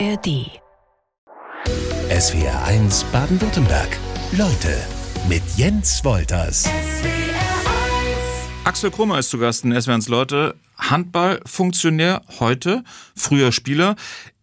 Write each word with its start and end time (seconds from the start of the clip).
ARD. 0.00 0.50
SWR 2.10 2.64
1 2.64 3.04
Baden-Württemberg. 3.12 3.96
Leute 4.32 4.76
mit 5.28 5.42
Jens 5.56 6.04
Wolters. 6.04 6.68
Axel 8.64 8.90
Krummer 8.90 9.20
ist 9.20 9.30
zu 9.30 9.38
Gast 9.38 9.64
in 9.64 9.80
SWRs 9.80 10.08
Leute. 10.08 10.56
Handballfunktionär 10.78 12.22
heute, 12.40 12.82
früher 13.14 13.52
Spieler. 13.52 13.94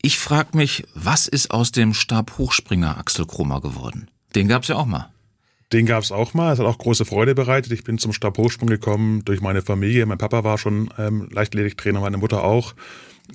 Ich 0.02 0.20
frage 0.20 0.56
mich, 0.56 0.86
was 0.94 1.28
ist 1.28 1.52
aus 1.52 1.74
dem 1.74 1.94
Stabhochspringer 1.94 2.98
Axel 2.98 3.26
Krummer 3.26 3.60
geworden? 3.60 4.10
Den 4.36 4.48
gab's 4.48 4.70
ja 4.70 4.78
auch 4.78 4.86
mal. 4.86 5.12
Den 5.74 5.86
gab 5.86 6.04
es 6.04 6.14
auch 6.14 6.34
mal. 6.34 6.54
Es 6.54 6.60
hat 6.60 6.66
auch 6.66 6.78
große 6.78 7.04
Freude 7.04 7.36
bereitet. 7.36 7.74
Ich 7.74 7.84
bin 7.84 7.98
zum 7.98 8.14
Stabhochsprung 8.14 8.70
gekommen 8.70 9.26
durch 9.26 9.42
meine 9.42 9.62
Familie. 9.62 10.06
Mein 10.06 10.18
Papa 10.18 10.46
war 10.46 10.58
schon 10.58 10.94
ähm, 10.98 11.28
Leichtathletiktrainer, 11.30 12.00
meine 12.00 12.18
Mutter 12.18 12.44
auch. 12.44 12.74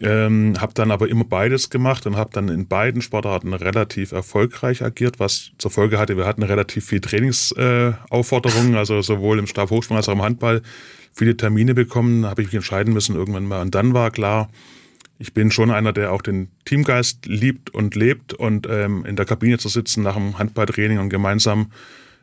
Ähm, 0.02 0.54
habe 0.60 0.74
dann 0.74 0.90
aber 0.90 1.08
immer 1.08 1.24
beides 1.24 1.70
gemacht 1.70 2.06
und 2.06 2.16
habe 2.16 2.30
dann 2.32 2.48
in 2.48 2.66
beiden 2.68 3.00
Sportarten 3.00 3.54
relativ 3.54 4.12
erfolgreich 4.12 4.82
agiert, 4.82 5.18
was 5.18 5.52
zur 5.56 5.70
Folge 5.70 5.98
hatte, 5.98 6.16
wir 6.18 6.26
hatten 6.26 6.42
relativ 6.42 6.84
viel 6.84 7.00
Trainingsaufforderungen, 7.00 8.74
äh, 8.74 8.78
also 8.78 9.00
sowohl 9.00 9.38
im 9.38 9.46
Stabhochsprung 9.46 9.96
als 9.96 10.08
auch 10.08 10.12
im 10.12 10.22
Handball 10.22 10.60
viele 11.14 11.36
Termine 11.36 11.74
bekommen, 11.74 12.26
habe 12.26 12.42
ich 12.42 12.48
mich 12.48 12.56
entscheiden 12.56 12.92
müssen 12.92 13.16
irgendwann 13.16 13.46
mal. 13.46 13.62
Und 13.62 13.74
dann 13.74 13.94
war 13.94 14.10
klar, 14.10 14.50
ich 15.18 15.32
bin 15.32 15.50
schon 15.50 15.70
einer, 15.70 15.94
der 15.94 16.12
auch 16.12 16.20
den 16.20 16.48
Teamgeist 16.66 17.24
liebt 17.24 17.70
und 17.70 17.94
lebt 17.94 18.34
und 18.34 18.66
ähm, 18.68 19.04
in 19.06 19.16
der 19.16 19.24
Kabine 19.24 19.56
zu 19.56 19.68
sitzen 19.68 20.02
nach 20.02 20.14
dem 20.14 20.38
Handballtraining 20.38 20.98
und 20.98 21.08
gemeinsam 21.08 21.72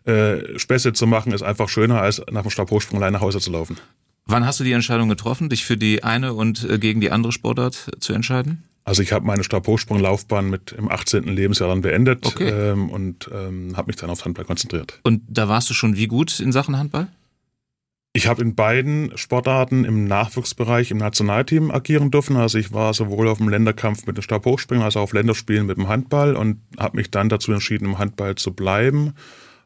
äh, 0.06 0.60
Späße 0.60 0.94
zu 0.94 1.08
machen, 1.08 1.34
ist 1.34 1.42
einfach 1.42 1.70
schöner, 1.70 2.02
als 2.02 2.22
nach 2.32 2.44
dem 2.44 2.52
Stabhochsprung 2.52 3.02
allein 3.02 3.14
nach 3.14 3.22
Hause 3.22 3.40
zu 3.40 3.52
laufen. 3.52 3.78
Wann 4.26 4.46
hast 4.46 4.60
du 4.60 4.64
die 4.64 4.72
Entscheidung 4.72 5.10
getroffen, 5.10 5.50
dich 5.50 5.66
für 5.66 5.78
die 5.78 6.04
eine 6.04 6.34
und 6.34 6.64
äh, 6.70 6.80
gegen 6.80 7.02
die 7.02 7.12
andere 7.12 7.32
Sportart 7.32 7.92
zu 8.00 8.14
entscheiden? 8.14 8.64
Also 8.86 9.02
ich 9.02 9.14
habe 9.14 9.26
meine 9.26 9.44
Stabhochsprunglaufbahn 9.44 10.50
mit 10.50 10.74
im 10.74 10.92
18. 10.92 11.24
Lebensjahr 11.24 11.70
dann 11.70 11.82
beendet 11.82 12.26
okay. 12.26 12.50
ähm, 12.50 12.90
und 12.90 13.30
ähm, 13.34 13.78
habe 13.78 13.88
mich 13.88 13.96
dann 13.96 14.10
aufs 14.10 14.26
Handball 14.26 14.46
konzentriert. 14.46 15.00
Und 15.04 15.22
da 15.28 15.48
warst 15.48 15.70
du 15.70 15.74
schon 15.74 15.96
wie 15.96 16.08
gut 16.08 16.40
in 16.40 16.52
Sachen 16.52 16.78
Handball? 16.78 17.08
Ich 18.16 18.28
habe 18.28 18.42
in 18.42 18.56
beiden 18.56 19.18
Sportarten 19.18 19.86
im 19.86 20.06
Nachwuchsbereich 20.06 20.92
im 20.92 20.98
Nationalteam 20.98 21.72
agieren 21.72 22.12
dürfen. 22.12 22.36
Also 22.36 22.60
ich 22.60 22.72
war 22.72 22.94
sowohl 22.94 23.28
auf 23.28 23.40
dem 23.40 23.50
Länderkampf 23.50 24.06
mit 24.06 24.18
dem 24.18 24.22
Stabhochspringen 24.22 24.84
als 24.84 24.96
auch 24.96 25.02
auf 25.02 25.14
Länderspielen 25.14 25.66
mit 25.66 25.78
dem 25.78 25.88
Handball 25.88 26.36
und 26.36 26.60
habe 26.78 26.98
mich 26.98 27.10
dann 27.10 27.30
dazu 27.30 27.52
entschieden, 27.54 27.86
im 27.86 27.98
Handball 27.98 28.36
zu 28.36 28.54
bleiben 28.54 29.14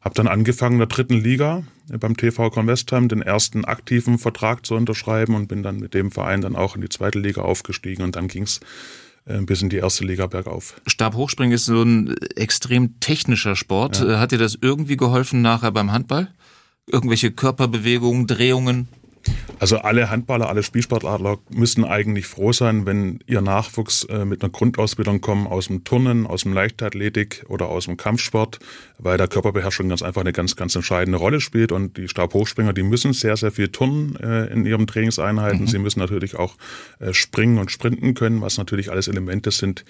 habe 0.07 0.15
dann 0.15 0.27
angefangen 0.27 0.75
in 0.75 0.79
der 0.79 0.87
dritten 0.87 1.21
Liga 1.21 1.63
beim 1.99 2.15
TV 2.15 2.49
Convestheim 2.49 3.09
den 3.09 3.21
ersten 3.21 3.65
aktiven 3.65 4.17
Vertrag 4.17 4.65
zu 4.65 4.75
unterschreiben 4.75 5.35
und 5.35 5.49
bin 5.49 5.63
dann 5.63 5.79
mit 5.79 5.93
dem 5.93 6.11
Verein 6.11 6.39
dann 6.39 6.55
auch 6.55 6.75
in 6.75 6.81
die 6.81 6.87
zweite 6.87 7.19
Liga 7.19 7.41
aufgestiegen 7.41 8.03
und 8.03 8.15
dann 8.15 8.29
ging 8.29 8.43
es 8.43 8.61
äh, 9.25 9.41
bis 9.41 9.61
in 9.61 9.67
die 9.67 9.75
erste 9.75 10.05
Liga 10.05 10.27
bergauf. 10.27 10.79
Stabhochspringen 10.87 11.53
ist 11.53 11.65
so 11.65 11.83
ein 11.83 12.15
extrem 12.37 13.01
technischer 13.01 13.57
Sport. 13.57 13.99
Ja. 13.99 14.17
Hat 14.17 14.31
dir 14.31 14.37
das 14.37 14.57
irgendwie 14.61 14.95
geholfen 14.95 15.41
nachher 15.41 15.73
beim 15.73 15.91
Handball? 15.91 16.29
Irgendwelche 16.89 17.31
Körperbewegungen, 17.31 18.27
Drehungen? 18.27 18.87
Also 19.59 19.77
alle 19.79 20.09
Handballer, 20.09 20.49
alle 20.49 20.61
Spielsportler 20.61 21.39
müssen 21.49 21.83
eigentlich 21.83 22.27
froh 22.27 22.51
sein, 22.51 22.85
wenn 22.85 23.19
ihr 23.25 23.41
Nachwuchs 23.41 24.03
äh, 24.05 24.23
mit 24.25 24.43
einer 24.43 24.51
Grundausbildung 24.51 25.21
kommen 25.21 25.47
aus 25.47 25.67
dem 25.67 25.83
Turnen, 25.83 26.27
aus 26.27 26.43
dem 26.43 26.53
Leichtathletik 26.53 27.45
oder 27.47 27.67
aus 27.67 27.85
dem 27.85 27.97
Kampfsport, 27.97 28.59
weil 28.99 29.17
der 29.17 29.27
Körperbeherrschung 29.27 29.89
ganz 29.89 30.03
einfach 30.03 30.21
eine 30.21 30.33
ganz, 30.33 30.55
ganz 30.55 30.75
entscheidende 30.75 31.17
Rolle 31.17 31.41
spielt. 31.41 31.71
Und 31.71 31.97
die 31.97 32.07
Stabhochspringer, 32.07 32.73
die 32.73 32.83
müssen 32.83 33.13
sehr, 33.13 33.35
sehr 33.35 33.51
viel 33.51 33.69
turnen 33.69 34.15
äh, 34.17 34.45
in 34.47 34.65
ihren 34.65 34.85
Trainingseinheiten. 34.85 35.61
Mhm. 35.61 35.67
Sie 35.67 35.79
müssen 35.79 35.99
natürlich 35.99 36.35
auch 36.35 36.55
äh, 36.99 37.13
springen 37.13 37.57
und 37.57 37.71
sprinten 37.71 38.13
können, 38.13 38.41
was 38.41 38.57
natürlich 38.57 38.91
alles 38.91 39.07
Elemente 39.07 39.51
sind, 39.51 39.85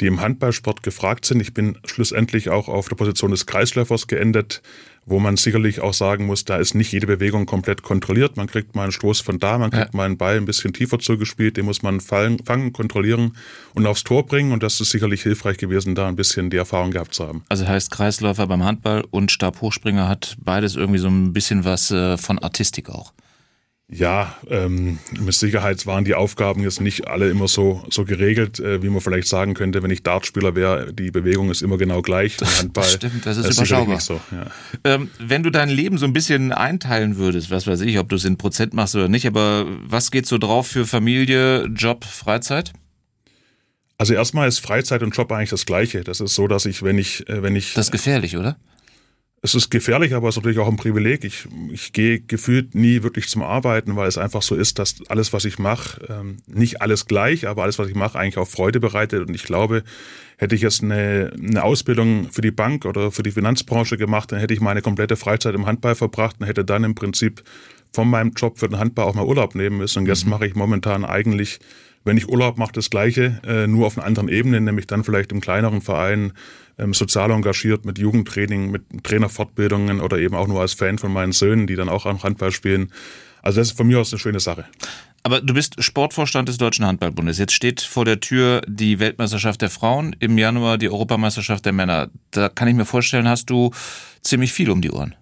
die 0.00 0.06
im 0.06 0.20
Handballsport 0.20 0.82
gefragt 0.82 1.24
sind. 1.24 1.40
Ich 1.40 1.54
bin 1.54 1.76
schlussendlich 1.84 2.50
auch 2.50 2.68
auf 2.68 2.88
der 2.88 2.96
Position 2.96 3.32
des 3.32 3.46
Kreisläufers 3.46 4.06
geendet, 4.06 4.62
wo 5.08 5.18
man 5.18 5.36
sicherlich 5.36 5.80
auch 5.80 5.94
sagen 5.94 6.26
muss, 6.26 6.44
da 6.44 6.56
ist 6.56 6.74
nicht 6.74 6.92
jede 6.92 7.06
Bewegung 7.06 7.46
komplett 7.46 7.82
kontrolliert. 7.82 8.36
Man 8.36 8.46
kriegt 8.46 8.74
mal 8.74 8.84
einen 8.84 8.92
Stoß 8.92 9.20
von 9.20 9.38
da, 9.38 9.58
man 9.58 9.70
kriegt 9.70 9.92
ja. 9.92 9.96
mal 9.96 10.04
einen 10.04 10.16
Ball 10.16 10.36
ein 10.36 10.44
bisschen 10.44 10.72
tiefer 10.72 10.98
zugespielt, 10.98 11.56
den 11.56 11.64
muss 11.64 11.82
man 11.82 12.00
fallen, 12.00 12.38
fangen, 12.44 12.72
kontrollieren 12.72 13.32
und 13.74 13.86
aufs 13.86 14.04
Tor 14.04 14.26
bringen. 14.26 14.52
Und 14.52 14.62
das 14.62 14.80
ist 14.80 14.90
sicherlich 14.90 15.22
hilfreich 15.22 15.56
gewesen, 15.58 15.94
da 15.94 16.08
ein 16.08 16.16
bisschen 16.16 16.50
die 16.50 16.56
Erfahrung 16.56 16.90
gehabt 16.90 17.14
zu 17.14 17.26
haben. 17.26 17.42
Also 17.48 17.66
heißt 17.66 17.90
Kreisläufer 17.90 18.46
beim 18.46 18.64
Handball 18.64 19.04
und 19.10 19.30
Stabhochspringer 19.30 20.08
hat 20.08 20.36
beides 20.42 20.76
irgendwie 20.76 20.98
so 20.98 21.08
ein 21.08 21.32
bisschen 21.32 21.64
was 21.64 21.90
äh, 21.90 22.16
von 22.16 22.38
Artistik 22.38 22.90
auch. 22.90 23.12
Ja, 23.90 24.36
ähm, 24.50 24.98
mit 25.18 25.32
Sicherheit 25.32 25.86
waren 25.86 26.04
die 26.04 26.14
Aufgaben 26.14 26.62
jetzt 26.62 26.78
nicht 26.82 27.08
alle 27.08 27.30
immer 27.30 27.48
so, 27.48 27.82
so 27.88 28.04
geregelt, 28.04 28.60
äh, 28.60 28.82
wie 28.82 28.90
man 28.90 29.00
vielleicht 29.00 29.28
sagen 29.28 29.54
könnte, 29.54 29.82
wenn 29.82 29.90
ich 29.90 30.02
Dartspieler 30.02 30.54
wäre, 30.54 30.92
die 30.92 31.10
Bewegung 31.10 31.50
ist 31.50 31.62
immer 31.62 31.78
genau 31.78 32.02
gleich. 32.02 32.36
Das, 32.48 32.60
Handball, 32.60 32.84
das 32.84 32.92
stimmt, 32.92 33.26
das 33.26 33.36
ist, 33.38 33.46
ist 33.46 33.56
überschaubar. 33.56 34.00
So, 34.00 34.20
ja. 34.30 34.46
ähm, 34.84 35.10
wenn 35.18 35.42
du 35.42 35.50
dein 35.50 35.70
Leben 35.70 35.96
so 35.96 36.04
ein 36.04 36.12
bisschen 36.12 36.52
einteilen 36.52 37.16
würdest, 37.16 37.50
was 37.50 37.66
weiß 37.66 37.80
ich, 37.80 37.98
ob 37.98 38.08
du 38.10 38.16
es 38.16 38.24
in 38.24 38.36
Prozent 38.36 38.74
machst 38.74 38.94
oder 38.94 39.08
nicht, 39.08 39.26
aber 39.26 39.66
was 39.84 40.10
geht 40.10 40.26
so 40.26 40.38
drauf 40.38 40.66
für 40.66 40.86
Familie, 40.86 41.64
Job, 41.66 42.04
Freizeit? 42.04 42.72
Also 43.96 44.14
erstmal 44.14 44.48
ist 44.48 44.60
Freizeit 44.60 45.02
und 45.02 45.16
Job 45.16 45.32
eigentlich 45.32 45.50
das 45.50 45.66
Gleiche. 45.66 46.04
Das 46.04 46.20
ist 46.20 46.34
so, 46.34 46.46
dass 46.46 46.66
ich, 46.66 46.82
wenn 46.82 46.98
ich, 46.98 47.28
äh, 47.28 47.42
wenn 47.42 47.56
ich. 47.56 47.74
Das 47.74 47.86
ist 47.86 47.92
gefährlich, 47.92 48.36
oder? 48.36 48.56
Es 49.40 49.54
ist 49.54 49.70
gefährlich, 49.70 50.14
aber 50.14 50.28
es 50.28 50.34
ist 50.34 50.38
natürlich 50.38 50.58
auch 50.58 50.68
ein 50.68 50.76
Privileg. 50.76 51.24
Ich, 51.24 51.46
ich 51.70 51.92
gehe 51.92 52.20
gefühlt 52.20 52.74
nie 52.74 53.04
wirklich 53.04 53.28
zum 53.28 53.42
Arbeiten, 53.42 53.94
weil 53.94 54.08
es 54.08 54.18
einfach 54.18 54.42
so 54.42 54.56
ist, 54.56 54.80
dass 54.80 54.96
alles, 55.08 55.32
was 55.32 55.44
ich 55.44 55.60
mache, 55.60 56.00
ähm, 56.08 56.38
nicht 56.48 56.82
alles 56.82 57.06
gleich, 57.06 57.46
aber 57.46 57.62
alles, 57.62 57.78
was 57.78 57.88
ich 57.88 57.94
mache, 57.94 58.18
eigentlich 58.18 58.38
auch 58.38 58.48
Freude 58.48 58.80
bereitet. 58.80 59.28
Und 59.28 59.34
ich 59.34 59.44
glaube, 59.44 59.84
hätte 60.38 60.56
ich 60.56 60.62
jetzt 60.62 60.82
eine, 60.82 61.32
eine 61.40 61.62
Ausbildung 61.62 62.30
für 62.32 62.40
die 62.40 62.50
Bank 62.50 62.84
oder 62.84 63.12
für 63.12 63.22
die 63.22 63.30
Finanzbranche 63.30 63.96
gemacht, 63.96 64.32
dann 64.32 64.40
hätte 64.40 64.54
ich 64.54 64.60
meine 64.60 64.82
komplette 64.82 65.14
Freizeit 65.14 65.54
im 65.54 65.66
Handball 65.66 65.94
verbracht 65.94 66.36
und 66.40 66.46
hätte 66.46 66.64
dann 66.64 66.82
im 66.82 66.96
Prinzip 66.96 67.44
von 67.92 68.10
meinem 68.10 68.32
Job 68.32 68.58
für 68.58 68.68
den 68.68 68.80
Handball 68.80 69.04
auch 69.04 69.14
mal 69.14 69.24
Urlaub 69.24 69.54
nehmen 69.54 69.78
müssen. 69.78 70.00
Und 70.00 70.06
jetzt 70.06 70.24
mhm. 70.24 70.30
mache 70.30 70.46
ich 70.46 70.56
momentan 70.56 71.04
eigentlich 71.04 71.60
wenn 72.04 72.16
ich 72.16 72.28
Urlaub 72.28 72.56
mache, 72.56 72.72
das 72.72 72.90
Gleiche, 72.90 73.40
äh, 73.46 73.66
nur 73.66 73.86
auf 73.86 73.98
einer 73.98 74.06
anderen 74.06 74.28
Ebene, 74.28 74.60
nämlich 74.60 74.86
dann 74.86 75.04
vielleicht 75.04 75.30
im 75.30 75.40
kleineren 75.40 75.82
Verein 75.82 76.32
ähm, 76.78 76.94
sozial 76.94 77.30
engagiert 77.30 77.84
mit 77.84 77.98
Jugendtraining, 77.98 78.70
mit 78.70 78.82
Trainerfortbildungen 79.02 80.00
oder 80.00 80.18
eben 80.18 80.34
auch 80.34 80.46
nur 80.46 80.60
als 80.60 80.74
Fan 80.74 80.98
von 80.98 81.12
meinen 81.12 81.32
Söhnen, 81.32 81.66
die 81.66 81.76
dann 81.76 81.88
auch 81.88 82.06
am 82.06 82.22
Handball 82.22 82.52
spielen. 82.52 82.92
Also 83.42 83.60
das 83.60 83.68
ist 83.68 83.76
von 83.76 83.86
mir 83.86 84.00
aus 84.00 84.12
eine 84.12 84.18
schöne 84.18 84.40
Sache. 84.40 84.64
Aber 85.22 85.40
du 85.40 85.52
bist 85.52 85.82
Sportvorstand 85.82 86.48
des 86.48 86.58
Deutschen 86.58 86.86
Handballbundes. 86.86 87.38
Jetzt 87.38 87.52
steht 87.52 87.80
vor 87.80 88.04
der 88.04 88.20
Tür 88.20 88.62
die 88.66 88.98
Weltmeisterschaft 88.98 89.60
der 89.60 89.70
Frauen, 89.70 90.16
im 90.20 90.38
Januar 90.38 90.78
die 90.78 90.88
Europameisterschaft 90.88 91.64
der 91.64 91.72
Männer. 91.72 92.08
Da 92.30 92.48
kann 92.48 92.68
ich 92.68 92.74
mir 92.74 92.84
vorstellen, 92.84 93.28
hast 93.28 93.50
du 93.50 93.70
ziemlich 94.22 94.52
viel 94.52 94.70
um 94.70 94.80
die 94.80 94.90
Ohren 94.90 95.14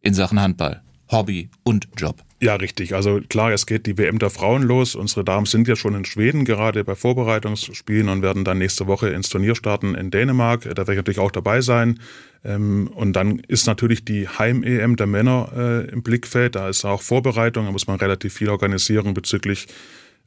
in 0.00 0.14
Sachen 0.14 0.40
Handball. 0.40 0.82
Hobby 1.10 1.50
und 1.64 1.88
Job. 1.96 2.22
Ja, 2.40 2.56
richtig. 2.56 2.94
Also 2.94 3.20
klar, 3.26 3.52
es 3.52 3.64
geht 3.64 3.86
die 3.86 3.96
WM 3.96 4.18
der 4.18 4.28
Frauen 4.28 4.62
los. 4.62 4.94
Unsere 4.94 5.24
Damen 5.24 5.46
sind 5.46 5.66
ja 5.68 5.74
schon 5.74 5.94
in 5.94 6.04
Schweden 6.04 6.44
gerade 6.44 6.84
bei 6.84 6.94
Vorbereitungsspielen 6.94 8.10
und 8.10 8.20
werden 8.20 8.44
dann 8.44 8.58
nächste 8.58 8.86
Woche 8.86 9.08
ins 9.08 9.30
Turnier 9.30 9.54
starten 9.54 9.94
in 9.94 10.10
Dänemark. 10.10 10.62
Da 10.62 10.76
werde 10.76 10.92
ich 10.92 10.96
natürlich 10.98 11.18
auch 11.18 11.30
dabei 11.30 11.62
sein. 11.62 11.98
Ähm, 12.44 12.90
und 12.94 13.14
dann 13.14 13.38
ist 13.38 13.66
natürlich 13.66 14.04
die 14.04 14.28
Heim-EM 14.28 14.96
der 14.96 15.06
Männer 15.06 15.50
äh, 15.56 15.90
im 15.90 16.02
Blickfeld. 16.02 16.56
Da 16.56 16.68
ist 16.68 16.84
auch 16.84 17.00
Vorbereitung, 17.00 17.64
da 17.64 17.72
muss 17.72 17.86
man 17.86 17.96
relativ 17.98 18.34
viel 18.34 18.50
organisieren 18.50 19.14
bezüglich 19.14 19.66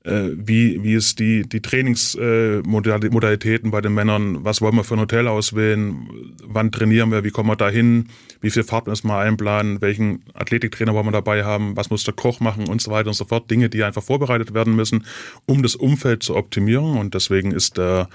wie, 0.04 0.82
wie 0.82 0.94
ist 0.94 1.20
die, 1.20 1.48
die 1.48 1.62
Trainingsmodalitäten 1.62 3.68
äh, 3.68 3.72
bei 3.72 3.82
den 3.82 3.94
Männern, 3.94 4.46
was 4.46 4.62
wollen 4.62 4.76
wir 4.76 4.86
für 4.86 4.96
ein 4.96 5.02
Hotel 5.02 5.28
auswählen, 5.28 6.08
wann 6.44 6.72
trainieren 6.72 7.12
wir, 7.12 7.26
wie 7.26 7.32
kommen 7.32 7.50
wir 7.50 7.58
da 7.58 7.70
hin, 7.70 8.08
wie 8.42 8.50
viel 8.50 8.64
Fahrt 8.64 8.88
müssen 8.88 9.08
wir 9.08 9.18
einplanen, 9.18 9.82
welchen 9.82 10.24
Athletiktrainer 10.34 10.94
wollen 10.94 11.08
wir 11.08 11.12
dabei 11.12 11.44
haben, 11.44 11.76
was 11.76 11.90
muss 11.90 12.06
der 12.06 12.14
Koch 12.14 12.40
machen 12.40 12.70
und 12.70 12.82
so 12.82 12.92
weiter 12.92 13.10
und 13.10 13.16
so 13.16 13.26
fort. 13.26 13.52
Dinge, 13.52 13.70
die 13.70 13.84
einfach 13.84 14.04
vorbereitet 14.04 14.54
werden 14.54 14.76
müssen, 14.76 15.06
um 15.46 15.64
das 15.64 15.76
Umfeld 15.76 16.24
zu 16.24 16.36
optimieren. 16.36 16.98
Und 16.98 17.14
deswegen 17.14 17.52
ist 17.52 17.78
der 17.78 18.08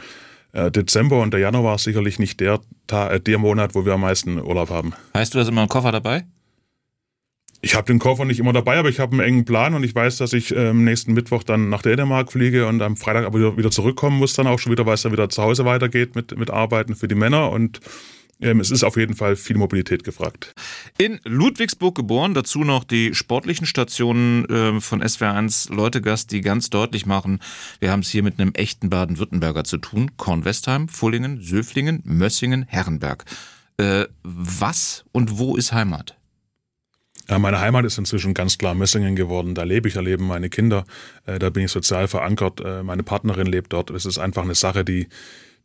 äh, 0.53 0.71
Dezember 0.71 1.21
und 1.21 1.33
der 1.33 1.41
Januar 1.41 1.79
sicherlich 1.79 2.19
nicht 2.19 2.41
der, 2.41 2.61
der 2.91 3.39
Monat, 3.39 3.75
wo 3.75 3.85
wir 3.85 3.93
am 3.93 4.01
meisten 4.01 4.41
Urlaub 4.41 4.71
haben. 4.71 4.95
Heißt 5.15 5.35
du 5.35 5.39
hast 5.39 5.49
immer 5.49 5.61
einen 5.61 5.69
Koffer 5.69 5.93
dabei? 5.93 6.25
Ich 7.65 7.75
habe 7.75 7.87
den 7.87 7.99
Koffer 7.99 8.27
nicht 8.27 8.41
immer 8.41 8.53
dabei, 8.53 8.77
aber 8.77 8.91
ich 8.91 9.01
habe 9.01 9.13
einen 9.13 9.21
engen 9.21 9.45
Plan 9.47 9.73
und 9.73 9.85
ich 9.85 9.95
weiß, 9.95 10.19
dass 10.19 10.35
ich 10.35 10.55
ähm, 10.55 10.85
nächsten 10.85 11.15
Mittwoch 11.15 11.43
dann 11.45 11.71
nach 11.71 11.81
Dänemark 11.81 12.31
fliege 12.31 12.67
und 12.67 12.83
am 12.83 12.95
Freitag 12.95 13.25
aber 13.25 13.39
wieder, 13.39 13.57
wieder 13.57 13.71
zurückkommen 13.71 14.19
muss 14.19 14.35
dann 14.35 14.47
auch 14.47 14.59
schon 14.59 14.71
wieder, 14.71 14.85
weil 14.85 14.95
es 14.95 15.03
dann 15.03 15.13
wieder 15.13 15.31
zu 15.31 15.43
Hause 15.43 15.65
weitergeht 15.65 16.15
mit, 16.15 16.37
mit 16.37 16.51
Arbeiten 16.51 16.95
für 16.95 17.09
die 17.09 17.15
Männer 17.15 17.51
und 17.51 17.81
ähm, 18.43 18.61
es 18.61 18.71
ist 18.71 18.85
auf 18.85 18.99
jeden 18.99 19.17
Fall 19.17 19.35
viel 19.35 19.57
Mobilität 19.57 20.05
gefragt. 20.05 20.55
In 20.99 21.21
Ludwigsburg 21.25 21.95
geboren, 21.95 22.35
dazu 22.35 22.65
noch 22.65 22.85
die 22.85 23.15
sportlichen 23.15 23.65
Stationen 23.65 24.45
äh, 24.51 24.81
von 24.83 25.03
SWR1 25.03 25.73
Leutegast, 25.73 26.33
die 26.33 26.43
ganz 26.43 26.69
deutlich 26.69 27.07
machen, 27.07 27.41
wir 27.81 27.91
haben 27.91 28.01
es 28.01 28.11
hier 28.11 28.23
mit 28.23 28.39
einem 28.39 28.53
echten 28.53 28.91
Baden-Württemberger 28.91 29.65
zu 29.65 29.79
tun. 29.79 30.11
Kornwestheim, 30.19 30.89
Fullingen, 30.89 31.41
Söflingen, 31.41 32.03
Mössingen, 32.05 32.67
Herrenberg. 32.69 33.25
Äh, 33.79 34.05
was 34.23 35.07
und 35.13 35.39
wo 35.39 35.57
ist 35.57 35.73
Heimat? 35.73 36.19
Meine 37.29 37.61
Heimat 37.61 37.85
ist 37.85 37.99
inzwischen 37.99 38.35
ganz 38.35 38.59
klar 38.59 38.75
Messingen 38.75 39.17
geworden. 39.17 39.55
Da 39.55 39.63
lebe 39.63 39.89
ich, 39.89 39.95
da 39.95 40.01
leben 40.01 40.27
meine 40.27 40.51
Kinder, 40.51 40.85
äh, 41.27 41.39
da 41.39 41.51
bin 41.51 41.65
ich 41.65 41.71
sozial 41.71 42.07
verankert. 42.07 42.61
Äh, 42.61 42.83
meine 42.83 43.03
Partnerin 43.03 43.47
lebt 43.47 43.73
dort. 43.73 43.91
Es 43.91 44.05
ist 44.05 44.19
einfach 44.19 44.43
eine 44.43 44.55
Sache, 44.55 44.85
die, 44.85 45.09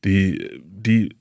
die, 0.04 0.62
die 0.64 1.16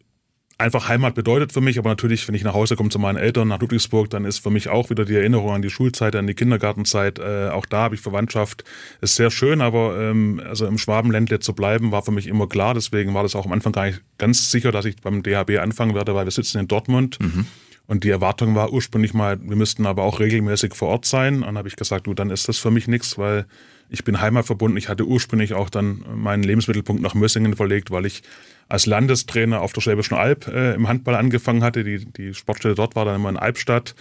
einfach 0.59 0.89
Heimat 0.89 1.15
bedeutet 1.15 1.53
für 1.53 1.61
mich, 1.61 1.79
aber 1.79 1.89
natürlich, 1.89 2.27
wenn 2.27 2.35
ich 2.35 2.43
nach 2.43 2.55
Hause 2.55 2.75
komme 2.75 2.91
zu 2.91 2.99
meinen 2.99 3.17
Eltern 3.17 3.49
nach 3.49 3.61
Ludwigsburg, 3.61 4.11
dann 4.11 4.25
ist 4.25 4.39
für 4.39 4.51
mich 4.51 4.69
auch 4.69 4.91
wieder 4.91 5.05
die 5.05 5.15
Erinnerung 5.15 5.53
an 5.53 5.63
die 5.63 5.71
Schulzeit, 5.71 6.17
an 6.17 6.27
die 6.27 6.35
Kindergartenzeit. 6.35 7.21
Äh, 7.21 7.51
auch 7.51 7.65
da 7.65 7.83
habe 7.83 7.95
ich 7.95 8.01
Verwandtschaft. 8.01 8.65
Ist 9.01 9.15
sehr 9.15 9.31
schön, 9.31 9.61
aber 9.61 9.99
ähm, 9.99 10.43
also 10.45 10.67
im 10.67 10.77
Schwabenländle 10.77 11.39
zu 11.39 11.55
bleiben, 11.55 11.93
war 11.93 12.03
für 12.03 12.11
mich 12.11 12.27
immer 12.27 12.49
klar. 12.49 12.75
Deswegen 12.75 13.15
war 13.15 13.23
das 13.23 13.37
auch 13.37 13.47
am 13.47 13.53
Anfang 13.53 13.73
gar 13.73 13.87
nicht 13.87 14.03
ganz 14.19 14.51
sicher, 14.51 14.73
dass 14.73 14.85
ich 14.85 14.97
beim 14.97 15.23
DHB 15.23 15.59
anfangen 15.61 15.95
werde, 15.95 16.15
weil 16.15 16.27
wir 16.27 16.33
sitzen 16.33 16.59
in 16.59 16.69
Dortmund. 16.69 17.19
Mhm. 17.21 17.47
Und 17.89 18.05
die 18.05 18.11
Erwartung 18.11 18.55
war 18.55 18.71
ursprünglich 18.71 19.15
mal, 19.15 19.41
wir 19.41 19.57
müssten 19.57 19.87
aber 19.87 20.03
auch 20.03 20.21
regelmäßig 20.21 20.75
vor 20.75 20.89
Ort 20.89 21.07
sein. 21.07 21.37
Und 21.37 21.47
dann 21.47 21.59
habe 21.59 21.69
ich 21.69 21.77
gesagt, 21.77 22.07
du, 22.07 22.13
dann 22.13 22.29
ist 22.29 22.47
das 22.47 22.59
für 22.59 22.71
mich 22.71 22.87
nichts, 22.87 23.17
weil 23.17 23.47
ich 23.89 24.05
bin 24.05 24.21
heimatverbunden. 24.21 24.77
Ich 24.77 24.91
hatte 24.91 25.07
ursprünglich 25.07 25.55
auch 25.55 25.71
dann 25.71 26.05
meinen 26.15 26.43
Lebensmittelpunkt 26.43 27.03
nach 27.03 27.15
Mössingen 27.15 27.57
verlegt, 27.57 27.91
weil 27.91 28.05
ich 28.05 28.23
als 28.69 28.85
Landestrainer 28.85 29.63
auf 29.63 29.73
der 29.73 29.81
Schwäbischen 29.81 30.19
Alb 30.19 30.47
äh, 30.49 30.75
im 30.75 30.87
Handball 30.87 31.15
angefangen 31.15 31.65
hatte. 31.65 31.83
Die, 31.83 32.05
die 32.05 32.35
Sportstätte 32.35 32.75
dort 32.75 32.95
war 32.95 33.07
dann 33.07 33.17
immer 33.17 33.31
in 33.31 33.39
Albstadt. 33.39 33.95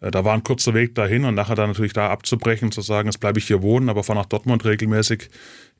Äh, 0.00 0.12
da 0.12 0.24
war 0.24 0.34
ein 0.34 0.44
kurzer 0.44 0.72
Weg 0.72 0.94
dahin 0.94 1.24
und 1.24 1.34
nachher 1.34 1.56
dann 1.56 1.70
natürlich 1.70 1.94
da 1.94 2.10
abzubrechen, 2.10 2.70
zu 2.70 2.80
sagen, 2.80 3.08
jetzt 3.08 3.18
bleibe 3.18 3.40
ich 3.40 3.48
hier 3.48 3.60
wohnen, 3.60 3.88
aber 3.88 4.04
fahre 4.04 4.20
nach 4.20 4.26
Dortmund 4.26 4.64
regelmäßig, 4.64 5.30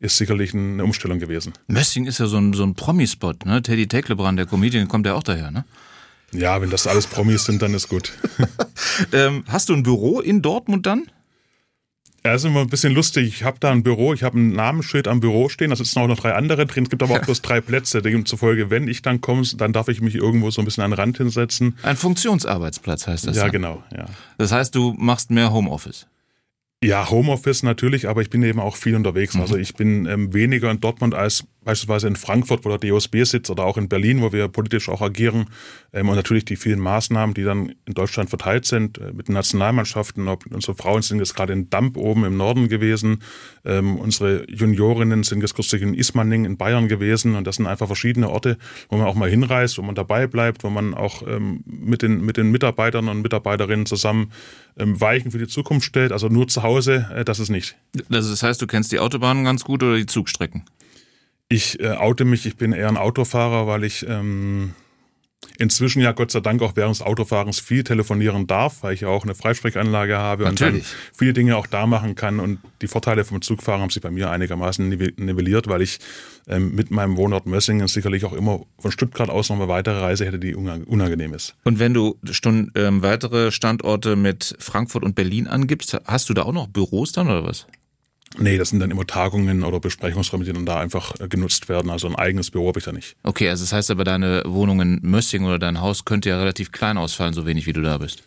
ist 0.01 0.17
sicherlich 0.17 0.53
eine 0.53 0.83
Umstellung 0.83 1.21
gewesen. 1.21 1.53
Mössingen 1.69 2.09
ist 2.09 2.19
ja 2.19 2.27
so 2.27 2.39
ein, 2.39 2.55
so 2.55 2.65
ein 2.65 2.75
Promispot, 2.75 3.47
ne? 3.47 3.63
Teddy 3.63 3.87
Tecklebrand, 3.87 4.37
der 4.37 4.47
Comedian, 4.47 4.89
kommt 4.89 5.07
ja 5.07 5.15
auch 5.15 5.23
daher, 5.23 5.53
ne? 5.53 5.65
Ja, 6.35 6.61
wenn 6.61 6.71
das 6.71 6.87
alles 6.87 7.07
Promis 7.07 7.45
sind, 7.45 7.63
dann 7.63 7.75
ist 7.75 7.89
gut. 7.89 8.13
ähm, 9.13 9.45
hast 9.49 9.69
du 9.69 9.75
ein 9.75 9.83
Büro 9.83 10.21
in 10.21 10.43
Dortmund 10.43 10.87
dann? 10.87 11.11
Ja, 12.25 12.35
ist 12.35 12.45
immer 12.45 12.61
ein 12.61 12.69
bisschen 12.69 12.95
lustig. 12.95 13.27
Ich 13.27 13.43
habe 13.43 13.57
da 13.59 13.73
ein 13.73 13.83
Büro, 13.83 14.15
ich 14.15 14.23
habe 14.23 14.39
ein 14.39 14.53
Namensschild 14.53 15.09
am 15.09 15.19
Büro 15.19 15.49
stehen, 15.49 15.71
da 15.71 15.77
sitzen 15.77 15.99
auch 15.99 16.07
noch 16.07 16.21
drei 16.21 16.35
andere 16.35 16.67
drin. 16.67 16.85
Es 16.85 16.91
gibt 16.91 17.03
aber 17.03 17.17
auch 17.17 17.23
bloß 17.25 17.43
drei 17.43 17.61
Plätze. 17.61 18.01
Demzufolge, 18.01 18.71
wenn 18.71 18.87
ich 18.87 19.03
dann 19.03 19.21
komme, 19.21 19.43
dann 19.57 19.73
darf 19.73 19.89
ich 19.89 20.01
mich 20.01 20.15
irgendwo 20.15 20.51
so 20.51 20.63
ein 20.63 20.65
bisschen 20.65 20.85
an 20.85 20.93
den 20.93 21.01
Rand 21.01 21.19
hinsetzen. 21.19 21.77
Ein 21.83 21.97
Funktionsarbeitsplatz 21.97 23.09
heißt 23.09 23.27
das. 23.27 23.37
Ja, 23.37 23.45
dann. 23.45 23.53
genau. 23.53 23.83
Ja. 23.95 24.07
Das 24.39 24.53
heißt, 24.53 24.75
du 24.75 24.95
machst 24.97 25.31
mehr 25.31 25.53
Homeoffice. 25.53 26.07
Ja, 26.83 27.11
Homeoffice 27.11 27.63
natürlich, 27.65 28.09
aber 28.09 28.23
ich 28.23 28.31
bin 28.31 28.43
eben 28.43 28.61
auch 28.61 28.77
viel 28.77 28.95
unterwegs. 28.95 29.35
Mhm. 29.35 29.41
Also 29.41 29.57
ich 29.57 29.75
bin 29.75 30.07
ähm, 30.07 30.33
weniger 30.33 30.71
in 30.71 30.81
Dortmund 30.81 31.15
als 31.15 31.45
beispielsweise 31.65 32.09
in 32.09 32.17
Frankfurt, 32.17 32.65
wo 32.65 32.77
der 32.77 32.79
DOSB 32.79 33.25
sitzt, 33.25 33.51
oder 33.51 33.65
auch 33.65 33.77
in 33.77 33.89
Berlin, 33.89 34.23
wo 34.23 34.33
wir 34.33 34.49
politisch 34.49 34.89
auch 34.89 35.01
agieren. 35.01 35.47
Ähm, 35.93 36.09
und 36.09 36.17
natürlich 36.17 36.45
die 36.45 36.57
vielen 36.57 36.81
Maßnahmen, 36.81 37.35
die 37.35 37.45
dann 37.45 37.75
in 37.87 37.95
Deutschland 37.95 38.31
verteilt 38.31 38.65
sind, 38.65 38.99
äh, 38.99 39.13
mit 39.13 39.29
den 39.29 39.35
Nationalmannschaften. 39.35 40.29
Ob 40.29 40.47
unsere 40.47 40.75
Frauen 40.75 41.03
sind 41.03 41.19
jetzt 41.19 41.35
gerade 41.35 41.53
in 41.53 41.71
Damp 41.71 41.97
oben 41.97 42.25
im 42.25 42.37
Norden 42.37 42.69
gewesen. 42.69 43.23
Ähm, 43.65 43.97
unsere 43.97 44.51
Juniorinnen 44.51 45.23
sind 45.23 45.41
jetzt 45.41 45.55
kürzlich 45.55 45.83
in 45.83 45.95
Ismaning 45.95 46.45
in 46.45 46.57
Bayern 46.57 46.89
gewesen. 46.89 47.35
Und 47.35 47.47
das 47.47 47.57
sind 47.57 47.67
einfach 47.67 47.87
verschiedene 47.87 48.29
Orte, 48.29 48.59
wo 48.89 48.97
man 48.97 49.07
auch 49.07 49.15
mal 49.15 49.31
hinreist, 49.31 49.79
wo 49.79 49.83
man 49.83 49.95
dabei 49.95 50.27
bleibt, 50.27 50.65
wo 50.65 50.71
man 50.71 50.95
auch 50.95 51.27
ähm, 51.27 51.63
mit, 51.67 52.03
den, 52.03 52.25
mit 52.25 52.37
den 52.37 52.51
Mitarbeitern 52.51 53.09
und 53.09 53.23
Mitarbeiterinnen 53.23 53.87
zusammen 53.87 54.33
ähm, 54.79 55.01
Weichen 55.01 55.31
für 55.31 55.39
die 55.39 55.49
Zukunft 55.49 55.87
stellt. 55.87 56.13
Also 56.13 56.29
nur 56.29 56.49
zu 56.49 56.63
Hause, 56.63 57.09
äh, 57.15 57.25
das 57.25 57.39
ist 57.39 57.51
nicht. 57.51 57.77
Das 58.09 58.43
heißt, 58.43 58.61
du 58.61 58.67
kennst 58.67 58.93
die 58.93 58.99
Autobahnen 58.99 59.45
ganz 59.45 59.65
gut 59.65 59.83
oder 59.83 59.97
die 59.97 60.07
Zugstrecken? 60.07 60.65
Ich 61.53 61.79
äh, 61.81 61.91
oute 61.91 62.25
mich, 62.25 62.47
ich 62.47 62.57
bin 62.57 62.73
eher 62.73 62.89
ein 62.89 62.97
Autofahrer, 62.97 63.67
weil 63.67 63.85
ich 63.85 64.07
ähm, 64.09 64.73
inzwischen 65.59 66.01
ja 66.01 66.13
Gott 66.13 66.31
sei 66.31 66.41
Dank 66.41 66.63
auch 66.63 66.77
während 66.77 66.95
des 66.95 67.03
Autofahrens 67.03 67.61
viel 67.61 67.85
telefonieren 67.85 68.47
darf, 68.47 68.83
weil 68.83 68.95
ich 68.95 69.03
ja 69.03 69.09
auch 69.09 69.25
eine 69.25 69.35
Freisprechanlage 69.35 70.17
habe 70.17 70.45
Natürlich. 70.45 70.75
und 70.77 70.81
dann 70.81 70.87
viele 71.13 71.35
Dinge 71.35 71.59
auch 71.59 71.67
da 71.67 71.87
machen 71.87 72.15
kann. 72.15 72.41
Und 72.41 72.61
die 72.81 72.87
Vorteile 72.87 73.27
vom 73.27 73.43
Zugfahren 73.43 73.83
haben 73.83 73.91
sich 73.91 74.01
bei 74.01 74.11
mir 74.11 74.31
einigermaßen 74.31 74.89
nivelliert, 74.89 75.69
weil 75.69 75.83
ich 75.83 75.99
ähm, 76.49 76.75
mit 76.75 76.91
meinem 76.91 77.19
Wohnort 77.19 77.45
Mössingen 77.45 77.87
sicherlich 77.87 78.25
auch 78.25 78.33
immer 78.33 78.65
von 78.79 78.91
Stuttgart 78.91 79.29
aus 79.29 79.51
noch 79.51 79.57
eine 79.57 79.69
weitere 79.69 80.01
Reise 80.01 80.25
hätte, 80.25 80.39
die 80.39 80.55
unangenehm 80.55 81.35
ist. 81.35 81.55
Und 81.65 81.79
wenn 81.79 81.93
du 81.93 82.19
schon 82.31 82.73
ähm, 82.77 83.03
weitere 83.03 83.53
Standorte 83.53 84.17
mit 84.17 84.57
Frankfurt 84.59 85.05
und 85.05 85.15
Berlin 85.15 85.49
angibst, 85.49 85.99
hast 86.07 86.31
du 86.31 86.33
da 86.33 86.45
auch 86.45 86.55
noch 86.55 86.69
Büros 86.69 87.13
dann 87.13 87.29
oder 87.29 87.45
was? 87.45 87.67
Nee, 88.39 88.59
das 88.59 88.71
sind 88.71 88.81
dann 88.81 88.91
immer 88.91 89.07
Tagungen 89.07 89.63
oder 89.63 89.81
Besprechungsräume, 89.81 90.45
die 90.45 90.53
dann 90.53 90.67
da 90.67 90.81
einfach 90.81 91.15
äh, 91.21 91.29
genutzt 91.29 91.69
werden. 91.69 91.91
Also 91.91 92.09
ein 92.09 92.17
eigenes 92.17 92.51
Büro 92.51 92.69
habe 92.69 92.79
ich 92.79 92.85
da 92.85 92.93
nicht. 92.93 93.17
Okay, 93.23 93.49
also 93.49 93.65
das 93.65 93.73
heißt 93.73 93.91
aber, 93.91 94.05
deine 94.05 94.43
Wohnung 94.47 94.81
in 94.81 95.01
Mössing 95.03 95.45
oder 95.45 95.59
dein 95.59 95.81
Haus 95.81 96.05
könnte 96.05 96.31
ja 96.31 96.39
relativ 96.39 96.73
klein 96.73 96.99
ausfallen, 96.99 97.35
so 97.35 97.47
wenig 97.47 97.67
wie 97.67 97.73
du 97.73 97.83
da 97.83 97.99
bist. 97.99 98.23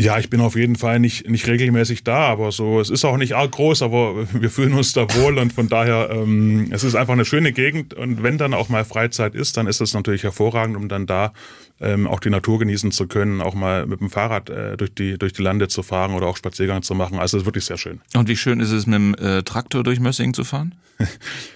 Ja, 0.00 0.18
ich 0.18 0.28
bin 0.28 0.40
auf 0.40 0.56
jeden 0.56 0.74
Fall 0.74 0.98
nicht, 0.98 1.28
nicht 1.30 1.46
regelmäßig 1.46 2.02
da, 2.02 2.26
aber 2.26 2.50
so, 2.50 2.80
es 2.80 2.90
ist 2.90 3.04
auch 3.04 3.16
nicht 3.16 3.36
arg 3.36 3.52
groß, 3.52 3.82
aber 3.82 4.26
wir 4.32 4.50
fühlen 4.50 4.74
uns 4.74 4.92
da 4.92 5.02
wohl 5.14 5.38
und 5.38 5.52
von 5.52 5.68
daher, 5.68 6.10
ähm, 6.10 6.66
es 6.72 6.82
ist 6.82 6.96
einfach 6.96 7.12
eine 7.12 7.24
schöne 7.24 7.52
Gegend 7.52 7.94
und 7.94 8.24
wenn 8.24 8.36
dann 8.36 8.54
auch 8.54 8.68
mal 8.68 8.84
Freizeit 8.84 9.36
ist, 9.36 9.56
dann 9.56 9.68
ist 9.68 9.80
es 9.80 9.94
natürlich 9.94 10.24
hervorragend, 10.24 10.76
um 10.76 10.88
dann 10.88 11.06
da 11.06 11.32
ähm, 11.80 12.08
auch 12.08 12.18
die 12.18 12.30
Natur 12.30 12.58
genießen 12.58 12.90
zu 12.90 13.06
können, 13.06 13.40
auch 13.40 13.54
mal 13.54 13.86
mit 13.86 14.00
dem 14.00 14.10
Fahrrad 14.10 14.50
äh, 14.50 14.76
durch, 14.76 14.92
die, 14.94 15.16
durch 15.16 15.32
die 15.32 15.42
Lande 15.42 15.68
zu 15.68 15.84
fahren 15.84 16.12
oder 16.12 16.26
auch 16.26 16.36
Spaziergang 16.36 16.82
zu 16.82 16.96
machen. 16.96 17.20
Also 17.20 17.36
es 17.36 17.42
ist 17.42 17.46
wirklich 17.46 17.64
sehr 17.64 17.78
schön. 17.78 18.00
Und 18.16 18.28
wie 18.28 18.36
schön 18.36 18.58
ist 18.58 18.72
es, 18.72 18.86
mit 18.86 18.96
dem 18.96 19.14
äh, 19.14 19.44
Traktor 19.44 19.84
durch 19.84 20.00
Mössingen 20.00 20.34
zu 20.34 20.42
fahren? 20.42 20.74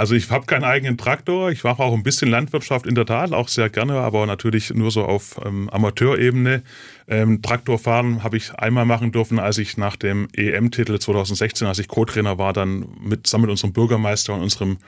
Also 0.00 0.14
ich 0.14 0.30
habe 0.30 0.46
keinen 0.46 0.64
eigenen 0.64 0.96
Traktor. 0.96 1.50
Ich 1.50 1.62
mache 1.62 1.82
auch 1.82 1.92
ein 1.92 2.02
bisschen 2.02 2.30
Landwirtschaft 2.30 2.86
in 2.86 2.94
der 2.94 3.04
Tat, 3.04 3.34
auch 3.34 3.48
sehr 3.48 3.68
gerne, 3.68 4.00
aber 4.00 4.24
natürlich 4.24 4.72
nur 4.72 4.90
so 4.90 5.04
auf 5.04 5.38
ähm, 5.44 5.68
Amateurebene. 5.68 6.62
Ähm, 7.06 7.42
Traktorfahren 7.42 8.22
habe 8.22 8.38
ich 8.38 8.54
einmal 8.54 8.86
machen 8.86 9.12
dürfen, 9.12 9.38
als 9.38 9.58
ich 9.58 9.76
nach 9.76 9.96
dem 9.96 10.26
EM-Titel 10.32 10.98
2016, 10.98 11.68
als 11.68 11.80
ich 11.80 11.88
Co-Trainer 11.88 12.38
war, 12.38 12.54
dann 12.54 12.86
mit, 12.98 13.26
zusammen 13.26 13.42
mit 13.42 13.50
unserem 13.50 13.74
Bürgermeister 13.74 14.32
und 14.32 14.40
unserem 14.40 14.78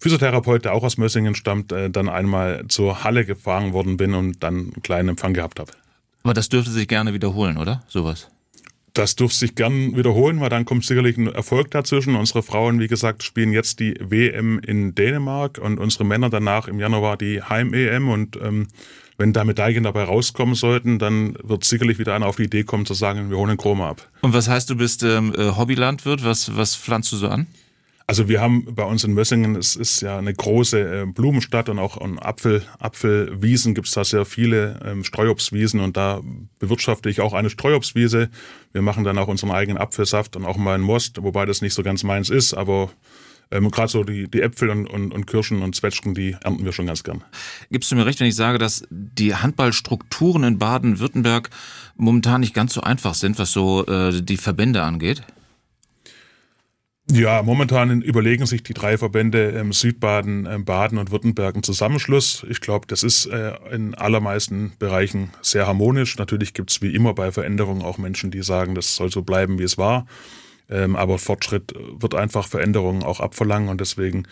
Physiotherapeut, 0.00 0.64
der 0.64 0.74
auch 0.74 0.82
aus 0.82 0.98
Mössingen 0.98 1.36
stammt, 1.36 1.70
äh, 1.70 1.88
dann 1.88 2.08
einmal 2.08 2.64
zur 2.66 3.04
Halle 3.04 3.24
gefahren 3.24 3.72
worden 3.72 3.98
bin 3.98 4.14
und 4.14 4.42
dann 4.42 4.54
einen 4.54 4.82
kleinen 4.82 5.10
Empfang 5.10 5.32
gehabt 5.32 5.60
habe. 5.60 5.70
Aber 6.24 6.34
das 6.34 6.48
dürfte 6.48 6.72
sich 6.72 6.88
gerne 6.88 7.14
wiederholen, 7.14 7.56
oder? 7.56 7.84
Sowas. 7.86 8.28
Das 8.92 9.14
dürfte 9.14 9.38
sich 9.38 9.54
gern 9.54 9.96
wiederholen, 9.96 10.40
weil 10.40 10.48
dann 10.48 10.64
kommt 10.64 10.84
sicherlich 10.84 11.16
ein 11.16 11.28
Erfolg 11.28 11.70
dazwischen. 11.70 12.16
Unsere 12.16 12.42
Frauen, 12.42 12.80
wie 12.80 12.88
gesagt, 12.88 13.22
spielen 13.22 13.52
jetzt 13.52 13.78
die 13.78 13.94
WM 14.00 14.58
in 14.58 14.94
Dänemark 14.94 15.58
und 15.58 15.78
unsere 15.78 16.04
Männer 16.04 16.30
danach 16.30 16.66
im 16.66 16.80
Januar 16.80 17.16
die 17.16 17.42
Heim-EM. 17.42 18.08
Und 18.08 18.36
ähm, 18.42 18.68
wenn 19.16 19.32
da 19.32 19.44
Medaillen 19.44 19.84
dabei 19.84 20.04
rauskommen 20.04 20.54
sollten, 20.54 20.98
dann 20.98 21.36
wird 21.42 21.64
sicherlich 21.64 21.98
wieder 21.98 22.14
einer 22.14 22.26
auf 22.26 22.36
die 22.36 22.44
Idee 22.44 22.64
kommen 22.64 22.86
zu 22.86 22.94
sagen, 22.94 23.30
wir 23.30 23.36
holen 23.36 23.56
Chroma 23.56 23.90
ab. 23.90 24.08
Und 24.22 24.32
was 24.32 24.48
heißt, 24.48 24.70
du 24.70 24.76
bist 24.76 25.02
ähm, 25.02 25.34
äh, 25.36 25.56
Hobbylandwirt? 25.56 26.24
Was, 26.24 26.56
was 26.56 26.74
pflanzt 26.74 27.12
du 27.12 27.16
so 27.16 27.28
an? 27.28 27.46
Also 28.10 28.28
wir 28.28 28.40
haben 28.40 28.64
bei 28.74 28.82
uns 28.82 29.04
in 29.04 29.14
Mössingen, 29.14 29.54
es 29.54 29.76
ist 29.76 30.00
ja 30.00 30.18
eine 30.18 30.34
große 30.34 31.02
äh, 31.02 31.06
Blumenstadt 31.06 31.68
und 31.68 31.78
auch 31.78 31.96
an 31.96 32.18
Apfel, 32.18 32.64
Apfelwiesen 32.80 33.72
gibt 33.72 33.86
es 33.86 33.94
da 33.94 34.02
sehr 34.02 34.24
viele 34.24 34.80
ähm, 34.84 35.04
Streuobstwiesen 35.04 35.78
und 35.78 35.96
da 35.96 36.20
bewirtschafte 36.58 37.08
ich 37.08 37.20
auch 37.20 37.34
eine 37.34 37.50
Streuobstwiese. 37.50 38.28
Wir 38.72 38.82
machen 38.82 39.04
dann 39.04 39.16
auch 39.16 39.28
unseren 39.28 39.52
eigenen 39.52 39.80
Apfelsaft 39.80 40.34
und 40.34 40.44
auch 40.44 40.56
mal 40.56 40.74
einen 40.74 40.82
Most, 40.82 41.22
wobei 41.22 41.46
das 41.46 41.62
nicht 41.62 41.72
so 41.72 41.84
ganz 41.84 42.02
meins 42.02 42.30
ist, 42.30 42.52
aber 42.52 42.90
ähm, 43.52 43.70
gerade 43.70 43.92
so 43.92 44.02
die, 44.02 44.28
die 44.28 44.42
Äpfel 44.42 44.70
und, 44.70 44.88
und, 44.88 45.14
und 45.14 45.28
Kirschen 45.28 45.62
und 45.62 45.76
Zwetschgen, 45.76 46.12
die 46.12 46.36
ernten 46.42 46.64
wir 46.64 46.72
schon 46.72 46.86
ganz 46.86 47.04
gern. 47.04 47.22
Gibst 47.70 47.92
du 47.92 47.94
mir 47.94 48.06
recht, 48.06 48.18
wenn 48.18 48.26
ich 48.26 48.34
sage, 48.34 48.58
dass 48.58 48.82
die 48.90 49.36
Handballstrukturen 49.36 50.42
in 50.42 50.58
Baden-Württemberg 50.58 51.50
momentan 51.94 52.40
nicht 52.40 52.54
ganz 52.54 52.74
so 52.74 52.80
einfach 52.80 53.14
sind, 53.14 53.38
was 53.38 53.52
so 53.52 53.86
äh, 53.86 54.20
die 54.20 54.36
Verbände 54.36 54.82
angeht? 54.82 55.22
Ja, 57.12 57.42
momentan 57.42 58.02
überlegen 58.02 58.46
sich 58.46 58.62
die 58.62 58.74
drei 58.74 58.96
Verbände 58.96 59.50
ähm, 59.50 59.72
Südbaden, 59.72 60.46
ähm, 60.46 60.64
Baden 60.64 60.96
und 60.96 61.10
Württemberg 61.10 61.56
einen 61.56 61.64
Zusammenschluss. 61.64 62.46
Ich 62.48 62.60
glaube, 62.60 62.86
das 62.86 63.02
ist 63.02 63.26
äh, 63.26 63.54
in 63.72 63.94
allermeisten 63.96 64.74
Bereichen 64.78 65.30
sehr 65.42 65.66
harmonisch. 65.66 66.18
Natürlich 66.18 66.54
gibt 66.54 66.70
es 66.70 66.82
wie 66.82 66.94
immer 66.94 67.12
bei 67.12 67.32
Veränderungen 67.32 67.82
auch 67.82 67.98
Menschen, 67.98 68.30
die 68.30 68.42
sagen, 68.42 68.76
das 68.76 68.94
soll 68.94 69.10
so 69.10 69.22
bleiben, 69.22 69.58
wie 69.58 69.64
es 69.64 69.76
war. 69.76 70.06
Ähm, 70.68 70.94
aber 70.94 71.18
Fortschritt 71.18 71.74
wird 71.98 72.14
einfach 72.14 72.46
Veränderungen 72.46 73.02
auch 73.02 73.18
abverlangen 73.18 73.70
und 73.70 73.80
deswegen 73.80 74.28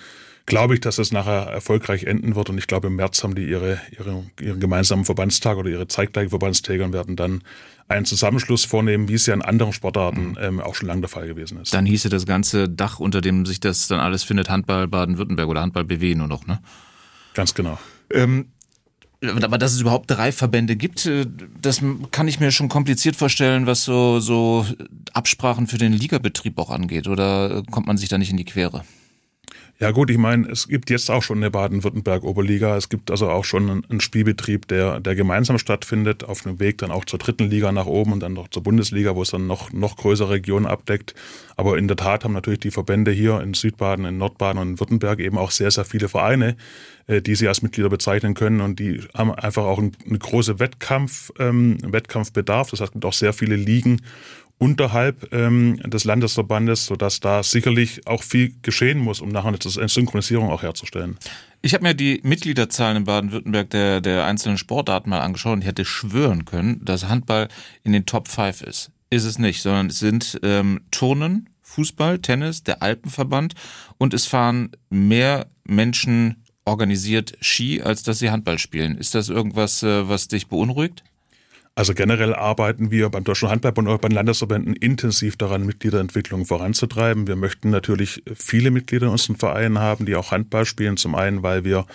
glaube 0.49 0.75
ich, 0.75 0.81
dass 0.81 0.99
es 0.99 1.13
nachher 1.13 1.47
erfolgreich 1.47 2.05
enden 2.05 2.35
wird. 2.35 2.51
Und 2.51 2.59
ich 2.59 2.67
glaube, 2.67 2.89
im 2.89 2.97
März 2.97 3.23
haben 3.23 3.35
die 3.35 3.47
ihre, 3.47 3.81
ihre, 3.97 4.25
ihren 4.41 4.59
gemeinsamen 4.59 5.05
Verbandstag 5.05 5.57
oder 5.57 5.71
ihre 5.71 5.87
zeitgleichen 5.87 6.31
Verbandstäger 6.31 6.85
und 6.85 6.93
werden 6.93 7.15
dann 7.15 7.43
einen 7.87 8.05
Zusammenschluss 8.05 8.65
vornehmen, 8.65 9.09
wie 9.09 9.15
es 9.15 9.27
ja 9.27 9.35
in 9.35 9.43
anderen 9.43 9.73
Sportarten 9.73 10.31
mhm. 10.31 10.39
ähm, 10.41 10.61
auch 10.61 10.75
schon 10.75 10.89
lange 10.89 11.03
der 11.03 11.09
Fall 11.09 11.27
gewesen 11.27 11.61
ist. 11.61 11.73
Dann 11.73 11.87
hieße 11.87 12.09
das 12.09 12.27
ganze 12.27 12.69
Dach, 12.69 12.99
unter 12.99 13.21
dem 13.21 13.47
sich 13.47 13.61
das 13.61 13.87
dann 13.89 14.01
alles 14.01 14.25
findet, 14.25 14.51
Handball 14.51 14.89
Baden-Württemberg 14.89 15.49
oder 15.49 15.61
Handball 15.61 15.85
BW 15.85 16.15
nur 16.15 16.27
noch, 16.27 16.47
ne? 16.47 16.61
Ganz 17.35 17.55
genau. 17.55 17.79
Ähm, 18.11 18.47
aber 19.23 19.59
dass 19.59 19.73
es 19.73 19.81
überhaupt 19.81 20.11
drei 20.11 20.33
Verbände 20.33 20.77
gibt, 20.77 21.07
äh, 21.07 21.27
das 21.61 21.83
kann 22.11 22.29
ich 22.29 22.41
mir 22.41 22.51
schon 22.53 22.69
kompliziert 22.69 23.17
vorstellen, 23.17 23.67
was 23.67 23.85
so, 23.85 24.21
so 24.21 24.67
Absprachen 25.13 25.67
für 25.67 25.79
den 25.79 25.93
Ligabetrieb 25.93 26.59
auch 26.59 26.71
angeht. 26.71 27.07
Oder 27.09 27.63
kommt 27.71 27.87
man 27.87 27.97
sich 27.97 28.09
da 28.09 28.19
nicht 28.19 28.31
in 28.31 28.37
die 28.37 28.45
Quere? 28.45 28.85
Ja 29.81 29.93
gut, 29.93 30.11
ich 30.11 30.19
meine, 30.19 30.49
es 30.49 30.67
gibt 30.67 30.91
jetzt 30.91 31.09
auch 31.09 31.23
schon 31.23 31.37
eine 31.37 31.53
Baden-Württemberg-Oberliga. 31.53 32.77
Es 32.77 32.89
gibt 32.89 33.13
also 33.13 33.31
auch 33.31 33.45
schon 33.45 33.85
einen 33.89 34.01
Spielbetrieb, 34.01 34.67
der, 34.67 34.99
der 34.99 35.15
gemeinsam 35.15 35.57
stattfindet, 35.57 36.25
auf 36.25 36.45
einem 36.45 36.59
Weg 36.59 36.79
dann 36.79 36.91
auch 36.91 37.05
zur 37.05 37.21
dritten 37.21 37.49
Liga 37.49 37.71
nach 37.71 37.87
oben 37.87 38.13
und 38.13 38.19
dann 38.19 38.33
noch 38.33 38.49
zur 38.49 38.65
Bundesliga, 38.65 39.15
wo 39.15 39.23
es 39.23 39.31
dann 39.31 39.47
noch, 39.47 39.73
noch 39.73 39.97
größere 39.97 40.31
Regionen 40.31 40.67
abdeckt. 40.67 41.15
Aber 41.57 41.79
in 41.79 41.87
der 41.87 41.97
Tat 41.97 42.25
haben 42.25 42.33
natürlich 42.33 42.59
die 42.59 42.73
Verbände 42.73 43.13
hier 43.13 43.41
in 43.41 43.55
Südbaden, 43.55 44.05
in 44.05 44.19
Nordbaden 44.19 44.61
und 44.61 44.69
in 44.71 44.81
Württemberg 44.81 45.21
eben 45.21 45.39
auch 45.39 45.53
sehr, 45.53 45.71
sehr 45.71 45.85
viele 45.85 46.09
Vereine, 46.09 46.57
äh, 47.07 47.23
die 47.23 47.37
sie 47.37 47.47
als 47.47 47.63
Mitglieder 47.63 47.89
bezeichnen 47.89 48.35
können 48.35 48.61
und 48.61 48.81
die 48.81 49.01
haben 49.15 49.33
einfach 49.33 49.63
auch 49.63 49.79
einen, 49.79 49.93
eine 50.05 50.19
große 50.19 50.59
Wettkampf, 50.59 51.31
ähm, 51.39 51.79
Wettkampfbedarf. 51.85 52.71
Das 52.71 52.81
heißt, 52.81 52.89
es 52.89 52.93
gibt 52.95 53.05
auch 53.05 53.13
sehr 53.13 53.33
viele 53.33 53.55
Ligen 53.55 54.03
unterhalb 54.59 55.33
ähm, 55.33 55.77
des 55.85 56.05
Landesverbandes, 56.05 56.87
sodass 56.87 57.21
da 57.21 57.43
sicherlich 57.43 58.07
auch 58.07 58.23
viel 58.23 58.55
geschehen 58.63 58.99
muss, 58.99 59.21
um 59.21 59.29
nachher 59.29 59.49
eine 59.49 59.89
Synchronisierung 59.89 60.51
auch 60.51 60.63
herzustellen. 60.63 61.17
Ich 61.63 61.75
habe 61.75 61.85
mir 61.85 61.95
die 61.95 62.21
Mitgliederzahlen 62.23 62.99
in 62.99 63.05
Baden-Württemberg 63.05 63.71
der, 63.71 64.01
der 64.01 64.25
einzelnen 64.27 64.59
Sportarten 64.59 65.11
mal 65.11 65.21
angeschaut 65.21 65.55
und 65.55 65.63
ich 65.63 65.69
hätte 65.69 65.85
schwören 65.85 66.45
können, 66.45 66.85
dass 66.85 67.09
Handball 67.09 67.49
in 67.83 67.93
den 67.93 68.07
Top 68.07 68.29
5 68.29 68.63
ist. 68.63 68.91
Ist 69.11 69.25
es 69.25 69.39
nicht, 69.39 69.63
sondern 69.63 69.87
es 69.87 69.99
sind 69.99 70.39
ähm, 70.43 70.81
Turnen, 70.91 71.49
Fußball, 71.63 72.19
Tennis, 72.19 72.63
der 72.63 72.83
Alpenverband 72.83 73.55
und 73.97 74.15
es 74.15 74.27
fahren 74.27 74.71
mehr 74.91 75.47
Menschen 75.65 76.45
organisiert 76.65 77.37
Ski, 77.41 77.83
als 77.83 78.03
dass 78.03 78.19
sie 78.19 78.31
Handball 78.31 78.59
spielen. 78.59 78.97
Ist 78.97 79.15
das 79.15 79.29
irgendwas, 79.29 79.83
äh, 79.83 80.09
was 80.09 80.29
dich 80.29 80.49
beunruhigt? 80.49 81.03
Also 81.79 81.95
generell 81.95 82.35
arbeiten 82.35 82.91
wir 82.91 83.09
beim 83.09 83.23
Deutschen 83.23 83.51
Handballbund 83.51 83.87
und 83.87 84.01
bei 84.01 84.09
den 84.09 84.17
Landesverbänden 84.17 84.75
intensiv 84.75 85.37
daran, 85.37 85.65
Mitgliederentwicklung 85.65 86.45
voranzutreiben. 86.45 87.29
Wir 87.29 87.37
möchten 87.37 87.71
natürlich 87.71 88.21
viele 88.35 88.73
Mitglieder 88.73 89.07
in 89.07 89.13
unseren 89.13 89.37
Vereinen 89.37 89.79
haben, 89.79 90.05
die 90.05 90.17
auch 90.17 90.33
Handball 90.33 90.67
spielen. 90.67 90.97
Zum 90.97 91.15
einen, 91.15 91.45
weil 91.45 91.63
wir 91.63 91.87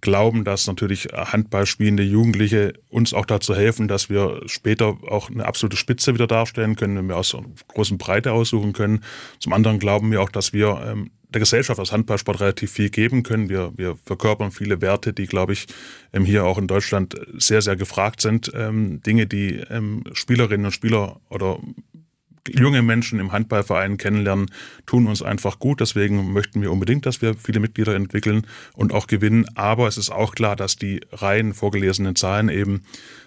glauben, 0.00 0.44
dass 0.44 0.66
natürlich 0.66 1.08
Handball 1.12 1.66
spielende 1.66 2.02
Jugendliche 2.02 2.74
uns 2.88 3.14
auch 3.14 3.26
dazu 3.26 3.54
helfen, 3.54 3.88
dass 3.88 4.10
wir 4.10 4.42
später 4.46 4.98
auch 5.08 5.30
eine 5.30 5.44
absolute 5.44 5.76
Spitze 5.76 6.14
wieder 6.14 6.26
darstellen 6.26 6.76
können, 6.76 6.96
wenn 6.96 7.08
wir 7.08 7.16
aus 7.16 7.36
großen 7.68 7.98
Breite 7.98 8.32
aussuchen 8.32 8.72
können. 8.72 9.04
Zum 9.38 9.52
anderen 9.52 9.78
glauben 9.78 10.10
wir 10.10 10.22
auch, 10.22 10.30
dass 10.30 10.52
wir 10.52 10.82
ähm, 10.86 11.10
der 11.32 11.40
Gesellschaft 11.40 11.78
als 11.78 11.92
Handballsport 11.92 12.40
relativ 12.40 12.72
viel 12.72 12.90
geben 12.90 13.22
können. 13.22 13.48
Wir, 13.48 13.72
wir 13.76 13.96
verkörpern 14.04 14.50
viele 14.50 14.80
Werte, 14.80 15.12
die, 15.12 15.26
glaube 15.26 15.52
ich, 15.52 15.66
ähm, 16.12 16.24
hier 16.24 16.44
auch 16.44 16.58
in 16.58 16.66
Deutschland 16.66 17.14
sehr, 17.36 17.62
sehr 17.62 17.76
gefragt 17.76 18.20
sind. 18.20 18.50
Ähm, 18.54 19.00
Dinge, 19.02 19.26
die 19.26 19.56
ähm, 19.70 20.04
Spielerinnen 20.12 20.66
und 20.66 20.72
Spieler 20.72 21.20
oder 21.28 21.58
junge 22.48 22.82
Menschen 22.82 23.20
im 23.20 23.32
Handballverein 23.32 23.96
kennenlernen, 23.96 24.50
tun 24.86 25.06
uns 25.06 25.22
einfach 25.22 25.58
gut. 25.58 25.80
Deswegen 25.80 26.32
möchten 26.32 26.62
wir 26.62 26.72
unbedingt, 26.72 27.06
dass 27.06 27.22
wir 27.22 27.34
viele 27.34 27.60
Mitglieder 27.60 27.94
entwickeln 27.94 28.46
und 28.74 28.92
auch 28.92 29.06
gewinnen. 29.06 29.46
Aber 29.54 29.88
es 29.88 29.98
ist 29.98 30.10
auch 30.10 30.34
klar, 30.34 30.56
dass 30.56 30.76
die 30.76 31.00
rein 31.12 31.54
vorgelesenen 31.54 32.16
Zahlen 32.16 32.48
eben 32.48 32.82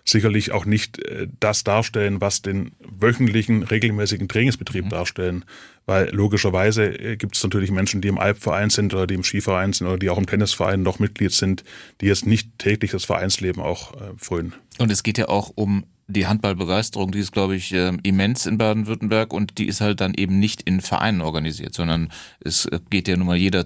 sicherlich 0.05 0.51
auch 0.51 0.65
nicht 0.65 0.99
äh, 0.99 1.27
das 1.39 1.63
darstellen, 1.63 2.21
was 2.21 2.41
den 2.41 2.71
wöchentlichen, 2.79 3.63
regelmäßigen 3.63 4.27
Trainingsbetrieb 4.27 4.85
mhm. 4.85 4.89
darstellen. 4.89 5.45
Weil 5.85 6.09
logischerweise 6.13 6.85
äh, 6.85 7.17
gibt 7.17 7.35
es 7.35 7.43
natürlich 7.43 7.71
Menschen, 7.71 8.01
die 8.01 8.07
im 8.07 8.17
Alpverein 8.17 8.69
sind 8.69 8.93
oder 8.93 9.07
die 9.07 9.15
im 9.15 9.23
Skiverein 9.23 9.73
sind 9.73 9.87
oder 9.87 9.97
die 9.97 10.09
auch 10.09 10.17
im 10.17 10.27
Tennisverein 10.27 10.81
noch 10.81 10.99
Mitglied 10.99 11.31
sind, 11.31 11.63
die 12.01 12.07
jetzt 12.07 12.25
nicht 12.25 12.57
täglich 12.57 12.91
das 12.91 13.05
Vereinsleben 13.05 13.61
auch 13.61 13.93
äh, 13.93 14.13
frönen. 14.17 14.53
Und 14.79 14.91
es 14.91 15.03
geht 15.03 15.17
ja 15.17 15.29
auch 15.29 15.51
um 15.55 15.85
die 16.07 16.27
Handballbegeisterung, 16.27 17.11
die 17.11 17.19
ist, 17.19 17.31
glaube 17.31 17.55
ich, 17.55 17.73
äh, 17.73 17.91
immens 18.03 18.45
in 18.45 18.57
Baden-Württemberg 18.57 19.33
und 19.33 19.57
die 19.57 19.67
ist 19.67 19.81
halt 19.81 20.01
dann 20.01 20.13
eben 20.13 20.39
nicht 20.39 20.61
in 20.63 20.81
Vereinen 20.81 21.21
organisiert, 21.21 21.73
sondern 21.73 22.11
es 22.39 22.67
geht 22.89 23.07
ja 23.07 23.17
nun 23.17 23.27
mal 23.27 23.37
jeder 23.37 23.63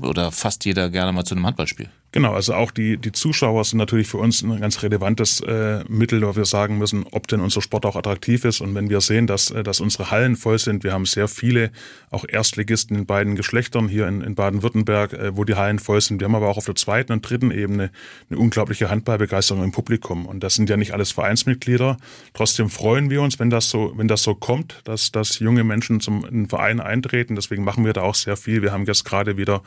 oder 0.00 0.30
fast 0.30 0.64
jeder 0.64 0.90
gerne 0.90 1.12
mal 1.12 1.24
zu 1.24 1.34
einem 1.34 1.46
Handballspiel. 1.46 1.88
Genau, 2.14 2.32
also 2.32 2.54
auch 2.54 2.70
die, 2.70 2.96
die 2.96 3.10
Zuschauer 3.10 3.64
sind 3.64 3.78
natürlich 3.78 4.06
für 4.06 4.18
uns 4.18 4.40
ein 4.40 4.60
ganz 4.60 4.84
relevantes 4.84 5.40
äh, 5.40 5.82
Mittel, 5.88 6.22
wo 6.22 6.36
wir 6.36 6.44
sagen 6.44 6.78
müssen, 6.78 7.04
ob 7.10 7.26
denn 7.26 7.40
unser 7.40 7.60
Sport 7.60 7.84
auch 7.86 7.96
attraktiv 7.96 8.44
ist. 8.44 8.60
Und 8.60 8.72
wenn 8.76 8.88
wir 8.88 9.00
sehen, 9.00 9.26
dass, 9.26 9.50
äh, 9.50 9.64
dass 9.64 9.80
unsere 9.80 10.12
Hallen 10.12 10.36
voll 10.36 10.60
sind, 10.60 10.84
wir 10.84 10.92
haben 10.92 11.06
sehr 11.06 11.26
viele 11.26 11.72
auch 12.12 12.24
Erstligisten 12.28 12.96
in 12.96 13.06
beiden 13.06 13.34
Geschlechtern 13.34 13.88
hier 13.88 14.06
in, 14.06 14.20
in 14.20 14.36
Baden-Württemberg, 14.36 15.12
äh, 15.12 15.36
wo 15.36 15.42
die 15.42 15.56
Hallen 15.56 15.80
voll 15.80 16.00
sind. 16.00 16.20
Wir 16.20 16.26
haben 16.26 16.36
aber 16.36 16.48
auch 16.50 16.56
auf 16.56 16.66
der 16.66 16.76
zweiten 16.76 17.10
und 17.10 17.28
dritten 17.28 17.50
Ebene 17.50 17.90
eine 18.30 18.38
unglaubliche 18.38 18.90
Handballbegeisterung 18.90 19.64
im 19.64 19.72
Publikum. 19.72 20.26
Und 20.26 20.44
das 20.44 20.54
sind 20.54 20.70
ja 20.70 20.76
nicht 20.76 20.92
alles 20.92 21.10
Vereinsmitglieder. 21.10 21.96
Trotzdem 22.32 22.70
freuen 22.70 23.10
wir 23.10 23.22
uns, 23.22 23.40
wenn 23.40 23.50
das 23.50 23.70
so, 23.70 23.92
wenn 23.96 24.06
das 24.06 24.22
so 24.22 24.36
kommt, 24.36 24.82
dass, 24.84 25.10
dass 25.10 25.40
junge 25.40 25.64
Menschen 25.64 25.98
zum 25.98 26.24
in 26.24 26.48
Verein 26.48 26.78
eintreten. 26.78 27.34
Deswegen 27.34 27.64
machen 27.64 27.84
wir 27.84 27.92
da 27.92 28.02
auch 28.02 28.14
sehr 28.14 28.36
viel. 28.36 28.62
Wir 28.62 28.70
haben 28.70 28.84
jetzt 28.84 29.04
gerade 29.04 29.36
wieder 29.36 29.64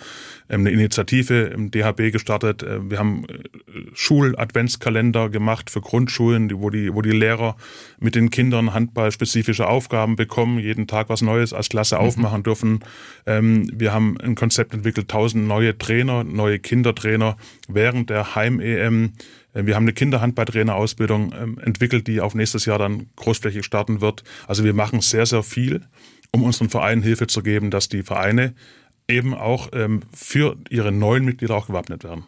ähm, 0.48 0.62
eine 0.62 0.72
Initiative 0.72 1.42
im 1.48 1.72
DHB 1.72 2.13
gestartet 2.13 2.37
gestartet. 2.38 2.63
Äh, 2.63 2.89
wir 2.89 3.00
haben 3.00 3.25
äh, 3.25 3.79
Schul-Adventskalender 3.94 5.29
gemacht 5.29 5.70
für 5.70 5.82
Grundschulen, 5.82 6.50
wo 6.60 6.70
die, 6.70 6.94
wo 6.94 7.01
die 7.01 7.12
Lehrer 7.12 7.56
mit 8.00 8.15
den 8.15 8.29
Kindern 8.29 8.74
handballspezifische 8.74 9.67
Aufgaben 9.67 10.15
bekommen, 10.15 10.60
jeden 10.60 10.88
Tag 10.88 11.10
was 11.10 11.22
Neues 11.22 11.53
als 11.53 11.70
Klasse 11.70 11.96
mhm. 11.96 12.01
aufmachen 12.01 12.44
dürfen. 12.44 12.79
Ähm, 13.25 13.70
wir 13.74 13.94
haben 13.94 14.20
ein 14.22 14.36
Konzept 14.36 14.74
entwickelt, 14.74 15.10
tausend 15.10 15.48
neue 15.48 15.77
Trainer, 15.77 16.24
neue 16.24 16.60
Kindertrainer 16.60 17.38
während 17.67 18.10
der 18.10 18.36
Heim-EM. 18.36 19.13
Äh, 19.53 19.65
wir 19.65 19.75
haben 19.75 19.84
eine 19.84 19.94
Kinderhandballtrainerausbildung 19.94 21.34
ähm, 21.34 21.60
entwickelt, 21.60 22.08
die 22.08 22.22
auf 22.22 22.36
nächstes 22.36 22.65
Jahr 22.65 22.79
dann 22.79 23.08
großflächig 23.15 23.65
starten 23.65 24.01
wird. 24.01 24.24
Also 24.48 24.63
wir 24.63 24.74
machen 24.74 25.01
sehr, 25.01 25.25
sehr 25.25 25.44
viel, 25.44 25.82
um 26.32 26.44
unseren 26.44 26.70
Vereinen 26.70 27.01
Hilfe 27.01 27.27
zu 27.27 27.41
geben, 27.41 27.72
dass 27.72 27.89
die 27.89 28.03
Vereine 28.03 28.53
eben 29.08 29.34
auch 29.34 29.70
ähm, 29.74 30.02
für 30.14 30.58
ihre 30.70 30.92
neuen 30.92 31.26
Mitglieder 31.26 31.56
auch 31.56 31.68
gewappnet 31.68 32.04
werden. 32.04 32.26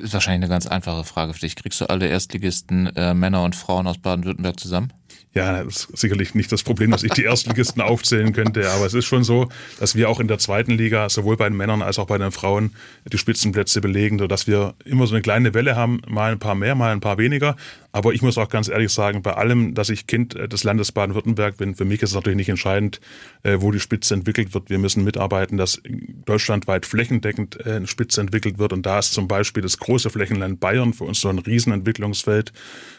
Ist 0.00 0.14
wahrscheinlich 0.14 0.44
eine 0.44 0.48
ganz 0.48 0.66
einfache 0.66 1.04
Frage 1.04 1.34
für 1.34 1.40
dich. 1.40 1.54
Kriegst 1.54 1.80
du 1.80 1.90
alle 1.90 2.06
Erstligisten, 2.08 2.86
äh, 2.96 3.12
Männer 3.12 3.44
und 3.44 3.54
Frauen 3.54 3.86
aus 3.86 3.98
Baden-Württemberg 3.98 4.58
zusammen? 4.58 4.92
Ja, 5.34 5.62
das 5.62 5.86
ist 5.86 5.98
sicherlich 5.98 6.34
nicht 6.34 6.52
das 6.52 6.62
Problem, 6.62 6.90
dass 6.90 7.02
ich 7.02 7.12
die 7.12 7.24
Erstligisten 7.24 7.80
aufzählen 7.82 8.32
könnte, 8.34 8.70
aber 8.70 8.84
es 8.84 8.92
ist 8.92 9.06
schon 9.06 9.24
so, 9.24 9.48
dass 9.80 9.94
wir 9.94 10.10
auch 10.10 10.20
in 10.20 10.28
der 10.28 10.38
zweiten 10.38 10.72
Liga 10.72 11.08
sowohl 11.08 11.38
bei 11.38 11.48
den 11.48 11.56
Männern 11.56 11.80
als 11.80 11.98
auch 11.98 12.06
bei 12.06 12.18
den 12.18 12.32
Frauen 12.32 12.74
die 13.10 13.16
Spitzenplätze 13.16 13.80
belegen, 13.80 14.18
sodass 14.18 14.46
wir 14.46 14.74
immer 14.84 15.06
so 15.06 15.14
eine 15.14 15.22
kleine 15.22 15.54
Welle 15.54 15.74
haben, 15.74 16.02
mal 16.06 16.32
ein 16.32 16.38
paar 16.38 16.54
mehr, 16.54 16.74
mal 16.74 16.92
ein 16.92 17.00
paar 17.00 17.16
weniger. 17.16 17.56
Aber 17.92 18.14
ich 18.14 18.22
muss 18.22 18.38
auch 18.38 18.48
ganz 18.48 18.68
ehrlich 18.68 18.90
sagen, 18.90 19.22
bei 19.22 19.34
allem, 19.34 19.74
dass 19.74 19.90
ich 19.90 20.06
Kind 20.06 20.34
des 20.34 20.64
Landes 20.64 20.92
Baden-Württemberg 20.92 21.58
bin, 21.58 21.74
für 21.74 21.84
mich 21.84 22.02
ist 22.02 22.10
es 22.10 22.14
natürlich 22.14 22.36
nicht 22.36 22.48
entscheidend, 22.48 23.00
äh, 23.42 23.58
wo 23.60 23.70
die 23.70 23.80
Spitze 23.80 24.14
entwickelt 24.14 24.54
wird. 24.54 24.70
Wir 24.70 24.78
müssen 24.78 25.04
mitarbeiten, 25.04 25.58
dass 25.58 25.80
deutschlandweit 26.24 26.86
flächendeckend 26.86 27.64
äh, 27.64 27.74
eine 27.74 27.86
Spitze 27.86 28.22
entwickelt 28.22 28.58
wird. 28.58 28.72
Und 28.72 28.86
da 28.86 28.98
ist 28.98 29.12
zum 29.12 29.28
Beispiel 29.28 29.62
das 29.62 29.78
große 29.78 30.10
Flächenland 30.10 30.58
Bayern 30.58 30.94
für 30.94 31.04
uns 31.04 31.20
so 31.20 31.28
ein 31.28 31.38
Riesenentwicklungsfeld. 31.38 32.52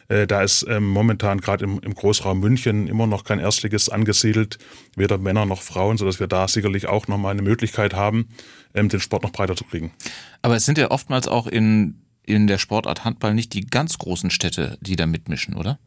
Äh, 0.09 0.27
da 0.27 0.43
ist 0.43 0.65
ähm, 0.69 0.87
momentan 0.87 1.41
gerade 1.41 1.65
im, 1.65 1.79
im 1.79 1.95
Großraum 1.95 2.39
München 2.39 2.87
immer 2.87 3.07
noch 3.07 3.23
kein 3.23 3.39
Erstliges 3.39 3.89
angesiedelt, 3.89 4.59
weder 4.95 5.17
Männer 5.17 5.45
noch 5.45 5.63
Frauen, 5.63 5.97
sodass 5.97 6.19
wir 6.19 6.27
da 6.27 6.47
sicherlich 6.47 6.87
auch 6.87 7.07
nochmal 7.07 7.31
eine 7.31 7.41
Möglichkeit 7.41 7.95
haben, 7.95 8.27
ähm, 8.75 8.89
den 8.89 8.99
Sport 8.99 9.23
noch 9.23 9.31
breiter 9.31 9.55
zu 9.55 9.63
kriegen. 9.63 9.91
Aber 10.41 10.55
es 10.55 10.65
sind 10.65 10.77
ja 10.77 10.91
oftmals 10.91 11.27
auch 11.27 11.47
in, 11.47 11.95
in 12.25 12.47
der 12.47 12.57
Sportart 12.57 13.05
Handball 13.05 13.33
nicht 13.33 13.53
die 13.53 13.65
ganz 13.65 13.97
großen 13.97 14.29
Städte, 14.29 14.77
die 14.81 14.95
da 14.95 15.05
mitmischen, 15.05 15.55
oder? 15.55 15.79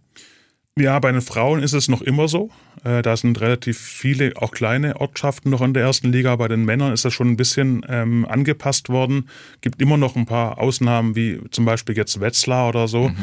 Ja, 0.79 0.99
bei 0.99 1.11
den 1.11 1.23
Frauen 1.23 1.63
ist 1.63 1.73
es 1.73 1.89
noch 1.89 2.03
immer 2.03 2.29
so. 2.29 2.51
Äh, 2.85 3.01
da 3.01 3.17
sind 3.17 3.41
relativ 3.41 3.79
viele, 3.79 4.33
auch 4.37 4.51
kleine 4.51 5.01
Ortschaften 5.01 5.49
noch 5.49 5.63
in 5.63 5.73
der 5.73 5.85
ersten 5.85 6.13
Liga. 6.13 6.37
Bei 6.37 6.49
den 6.49 6.67
Männern 6.67 6.93
ist 6.93 7.07
das 7.07 7.15
schon 7.15 7.31
ein 7.31 7.37
bisschen 7.39 7.85
ähm, 7.89 8.27
angepasst 8.27 8.91
worden. 8.91 9.31
Gibt 9.63 9.81
immer 9.81 9.97
noch 9.97 10.17
ein 10.17 10.27
paar 10.27 10.59
Ausnahmen, 10.59 11.17
wie 11.17 11.41
zum 11.51 11.65
Beispiel 11.65 11.97
jetzt 11.97 12.21
Wetzlar 12.21 12.69
oder 12.69 12.89
so. 12.89 13.09
Mhm. 13.09 13.17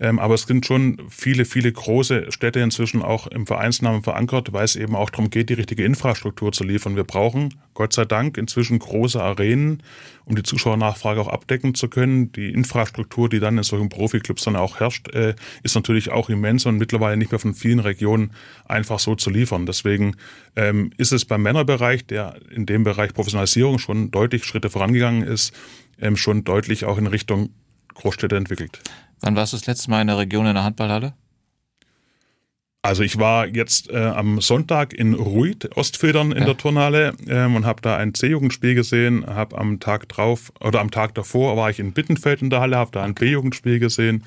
Ähm, 0.00 0.18
aber 0.18 0.34
es 0.34 0.42
sind 0.42 0.64
schon 0.64 0.96
viele, 1.10 1.44
viele 1.44 1.70
große 1.70 2.32
Städte 2.32 2.60
inzwischen 2.60 3.02
auch 3.02 3.26
im 3.26 3.46
Vereinsnamen 3.46 4.02
verankert, 4.02 4.52
weil 4.54 4.64
es 4.64 4.74
eben 4.74 4.96
auch 4.96 5.10
darum 5.10 5.28
geht, 5.28 5.50
die 5.50 5.54
richtige 5.54 5.84
Infrastruktur 5.84 6.52
zu 6.52 6.64
liefern. 6.64 6.96
Wir 6.96 7.04
brauchen, 7.04 7.54
Gott 7.74 7.92
sei 7.92 8.06
Dank, 8.06 8.38
inzwischen 8.38 8.78
große 8.78 9.22
Arenen, 9.22 9.82
um 10.24 10.36
die 10.36 10.42
Zuschauernachfrage 10.42 11.20
auch 11.20 11.28
abdecken 11.28 11.74
zu 11.74 11.88
können. 11.88 12.32
Die 12.32 12.50
Infrastruktur, 12.50 13.28
die 13.28 13.40
dann 13.40 13.58
in 13.58 13.62
solchen 13.62 13.90
Profiklubs 13.90 14.44
dann 14.44 14.56
auch 14.56 14.80
herrscht, 14.80 15.14
äh, 15.14 15.34
ist 15.62 15.74
natürlich 15.74 16.10
auch 16.10 16.30
immens 16.30 16.64
und 16.64 16.78
mittlerweile 16.78 17.18
nicht 17.18 17.30
mehr 17.30 17.38
von 17.38 17.54
vielen 17.54 17.80
Regionen 17.80 18.32
einfach 18.64 19.00
so 19.00 19.16
zu 19.16 19.28
liefern. 19.28 19.66
Deswegen 19.66 20.16
ähm, 20.56 20.92
ist 20.96 21.12
es 21.12 21.26
beim 21.26 21.42
Männerbereich, 21.42 22.06
der 22.06 22.36
in 22.50 22.64
dem 22.64 22.84
Bereich 22.84 23.12
Professionalisierung 23.12 23.78
schon 23.78 24.10
deutlich 24.10 24.44
Schritte 24.44 24.70
vorangegangen 24.70 25.24
ist, 25.24 25.54
ähm, 26.00 26.16
schon 26.16 26.44
deutlich 26.44 26.86
auch 26.86 26.96
in 26.96 27.06
Richtung 27.06 27.50
Großstädte 27.92 28.36
entwickelt. 28.36 28.80
Wann 29.20 29.36
warst 29.36 29.52
du 29.52 29.56
das 29.56 29.66
letzte 29.66 29.90
Mal 29.90 30.00
in 30.00 30.06
der 30.06 30.18
Region 30.18 30.46
in 30.46 30.54
der 30.54 30.64
Handballhalle? 30.64 31.14
Also 32.82 33.02
ich 33.02 33.18
war 33.18 33.46
jetzt 33.46 33.90
äh, 33.90 33.98
am 33.98 34.40
Sonntag 34.40 34.94
in 34.94 35.12
Ruid, 35.12 35.76
Ostfedern 35.76 36.32
in 36.32 36.38
ja. 36.38 36.44
der 36.46 36.56
Turnhalle 36.56 37.12
ähm, 37.28 37.54
und 37.54 37.66
habe 37.66 37.82
da 37.82 37.98
ein 37.98 38.14
C-Jugendspiel 38.14 38.74
gesehen. 38.74 39.26
Habe 39.26 39.58
am 39.58 39.80
Tag 39.80 40.08
drauf 40.08 40.50
oder 40.60 40.80
am 40.80 40.90
Tag 40.90 41.14
davor 41.14 41.58
war 41.58 41.68
ich 41.68 41.78
in 41.78 41.92
Bittenfeld 41.92 42.40
in 42.40 42.48
der 42.48 42.60
Halle, 42.60 42.78
habe 42.78 42.90
da 42.92 43.02
ein 43.02 43.12
B-Jugendspiel 43.12 43.80
gesehen 43.80 44.24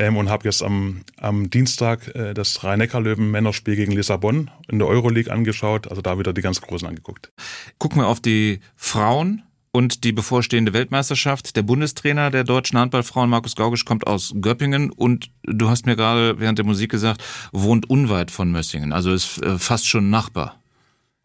ähm, 0.00 0.16
und 0.16 0.30
habe 0.30 0.46
jetzt 0.46 0.64
am, 0.64 1.02
am 1.16 1.48
Dienstag 1.48 2.12
äh, 2.16 2.34
das 2.34 2.64
Rhein-Neckar-Löwen-Männerspiel 2.64 3.76
gegen 3.76 3.92
Lissabon 3.92 4.50
in 4.68 4.80
der 4.80 4.88
Euroleague 4.88 5.32
angeschaut. 5.32 5.86
Also 5.88 6.02
da 6.02 6.18
wieder 6.18 6.32
die 6.32 6.42
ganz 6.42 6.60
Großen 6.60 6.88
angeguckt. 6.88 7.30
Gucken 7.78 8.00
wir 8.00 8.08
auf 8.08 8.18
die 8.18 8.58
Frauen 8.74 9.44
und 9.72 10.04
die 10.04 10.12
bevorstehende 10.12 10.72
Weltmeisterschaft. 10.72 11.56
Der 11.56 11.62
Bundestrainer 11.62 12.30
der 12.30 12.44
deutschen 12.44 12.78
Handballfrauen, 12.78 13.30
Markus 13.30 13.56
Gaugisch, 13.56 13.84
kommt 13.84 14.06
aus 14.06 14.34
Göppingen 14.40 14.90
und 14.90 15.30
du 15.42 15.68
hast 15.68 15.86
mir 15.86 15.96
gerade 15.96 16.38
während 16.38 16.58
der 16.58 16.66
Musik 16.66 16.90
gesagt, 16.90 17.24
wohnt 17.52 17.88
unweit 17.88 18.30
von 18.30 18.52
Mössingen, 18.52 18.92
also 18.92 19.12
ist 19.12 19.42
äh, 19.42 19.58
fast 19.58 19.88
schon 19.88 20.10
Nachbar. 20.10 20.58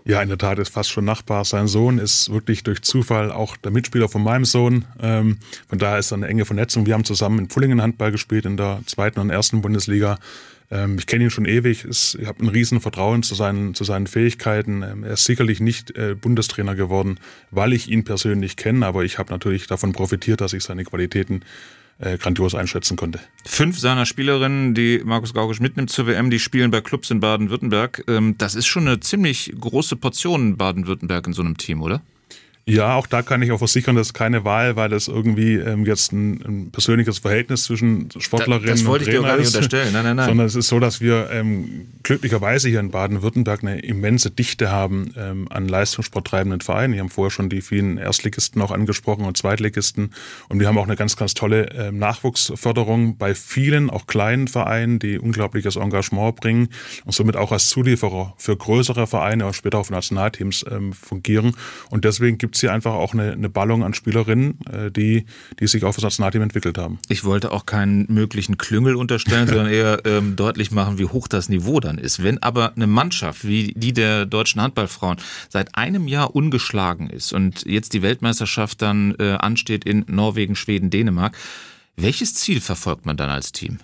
Ja, 0.05 0.21
in 0.21 0.29
der 0.29 0.37
Tat 0.37 0.57
ist 0.57 0.69
fast 0.69 0.89
schon 0.89 1.03
Nachbar. 1.03 1.43
Sein 1.43 1.67
Sohn 1.67 1.97
ist 1.97 2.31
wirklich 2.31 2.63
durch 2.63 2.81
Zufall 2.81 3.29
auch 3.29 3.57
der 3.57 3.71
Mitspieler 3.71 4.07
von 4.07 4.23
meinem 4.23 4.45
Sohn. 4.45 4.85
Ähm, 5.01 5.39
von 5.67 5.79
daher 5.79 5.99
ist 5.99 6.13
eine 6.13 6.27
enge 6.27 6.45
Vernetzung. 6.45 6.85
Wir 6.85 6.93
haben 6.93 7.03
zusammen 7.03 7.39
in 7.39 7.47
Pullingen 7.49 7.81
Handball 7.81 8.13
gespielt 8.13 8.45
in 8.45 8.55
der 8.55 8.79
zweiten 8.85 9.19
und 9.19 9.31
ersten 9.31 9.61
Bundesliga. 9.61 10.17
Ähm, 10.69 10.97
ich 10.97 11.07
kenne 11.07 11.25
ihn 11.25 11.29
schon 11.29 11.45
ewig. 11.45 11.85
Ich 11.85 12.17
habe 12.25 12.43
ein 12.43 12.49
riesen 12.49 12.81
Vertrauen 12.81 13.23
zu 13.23 13.35
seinen, 13.35 13.73
zu 13.73 13.83
seinen 13.83 14.07
Fähigkeiten. 14.07 14.83
Ähm, 14.83 15.03
er 15.03 15.13
ist 15.13 15.25
sicherlich 15.25 15.59
nicht 15.59 15.95
äh, 15.97 16.15
Bundestrainer 16.15 16.75
geworden, 16.75 17.19
weil 17.51 17.73
ich 17.73 17.89
ihn 17.89 18.03
persönlich 18.03 18.55
kenne, 18.55 18.85
aber 18.85 19.03
ich 19.03 19.17
habe 19.17 19.31
natürlich 19.31 19.67
davon 19.67 19.93
profitiert, 19.93 20.41
dass 20.41 20.53
ich 20.53 20.63
seine 20.63 20.83
Qualitäten 20.83 21.41
äh, 21.99 22.17
grandios 22.17 22.53
einschätzen 22.53 22.95
konnte. 22.95 23.19
Fünf 23.45 23.79
seiner 23.79 24.05
Spielerinnen, 24.05 24.73
die 24.73 25.01
Markus 25.03 25.33
Gaugisch 25.33 25.59
mitnimmt 25.59 25.89
zur 25.89 26.07
WM, 26.07 26.29
die 26.29 26.39
spielen 26.39 26.69
bei 26.69 26.81
Clubs 26.81 27.09
in 27.09 27.19
Baden-Württemberg. 27.19 28.03
Ähm, 28.07 28.35
das 28.37 28.55
ist 28.55 28.67
schon 28.67 28.87
eine 28.87 28.99
ziemlich 28.99 29.53
große 29.59 29.95
Portion 29.95 30.57
Baden-Württemberg 30.57 31.27
in 31.27 31.33
so 31.33 31.41
einem 31.41 31.57
Team, 31.57 31.81
oder? 31.81 32.01
Ja, 32.69 32.95
auch 32.95 33.07
da 33.07 33.21
kann 33.21 33.41
ich 33.41 33.53
auch 33.53 33.59
versichern, 33.59 33.95
das 33.95 34.07
ist 34.07 34.13
keine 34.13 34.43
Wahl, 34.43 34.75
weil 34.75 34.89
das 34.89 35.07
irgendwie 35.07 35.55
ähm, 35.55 35.85
jetzt 35.85 36.11
ein, 36.11 36.41
ein, 36.45 36.69
persönliches 36.69 37.19
Verhältnis 37.19 37.63
zwischen 37.63 38.09
Sportlerinnen 38.17 38.67
das, 38.67 38.79
das 38.81 38.85
wollte 38.85 39.05
und 39.05 39.11
Trainer 39.11 39.19
ich 39.19 39.23
dir 39.23 39.27
gar 39.29 39.37
nicht 39.37 39.55
unterstellen. 39.55 39.93
Nein, 39.93 40.03
nein, 40.03 40.15
nein. 40.17 40.25
Sondern 40.27 40.47
es 40.47 40.55
ist 40.55 40.67
so, 40.67 40.77
dass 40.81 40.99
wir 40.99 41.29
ähm, 41.31 41.87
glücklicherweise 42.03 42.67
hier 42.67 42.81
in 42.81 42.91
Baden-Württemberg 42.91 43.63
eine 43.63 43.79
immense 43.79 44.31
Dichte 44.31 44.69
haben 44.69 45.13
ähm, 45.15 45.47
an 45.49 45.69
leistungssporttreibenden 45.69 46.59
Vereinen. 46.59 46.93
Wir 46.93 46.99
haben 46.99 47.09
vorher 47.09 47.31
schon 47.31 47.49
die 47.49 47.61
vielen 47.61 47.97
Erstligisten 47.97 48.61
auch 48.61 48.71
angesprochen 48.71 49.23
und 49.23 49.37
Zweitligisten. 49.37 50.13
Und 50.49 50.59
wir 50.59 50.67
haben 50.67 50.77
auch 50.77 50.83
eine 50.83 50.97
ganz, 50.97 51.15
ganz 51.15 51.35
tolle 51.35 51.69
ähm, 51.73 51.99
Nachwuchsförderung 51.99 53.15
bei 53.15 53.33
vielen, 53.33 53.89
auch 53.89 54.07
kleinen 54.07 54.49
Vereinen, 54.49 54.99
die 54.99 55.19
unglaubliches 55.19 55.77
Engagement 55.77 56.35
bringen 56.35 56.67
und 57.05 57.13
somit 57.13 57.37
auch 57.37 57.53
als 57.53 57.69
Zulieferer 57.69 58.33
für 58.37 58.57
größere 58.57 59.07
Vereine 59.07 59.45
und 59.45 59.55
später 59.55 59.77
auch 59.77 59.85
für 59.85 59.93
Nationalteams 59.93 60.65
ähm, 60.69 60.91
fungieren. 60.91 61.55
Und 61.89 62.03
deswegen 62.03 62.37
gibt 62.37 62.56
es 62.57 62.61
hier 62.61 62.73
einfach 62.73 62.93
auch 62.93 63.13
eine, 63.13 63.31
eine 63.31 63.49
Ballung 63.49 63.83
an 63.83 63.93
Spielerinnen, 63.93 64.59
äh, 64.71 64.91
die, 64.91 65.25
die 65.59 65.67
sich 65.67 65.83
auf 65.83 65.95
das 65.95 66.03
Nationalteam 66.03 66.41
entwickelt 66.41 66.77
haben. 66.77 66.99
Ich 67.07 67.23
wollte 67.23 67.51
auch 67.51 67.65
keinen 67.65 68.11
möglichen 68.11 68.57
Klüngel 68.57 68.95
unterstellen, 68.95 69.47
sondern 69.47 69.67
eher 69.67 70.05
ähm, 70.05 70.35
deutlich 70.35 70.71
machen, 70.71 70.97
wie 70.97 71.05
hoch 71.05 71.27
das 71.27 71.49
Niveau 71.49 71.79
dann 71.79 71.97
ist. 71.97 72.23
Wenn 72.23 72.41
aber 72.43 72.75
eine 72.75 72.87
Mannschaft 72.87 73.47
wie 73.47 73.73
die 73.75 73.93
der 73.93 74.25
deutschen 74.25 74.61
Handballfrauen 74.61 75.17
seit 75.49 75.75
einem 75.75 76.07
Jahr 76.07 76.35
ungeschlagen 76.35 77.09
ist 77.09 77.33
und 77.33 77.65
jetzt 77.65 77.93
die 77.93 78.01
Weltmeisterschaft 78.01 78.81
dann 78.81 79.15
äh, 79.19 79.37
ansteht 79.39 79.85
in 79.85 80.05
Norwegen, 80.07 80.55
Schweden, 80.55 80.89
Dänemark, 80.89 81.37
welches 81.95 82.35
Ziel 82.35 82.61
verfolgt 82.61 83.05
man 83.05 83.17
dann 83.17 83.29
als 83.29 83.51
Team? 83.51 83.79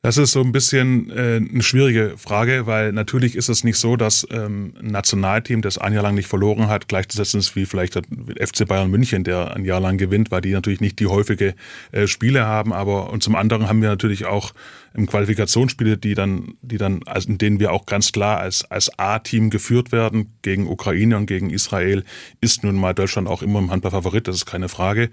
Das 0.00 0.16
ist 0.16 0.30
so 0.30 0.40
ein 0.40 0.52
bisschen 0.52 1.10
äh, 1.10 1.36
eine 1.36 1.62
schwierige 1.62 2.14
Frage, 2.16 2.66
weil 2.66 2.92
natürlich 2.92 3.34
ist 3.34 3.48
es 3.48 3.64
nicht 3.64 3.78
so, 3.78 3.96
dass 3.96 4.24
ähm, 4.30 4.72
ein 4.78 4.92
Nationalteam, 4.92 5.60
das 5.60 5.76
ein 5.76 5.92
Jahr 5.92 6.04
lang 6.04 6.14
nicht 6.14 6.28
verloren 6.28 6.68
hat, 6.68 6.86
gleichzusetzen 6.86 7.40
ist 7.40 7.56
wie 7.56 7.66
vielleicht 7.66 7.96
der 7.96 8.04
FC 8.46 8.64
Bayern 8.68 8.92
München, 8.92 9.24
der 9.24 9.56
ein 9.56 9.64
Jahr 9.64 9.80
lang 9.80 9.98
gewinnt, 9.98 10.30
weil 10.30 10.40
die 10.40 10.52
natürlich 10.52 10.80
nicht 10.80 11.00
die 11.00 11.08
häufige 11.08 11.56
äh, 11.90 12.06
Spiele 12.06 12.46
haben. 12.46 12.72
Aber 12.72 13.10
und 13.10 13.24
zum 13.24 13.34
anderen 13.34 13.68
haben 13.68 13.82
wir 13.82 13.88
natürlich 13.88 14.24
auch 14.24 14.52
im 14.94 15.06
Qualifikationsspiele, 15.06 15.98
die 15.98 16.14
dann, 16.14 16.54
die 16.62 16.78
dann, 16.78 17.00
also 17.04 17.28
in 17.28 17.38
denen 17.38 17.58
wir 17.58 17.72
auch 17.72 17.84
ganz 17.84 18.12
klar 18.12 18.38
als 18.38 18.64
als 18.70 18.96
A-Team 19.00 19.50
geführt 19.50 19.90
werden 19.90 20.32
gegen 20.42 20.68
Ukraine 20.68 21.16
und 21.16 21.26
gegen 21.26 21.50
Israel, 21.50 22.04
ist 22.40 22.62
nun 22.62 22.76
mal 22.76 22.94
Deutschland 22.94 23.26
auch 23.26 23.42
immer 23.42 23.58
im 23.58 23.72
Handball 23.72 23.90
Favorit. 23.90 24.28
Das 24.28 24.36
ist 24.36 24.46
keine 24.46 24.68
Frage. 24.68 25.10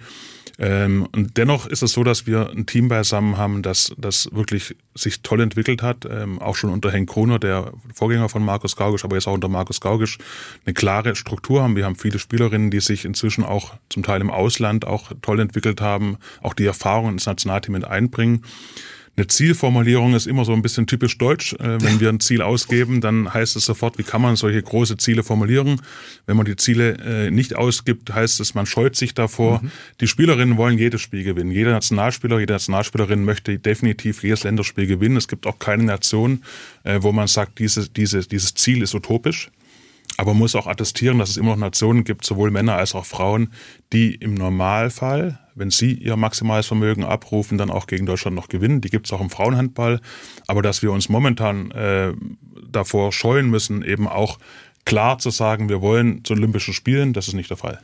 Ähm, 0.58 1.08
und 1.12 1.38
dennoch 1.38 1.66
ist 1.66 1.84
es 1.84 1.92
so, 1.92 2.04
dass 2.04 2.26
wir 2.26 2.50
ein 2.50 2.66
Team 2.66 2.88
beisammen 2.88 3.38
haben, 3.38 3.62
das, 3.62 3.94
das 3.98 4.30
wirklich 4.32 4.76
sich 4.94 5.22
toll 5.22 5.42
entwickelt 5.42 5.82
hat, 5.82 6.06
ähm, 6.10 6.42
auch 6.42 6.56
schon 6.56 6.70
unter 6.70 6.92
Henk 6.92 7.10
Kroner, 7.10 7.40
der 7.40 7.74
Vorgänger 7.94 8.30
von 8.30 8.44
Markus 8.44 8.76
Gaugisch, 8.76 9.04
aber 9.04 9.16
jetzt 9.16 9.28
auch 9.28 9.34
unter 9.34 9.50
Markus 9.50 9.82
Gaugisch, 9.82 10.18
eine 10.66 10.74
klare 10.74 11.16
Struktur 11.16 11.62
haben. 11.62 11.76
Wir 11.76 11.86
haben 11.86 11.96
viele 11.96 12.20
Spielerinnen, 12.20 12.72
die 12.72 12.80
sich 12.80 13.04
inzwischen 13.04 13.44
auch 13.44 13.74
zum 13.90 14.04
Teil 14.04 14.22
im 14.22 14.32
Ausland 14.32 14.86
auch 14.86 15.12
toll 15.22 15.40
entwickelt 15.42 15.82
haben, 15.82 16.18
auch 16.42 16.53
die 16.53 16.66
Erfahrungen 16.66 17.14
ins 17.14 17.25
Nationalteam 17.25 17.74
mit 17.74 17.86
einbringen. 17.86 18.44
Eine 19.18 19.28
Zielformulierung 19.28 20.14
ist 20.14 20.28
immer 20.28 20.44
so 20.44 20.51
ein 20.51 20.62
bisschen 20.62 20.88
typisch 20.88 21.18
deutsch. 21.18 21.54
Äh, 21.54 21.82
wenn 21.82 22.00
wir 22.01 22.10
ein 22.10 22.20
Ziel 22.20 22.42
ausgeben, 22.42 23.00
dann 23.00 23.34
heißt 23.34 23.56
es 23.56 23.66
sofort, 23.66 23.98
wie 23.98 24.04
kann 24.04 24.22
man 24.22 24.36
solche 24.36 24.62
große 24.62 24.98
Ziele 24.98 25.24
formulieren. 25.24 25.82
Wenn 26.25 26.36
man 26.36 26.46
die 26.46 26.58
Ziele 26.58 26.98
äh, 26.98 27.32
nicht 27.32 27.56
ausgibt, 27.56 28.14
heißt 28.14 28.42
es, 28.42 28.56
man 28.56 28.66
scheut 28.66 28.98
sich 28.98 29.14
davor. 29.14 29.62
Mhm. 29.62 29.72
Die 30.01 30.08
Spielerinnen 30.08 30.58
wollen 30.58 30.78
jedes 30.78 31.01
Spiel 31.01 31.24
gewinnen. 31.24 31.51
Jeder 31.51 31.72
Nationalspieler, 31.72 32.40
jede 32.40 32.54
Nationalspielerin 32.54 33.24
möchte 33.24 33.58
definitiv 33.58 34.22
jedes 34.22 34.44
Länderspiel 34.44 34.86
gewinnen. 34.86 35.16
Es 35.16 35.30
gibt 35.30 35.48
auch 35.48 35.60
keine 35.60 35.84
Nation, 35.84 36.44
äh, 36.84 37.00
wo 37.01 37.14
man 37.14 37.28
sagt, 37.28 37.60
diese, 37.60 37.88
diese, 37.90 38.20
dieses 38.28 38.54
Ziel 38.54 38.82
ist 38.82 38.94
utopisch. 38.94 39.50
Aber 40.18 40.32
man 40.32 40.40
muss 40.40 40.56
auch 40.56 40.68
attestieren, 40.68 41.20
dass 41.20 41.30
es 41.30 41.38
immer 41.38 41.51
noch 41.51 41.58
Nationen 41.58 42.04
gibt, 42.04 42.25
sowohl 42.25 42.51
Männer 42.51 42.75
als 42.75 42.96
auch 42.96 43.06
Frauen, 43.06 43.51
die 43.92 44.16
im 44.16 44.34
Normalfall, 44.34 45.40
wenn 45.55 45.72
sie 45.72 45.94
ihr 45.94 46.15
maximales 46.18 46.68
Vermögen 46.68 47.03
abrufen, 47.03 47.57
dann 47.57 47.72
auch 47.72 47.87
gegen 47.87 48.05
Deutschland 48.05 48.35
noch 48.35 48.50
gewinnen. 48.50 48.81
Die 48.81 48.89
gibt 48.89 49.07
es 49.07 49.13
auch 49.13 49.22
im 49.22 49.29
Frauenhandball. 49.29 50.01
Aber 50.48 50.61
dass 50.61 50.83
wir 50.83 50.91
uns 50.91 51.09
momentan 51.09 51.72
äh, 51.72 52.13
davor 52.70 53.11
scheuen 53.11 53.50
müssen, 53.50 53.81
eben 53.81 54.07
auch 54.07 54.37
klar 54.83 55.18
zu 55.18 55.29
sagen, 55.29 55.70
wir 55.70 55.81
wollen 55.81 56.24
zu 56.24 56.33
Olympischen 56.33 56.74
Spielen, 56.74 57.13
das 57.13 57.27
ist 57.27 57.33
nicht 57.33 57.50
der 57.50 57.57
Fall. 57.57 57.81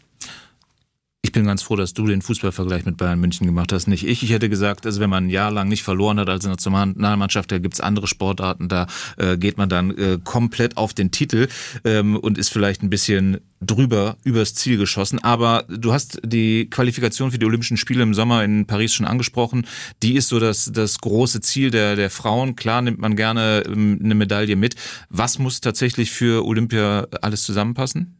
Ich 1.23 1.31
bin 1.31 1.45
ganz 1.45 1.61
froh, 1.61 1.75
dass 1.75 1.93
du 1.93 2.07
den 2.07 2.23
Fußballvergleich 2.23 2.83
mit 2.83 2.97
Bayern 2.97 3.19
München 3.19 3.45
gemacht 3.45 3.71
hast, 3.71 3.87
nicht 3.87 4.07
ich. 4.07 4.23
Ich 4.23 4.31
hätte 4.31 4.49
gesagt, 4.49 4.87
also 4.87 4.99
wenn 4.99 5.09
man 5.11 5.27
ein 5.27 5.29
Jahr 5.29 5.51
lang 5.51 5.69
nicht 5.69 5.83
verloren 5.83 6.19
hat 6.19 6.29
als 6.29 6.47
Nationalmannschaft, 6.47 7.51
da 7.51 7.59
gibt's 7.59 7.79
andere 7.79 8.07
Sportarten, 8.07 8.67
da 8.67 8.87
äh, 9.17 9.37
geht 9.37 9.55
man 9.55 9.69
dann 9.69 9.91
äh, 9.91 10.17
komplett 10.23 10.77
auf 10.77 10.95
den 10.95 11.11
Titel 11.11 11.47
ähm, 11.83 12.17
und 12.17 12.39
ist 12.39 12.49
vielleicht 12.49 12.81
ein 12.81 12.89
bisschen 12.89 13.37
drüber 13.61 14.17
übers 14.23 14.55
Ziel 14.55 14.77
geschossen. 14.77 15.23
Aber 15.23 15.65
du 15.69 15.93
hast 15.93 16.19
die 16.25 16.67
Qualifikation 16.71 17.29
für 17.29 17.37
die 17.37 17.45
Olympischen 17.45 17.77
Spiele 17.77 18.01
im 18.01 18.15
Sommer 18.15 18.43
in 18.43 18.65
Paris 18.65 18.91
schon 18.91 19.05
angesprochen. 19.05 19.67
Die 20.01 20.15
ist 20.15 20.29
so 20.29 20.39
das, 20.39 20.71
das 20.73 20.97
große 20.97 21.41
Ziel 21.41 21.69
der, 21.69 21.95
der 21.95 22.09
Frauen. 22.09 22.55
Klar 22.55 22.81
nimmt 22.81 22.97
man 22.97 23.15
gerne 23.15 23.63
ähm, 23.67 23.99
eine 24.03 24.15
Medaille 24.15 24.55
mit. 24.55 24.73
Was 25.09 25.37
muss 25.37 25.61
tatsächlich 25.61 26.09
für 26.09 26.43
Olympia 26.43 27.05
alles 27.21 27.43
zusammenpassen? 27.43 28.17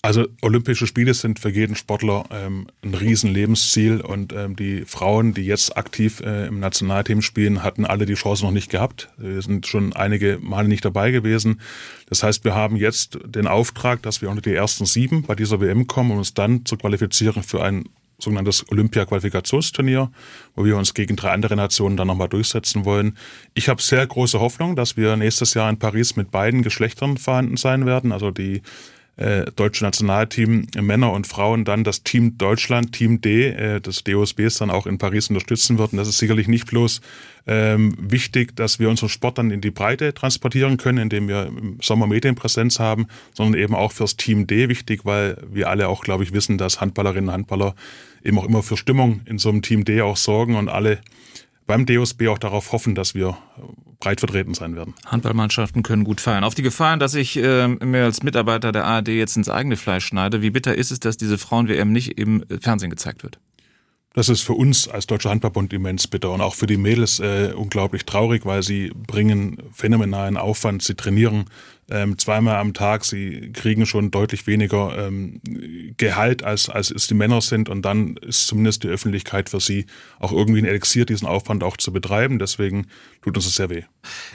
Also 0.00 0.26
Olympische 0.42 0.86
Spiele 0.86 1.12
sind 1.12 1.40
für 1.40 1.48
jeden 1.48 1.74
Sportler 1.74 2.24
ähm, 2.30 2.68
ein 2.82 2.94
Riesenlebensziel 2.94 4.00
und 4.00 4.32
ähm, 4.32 4.54
die 4.54 4.84
Frauen, 4.84 5.34
die 5.34 5.44
jetzt 5.44 5.76
aktiv 5.76 6.20
äh, 6.20 6.46
im 6.46 6.60
Nationalteam 6.60 7.20
spielen, 7.20 7.64
hatten 7.64 7.84
alle 7.84 8.06
die 8.06 8.14
Chance 8.14 8.44
noch 8.44 8.52
nicht 8.52 8.70
gehabt. 8.70 9.08
Wir 9.16 9.42
sind 9.42 9.66
schon 9.66 9.92
einige 9.94 10.38
Male 10.40 10.68
nicht 10.68 10.84
dabei 10.84 11.10
gewesen. 11.10 11.60
Das 12.08 12.22
heißt, 12.22 12.44
wir 12.44 12.54
haben 12.54 12.76
jetzt 12.76 13.18
den 13.24 13.48
Auftrag, 13.48 14.00
dass 14.02 14.22
wir 14.22 14.30
unter 14.30 14.42
die 14.42 14.54
ersten 14.54 14.86
sieben 14.86 15.22
bei 15.22 15.34
dieser 15.34 15.60
WM 15.60 15.88
kommen, 15.88 16.12
um 16.12 16.18
uns 16.18 16.32
dann 16.32 16.64
zu 16.64 16.76
qualifizieren 16.76 17.42
für 17.42 17.64
ein 17.64 17.88
sogenanntes 18.20 18.70
Olympia-Qualifikationsturnier, 18.70 20.10
wo 20.54 20.64
wir 20.64 20.76
uns 20.76 20.94
gegen 20.94 21.16
drei 21.16 21.30
andere 21.30 21.56
Nationen 21.56 21.96
dann 21.96 22.08
nochmal 22.08 22.28
durchsetzen 22.28 22.84
wollen. 22.84 23.16
Ich 23.54 23.68
habe 23.68 23.82
sehr 23.82 24.06
große 24.06 24.38
Hoffnung, 24.40 24.76
dass 24.76 24.96
wir 24.96 25.16
nächstes 25.16 25.54
Jahr 25.54 25.70
in 25.70 25.78
Paris 25.78 26.16
mit 26.16 26.30
beiden 26.30 26.62
Geschlechtern 26.62 27.16
vorhanden 27.16 27.56
sein 27.56 27.86
werden. 27.86 28.12
Also 28.12 28.30
die 28.30 28.62
äh, 29.18 29.50
deutsche 29.56 29.84
Nationalteam 29.84 30.66
Männer 30.80 31.12
und 31.12 31.26
Frauen 31.26 31.64
dann 31.64 31.82
das 31.84 32.04
Team 32.04 32.38
Deutschland, 32.38 32.92
Team 32.92 33.20
D 33.20 33.48
äh, 33.48 33.80
des 33.80 34.04
DOSBs 34.04 34.58
dann 34.58 34.70
auch 34.70 34.86
in 34.86 34.98
Paris 34.98 35.28
unterstützen 35.28 35.76
wird. 35.78 35.92
Und 35.92 35.98
das 35.98 36.08
ist 36.08 36.18
sicherlich 36.18 36.46
nicht 36.46 36.66
bloß 36.66 37.00
ähm, 37.48 37.96
wichtig, 37.98 38.54
dass 38.54 38.78
wir 38.78 38.88
unseren 38.88 39.08
Sport 39.08 39.38
dann 39.38 39.50
in 39.50 39.60
die 39.60 39.72
Breite 39.72 40.14
transportieren 40.14 40.76
können, 40.76 40.98
indem 40.98 41.26
wir 41.26 41.46
im 41.46 41.78
Sommer 41.82 42.06
Medienpräsenz 42.06 42.78
haben, 42.78 43.08
sondern 43.34 43.60
eben 43.60 43.74
auch 43.74 43.90
fürs 43.90 44.16
Team 44.16 44.46
D 44.46 44.68
wichtig, 44.68 45.04
weil 45.04 45.36
wir 45.50 45.68
alle 45.68 45.88
auch, 45.88 46.02
glaube 46.04 46.22
ich, 46.22 46.32
wissen, 46.32 46.56
dass 46.56 46.80
Handballerinnen 46.80 47.28
und 47.28 47.34
Handballer 47.34 47.74
eben 48.22 48.38
auch 48.38 48.44
immer 48.44 48.62
für 48.62 48.76
Stimmung 48.76 49.22
in 49.24 49.38
so 49.38 49.48
einem 49.48 49.62
Team 49.62 49.84
D 49.84 50.00
auch 50.00 50.16
sorgen 50.16 50.54
und 50.54 50.68
alle 50.68 51.00
beim 51.68 51.86
DOSB 51.86 52.26
auch 52.28 52.38
darauf 52.38 52.72
hoffen, 52.72 52.96
dass 52.96 53.14
wir 53.14 53.36
breit 54.00 54.18
vertreten 54.18 54.54
sein 54.54 54.74
werden. 54.74 54.94
Handballmannschaften 55.06 55.84
können 55.84 56.02
gut 56.02 56.20
feiern. 56.20 56.42
Auf 56.42 56.54
die 56.54 56.62
Gefahren, 56.62 56.98
dass 56.98 57.14
ich 57.14 57.36
äh, 57.36 57.68
mir 57.68 58.04
als 58.04 58.22
Mitarbeiter 58.24 58.72
der 58.72 58.86
ARD 58.86 59.08
jetzt 59.08 59.36
ins 59.36 59.48
eigene 59.48 59.76
Fleisch 59.76 60.06
schneide, 60.06 60.42
wie 60.42 60.50
bitter 60.50 60.74
ist 60.74 60.90
es, 60.90 60.98
dass 60.98 61.16
diese 61.16 61.38
Frauen-WM 61.38 61.92
nicht 61.92 62.18
im 62.18 62.42
Fernsehen 62.60 62.90
gezeigt 62.90 63.22
wird? 63.22 63.38
Das 64.14 64.28
ist 64.28 64.40
für 64.40 64.54
uns 64.54 64.88
als 64.88 65.06
Deutscher 65.06 65.30
Handballbund 65.30 65.72
immens 65.72 66.08
bitter 66.08 66.32
und 66.32 66.40
auch 66.40 66.54
für 66.54 66.66
die 66.66 66.78
Mädels 66.78 67.20
äh, 67.20 67.52
unglaublich 67.54 68.06
traurig, 68.06 68.46
weil 68.46 68.62
sie 68.62 68.90
bringen 69.06 69.62
phänomenalen 69.72 70.36
Aufwand, 70.36 70.82
sie 70.82 70.94
trainieren 70.94 71.44
ähm, 71.90 72.18
zweimal 72.18 72.56
am 72.56 72.74
Tag. 72.74 73.04
Sie 73.04 73.50
kriegen 73.52 73.86
schon 73.86 74.10
deutlich 74.10 74.46
weniger 74.46 75.06
ähm, 75.06 75.40
Gehalt, 75.96 76.42
als, 76.42 76.68
als 76.68 76.90
es 76.90 77.06
die 77.06 77.14
Männer 77.14 77.40
sind. 77.40 77.68
Und 77.68 77.82
dann 77.82 78.16
ist 78.18 78.46
zumindest 78.46 78.84
die 78.84 78.88
Öffentlichkeit 78.88 79.48
für 79.48 79.60
sie 79.60 79.86
auch 80.18 80.32
irgendwie 80.32 80.60
ein 80.60 80.66
Elixier, 80.66 81.06
diesen 81.06 81.26
Aufwand 81.26 81.64
auch 81.64 81.76
zu 81.76 81.92
betreiben. 81.92 82.38
Deswegen 82.38 82.86
tut 83.22 83.36
uns 83.36 83.46
das 83.46 83.54
sehr 83.54 83.70
weh. 83.70 83.84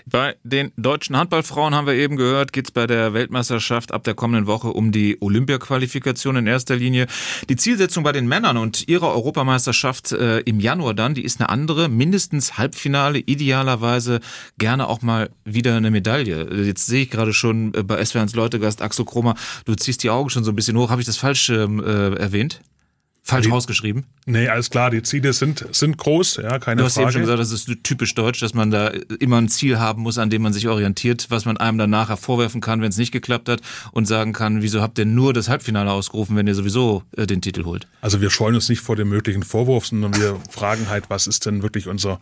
Bei 0.06 0.36
den 0.44 0.72
deutschen 0.78 1.16
Handballfrauen 1.16 1.76
haben 1.76 1.88
wir 1.88 1.94
eben 1.94 2.16
gehört, 2.16 2.54
geht 2.54 2.66
es 2.66 2.72
bei 2.72 2.88
der 2.88 3.14
Weltmeisterschaft 3.14 3.92
ab 3.92 4.04
der 4.04 4.16
kommenden 4.16 4.48
Woche 4.48 4.70
um 4.70 4.92
die 4.92 5.18
Olympiaqualifikation 5.22 6.36
in 6.38 6.48
erster 6.48 6.76
Linie. 6.76 7.08
Die 7.50 7.56
Zielsetzung 7.56 8.04
bei 8.04 8.12
den 8.12 8.28
Männern 8.28 8.58
und 8.58 8.88
ihrer 8.88 9.12
Europameisterschaft 9.14 10.12
äh, 10.12 10.40
im 10.40 10.60
Januar 10.60 10.94
dann, 10.94 11.14
die 11.14 11.24
ist 11.24 11.40
eine 11.40 11.50
andere. 11.50 11.88
Mindestens 11.88 12.58
Halbfinale, 12.58 13.20
idealerweise 13.20 14.22
gerne 14.58 14.88
auch 14.88 15.02
mal 15.02 15.30
wieder 15.46 15.76
eine 15.76 15.92
Medaille. 15.92 16.50
Jetzt 16.66 16.88
sehe 16.88 17.04
ich 17.04 17.10
gerade 17.12 17.34
schon 17.34 17.43
äh, 17.52 17.84
bei 17.84 18.04
SWRs 18.04 18.36
Leutegast 18.36 18.82
Axel 18.82 19.06
Kromer, 19.06 19.36
du 19.66 19.76
ziehst 19.76 20.04
die 20.04 20.10
Augen 20.10 20.30
schon 20.30 20.44
so 20.44 20.52
ein 20.52 20.56
bisschen 20.56 20.78
hoch. 20.78 20.90
Habe 20.90 21.02
ich 21.02 21.08
das 21.08 21.18
falsch 21.18 21.50
ähm, 21.50 21.80
äh, 21.80 22.16
erwähnt? 22.16 22.62
Falsch 23.26 23.46
die, 23.46 23.52
rausgeschrieben? 23.52 24.06
Nee, 24.26 24.50
alles 24.50 24.70
klar, 24.70 24.92
die 24.92 25.02
Ziele 25.02 25.32
sind, 25.32 25.66
sind 25.72 25.98
groß, 25.98 26.42
ja, 26.44 26.60
keine 26.60 26.60
Frage. 26.60 26.76
Du 26.76 26.84
hast 26.84 26.94
Frage. 26.96 27.06
eben 27.06 27.12
schon 27.14 27.22
gesagt, 27.22 27.40
das 27.40 27.52
ist 27.54 27.70
typisch 27.84 28.14
deutsch, 28.16 28.42
dass 28.42 28.54
man 28.54 28.70
da 28.70 28.90
immer 29.20 29.38
ein 29.38 29.48
Ziel 29.48 29.80
haben 29.80 30.02
muss, 30.02 30.18
an 30.18 30.30
dem 30.30 30.42
man 30.42 30.52
sich 30.52 30.68
orientiert, 30.68 31.28
was 31.30 31.46
man 31.46 31.56
einem 31.56 31.78
dann 31.78 31.90
nachher 31.90 32.18
vorwerfen 32.18 32.60
kann, 32.60 32.82
wenn 32.82 32.90
es 32.90 32.98
nicht 32.98 33.14
geklappt 33.14 33.48
hat 33.48 33.62
und 33.94 34.10
sagen 34.10 34.34
kann, 34.34 34.62
wieso 34.62 34.82
habt 34.82 35.00
ihr 35.00 35.06
nur 35.06 35.32
das 35.32 35.48
Halbfinale 35.48 35.90
ausgerufen, 35.90 36.36
wenn 36.36 36.48
ihr 36.48 36.56
sowieso 36.56 37.04
äh, 37.16 37.26
den 37.26 37.42
Titel 37.42 37.64
holt? 37.64 37.88
Also 38.02 38.20
wir 38.20 38.30
scheuen 38.30 38.56
uns 38.56 38.68
nicht 38.68 38.82
vor 38.82 38.98
dem 38.98 39.08
möglichen 39.08 39.44
Vorwurf, 39.44 39.88
sondern 39.88 40.14
wir 40.18 40.38
fragen 40.50 40.90
halt, 40.90 41.06
was 41.10 41.26
ist 41.26 41.46
denn 41.46 41.64
wirklich 41.64 41.88
unser 41.88 42.20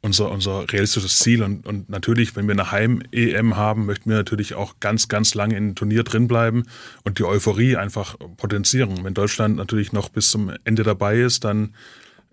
unser, 0.00 0.30
unser 0.30 0.70
realistisches 0.70 1.18
Ziel. 1.18 1.42
Und, 1.42 1.66
und 1.66 1.88
natürlich, 1.88 2.36
wenn 2.36 2.46
wir 2.46 2.52
eine 2.52 2.70
Heim-EM 2.70 3.56
haben, 3.56 3.86
möchten 3.86 4.10
wir 4.10 4.16
natürlich 4.16 4.54
auch 4.54 4.74
ganz, 4.80 5.08
ganz 5.08 5.34
lange 5.34 5.56
in 5.56 5.74
Turnier 5.74 6.04
drin 6.04 6.28
bleiben 6.28 6.64
und 7.04 7.18
die 7.18 7.24
Euphorie 7.24 7.76
einfach 7.76 8.16
potenzieren. 8.36 9.02
Wenn 9.02 9.14
Deutschland 9.14 9.56
natürlich 9.56 9.92
noch 9.92 10.08
bis 10.08 10.30
zum 10.30 10.52
Ende 10.64 10.82
dabei 10.82 11.18
ist, 11.18 11.44
dann 11.44 11.74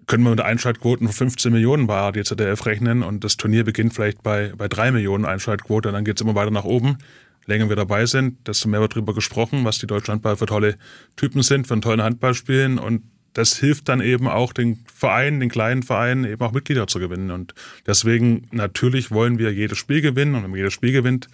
können 0.07 0.23
wir 0.23 0.29
mit 0.29 0.41
Einschaltquoten 0.41 1.07
von 1.07 1.15
15 1.15 1.51
Millionen 1.51 1.87
bei 1.87 1.97
ADZDF 1.97 2.65
rechnen 2.67 3.01
und 3.01 3.23
das 3.23 3.37
Turnier 3.37 3.63
beginnt 3.63 3.93
vielleicht 3.93 4.21
bei, 4.21 4.53
bei 4.55 4.67
3 4.67 4.91
Millionen 4.91 5.25
Einschaltquote 5.25 5.89
und 5.89 5.95
dann 5.95 6.05
geht 6.05 6.17
es 6.17 6.21
immer 6.21 6.35
weiter 6.35 6.51
nach 6.51 6.63
oben. 6.63 6.99
Länger 7.47 7.69
wir 7.69 7.75
dabei 7.75 8.05
sind, 8.05 8.47
desto 8.47 8.67
mehr 8.69 8.81
wird 8.81 8.93
darüber 8.93 9.13
gesprochen, 9.13 9.65
was 9.65 9.77
die 9.77 9.87
Deutschlandball 9.87 10.35
für 10.35 10.45
tolle 10.45 10.77
Typen 11.15 11.43
sind, 11.43 11.67
für 11.67 11.73
einen 11.73 11.81
tollen 11.81 12.01
Handball 12.01 12.33
spielen 12.33 12.79
und 12.79 13.03
das 13.35 13.57
hilft 13.57 13.89
dann 13.89 13.99
eben 13.99 14.27
auch 14.27 14.53
den 14.53 14.83
Vereinen, 14.91 15.41
den 15.41 15.49
kleinen 15.49 15.83
Vereinen 15.83 16.23
eben 16.23 16.41
auch 16.41 16.53
Mitglieder 16.53 16.87
zu 16.87 16.99
gewinnen. 16.99 17.31
Und 17.31 17.53
deswegen 17.85 18.47
natürlich 18.51 19.11
wollen 19.11 19.37
wir 19.37 19.53
jedes 19.53 19.77
Spiel 19.77 20.01
gewinnen 20.01 20.35
und 20.35 20.43
wenn 20.43 20.51
man 20.51 20.57
jedes 20.57 20.73
Spiel 20.73 20.93
gewinnt, 20.93 21.27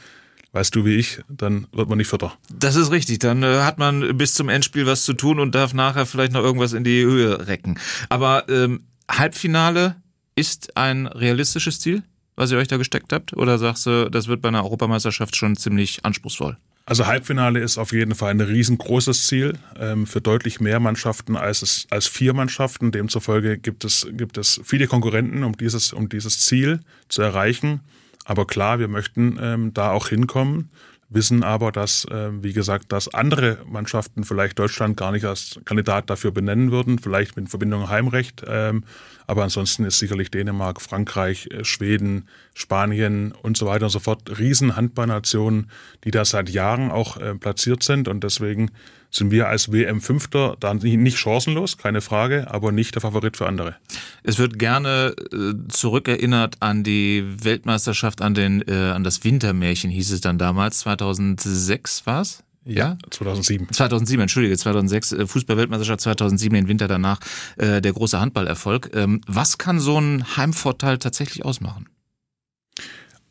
weißt 0.51 0.75
du 0.75 0.83
wie 0.83 0.95
ich, 0.95 1.21
dann 1.29 1.67
wird 1.71 1.89
man 1.89 1.99
nicht 1.99 2.07
Vierter. 2.07 2.33
Das 2.49 2.75
ist 2.75 2.91
richtig. 2.91 3.19
Dann 3.19 3.43
äh, 3.43 3.61
hat 3.61 3.77
man 3.77 4.17
bis 4.17 4.33
zum 4.33 4.49
Endspiel 4.49 4.87
was 4.87 5.03
zu 5.03 5.13
tun 5.13 5.39
und 5.39 5.53
darf 5.53 5.73
nachher 5.75 6.07
vielleicht 6.07 6.33
noch 6.33 6.43
irgendwas 6.43 6.73
in 6.73 6.83
die 6.83 7.03
Höhe 7.03 7.47
recken. 7.47 7.79
Aber 8.09 8.49
ähm, 8.49 8.81
Halbfinale 9.09 9.95
ist 10.35 10.75
ein 10.75 11.05
realistisches 11.05 11.79
Ziel, 11.79 12.01
was 12.35 12.51
ihr 12.51 12.57
euch 12.57 12.67
da 12.67 12.77
gesteckt 12.77 13.13
habt? 13.13 13.33
Oder 13.33 13.59
sagst 13.59 13.85
du, 13.85 14.09
das 14.09 14.27
wird 14.27 14.41
bei 14.41 14.47
einer 14.47 14.63
Europameisterschaft 14.63 15.35
schon 15.35 15.55
ziemlich 15.55 16.03
anspruchsvoll? 16.03 16.57
Also 16.85 17.05
Halbfinale 17.05 17.59
ist 17.59 17.77
auf 17.77 17.93
jeden 17.93 18.15
Fall 18.15 18.31
ein 18.31 18.41
riesengroßes 18.41 19.27
Ziel 19.27 19.53
ähm, 19.79 20.07
für 20.07 20.19
deutlich 20.19 20.59
mehr 20.59 20.79
Mannschaften 20.79 21.35
als 21.35 21.61
es 21.61 21.87
als 21.89 22.07
vier 22.07 22.33
Mannschaften. 22.33 22.91
Demzufolge 22.91 23.57
gibt 23.57 23.85
es 23.85 24.07
gibt 24.11 24.37
es 24.37 24.59
viele 24.63 24.87
Konkurrenten, 24.87 25.43
um 25.43 25.55
dieses 25.55 25.93
um 25.93 26.09
dieses 26.09 26.39
Ziel 26.39 26.79
zu 27.07 27.21
erreichen. 27.21 27.81
Aber 28.25 28.45
klar, 28.45 28.79
wir 28.79 28.87
möchten 28.87 29.37
ähm, 29.41 29.73
da 29.73 29.91
auch 29.91 30.07
hinkommen 30.07 30.69
wissen 31.11 31.43
aber, 31.43 31.71
dass, 31.71 32.05
äh, 32.05 32.29
wie 32.41 32.53
gesagt, 32.53 32.91
dass 32.91 33.13
andere 33.13 33.59
Mannschaften 33.67 34.23
vielleicht 34.23 34.57
Deutschland 34.57 34.95
gar 34.97 35.11
nicht 35.11 35.25
als 35.25 35.59
Kandidat 35.65 36.09
dafür 36.09 36.31
benennen 36.31 36.71
würden, 36.71 36.99
vielleicht 36.99 37.35
mit 37.35 37.49
Verbindung 37.49 37.89
Heimrecht. 37.89 38.43
Ähm, 38.47 38.85
aber 39.27 39.43
ansonsten 39.43 39.83
ist 39.83 39.99
sicherlich 39.99 40.31
Dänemark, 40.31 40.81
Frankreich, 40.81 41.47
äh, 41.51 41.63
Schweden, 41.65 42.27
Spanien 42.53 43.33
und 43.33 43.57
so 43.57 43.65
weiter 43.65 43.85
und 43.85 43.91
so 43.91 43.99
fort 43.99 44.39
Riesenhandballnationen, 44.39 45.69
die 46.05 46.11
da 46.11 46.23
seit 46.23 46.49
Jahren 46.49 46.91
auch 46.91 47.17
äh, 47.17 47.35
platziert 47.35 47.83
sind. 47.83 48.07
Und 48.07 48.23
deswegen 48.23 48.71
sind 49.11 49.31
wir 49.31 49.47
als 49.49 49.71
WM-Fünfter 49.71 50.55
da 50.59 50.73
nicht 50.73 51.17
chancenlos, 51.17 51.77
keine 51.77 52.01
Frage, 52.01 52.49
aber 52.49 52.71
nicht 52.71 52.95
der 52.95 53.01
Favorit 53.01 53.37
für 53.37 53.45
andere. 53.45 53.75
Es 54.23 54.39
wird 54.39 54.57
gerne 54.57 55.13
äh, 55.31 55.53
zurückerinnert 55.67 56.55
an 56.61 56.83
die 56.83 57.25
Weltmeisterschaft, 57.43 58.21
an, 58.21 58.33
den, 58.33 58.63
äh, 58.67 58.73
an 58.73 59.03
das 59.03 59.23
Wintermärchen 59.23 59.91
hieß 59.91 60.11
es 60.11 60.21
dann 60.21 60.37
damals, 60.37 60.79
2006 60.79 62.05
war 62.05 62.21
es? 62.21 62.43
Ja, 62.63 62.97
2007. 63.09 63.69
2007, 63.71 64.21
entschuldige, 64.21 64.55
2006, 64.55 65.11
äh, 65.13 65.27
Fußball-Weltmeisterschaft 65.27 66.01
2007, 66.01 66.55
den 66.55 66.67
Winter 66.67 66.87
danach, 66.87 67.19
äh, 67.57 67.81
der 67.81 67.91
große 67.91 68.19
Handballerfolg. 68.19 68.91
Ähm, 68.93 69.21
was 69.27 69.57
kann 69.57 69.79
so 69.79 69.99
ein 69.99 70.37
Heimvorteil 70.37 70.99
tatsächlich 70.99 71.43
ausmachen? 71.43 71.87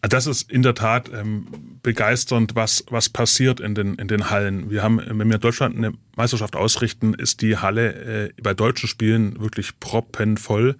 Das 0.02 0.26
ist 0.26 0.50
in 0.50 0.62
der 0.62 0.74
Tat 0.74 1.10
ähm, 1.12 1.46
begeisternd, 1.82 2.54
was, 2.54 2.84
was 2.88 3.10
passiert 3.10 3.60
in 3.60 3.74
den, 3.74 3.96
in 3.96 4.08
den 4.08 4.30
Hallen. 4.30 4.70
Wir 4.70 4.82
haben, 4.82 4.98
wenn 5.06 5.28
wir 5.28 5.38
Deutschland 5.38 5.76
eine 5.76 5.92
Meisterschaft 6.16 6.56
ausrichten, 6.56 7.12
ist 7.12 7.42
die 7.42 7.58
Halle 7.58 8.28
äh, 8.28 8.42
bei 8.42 8.54
deutschen 8.54 8.88
Spielen 8.88 9.40
wirklich 9.40 9.78
proppenvoll. 9.78 10.76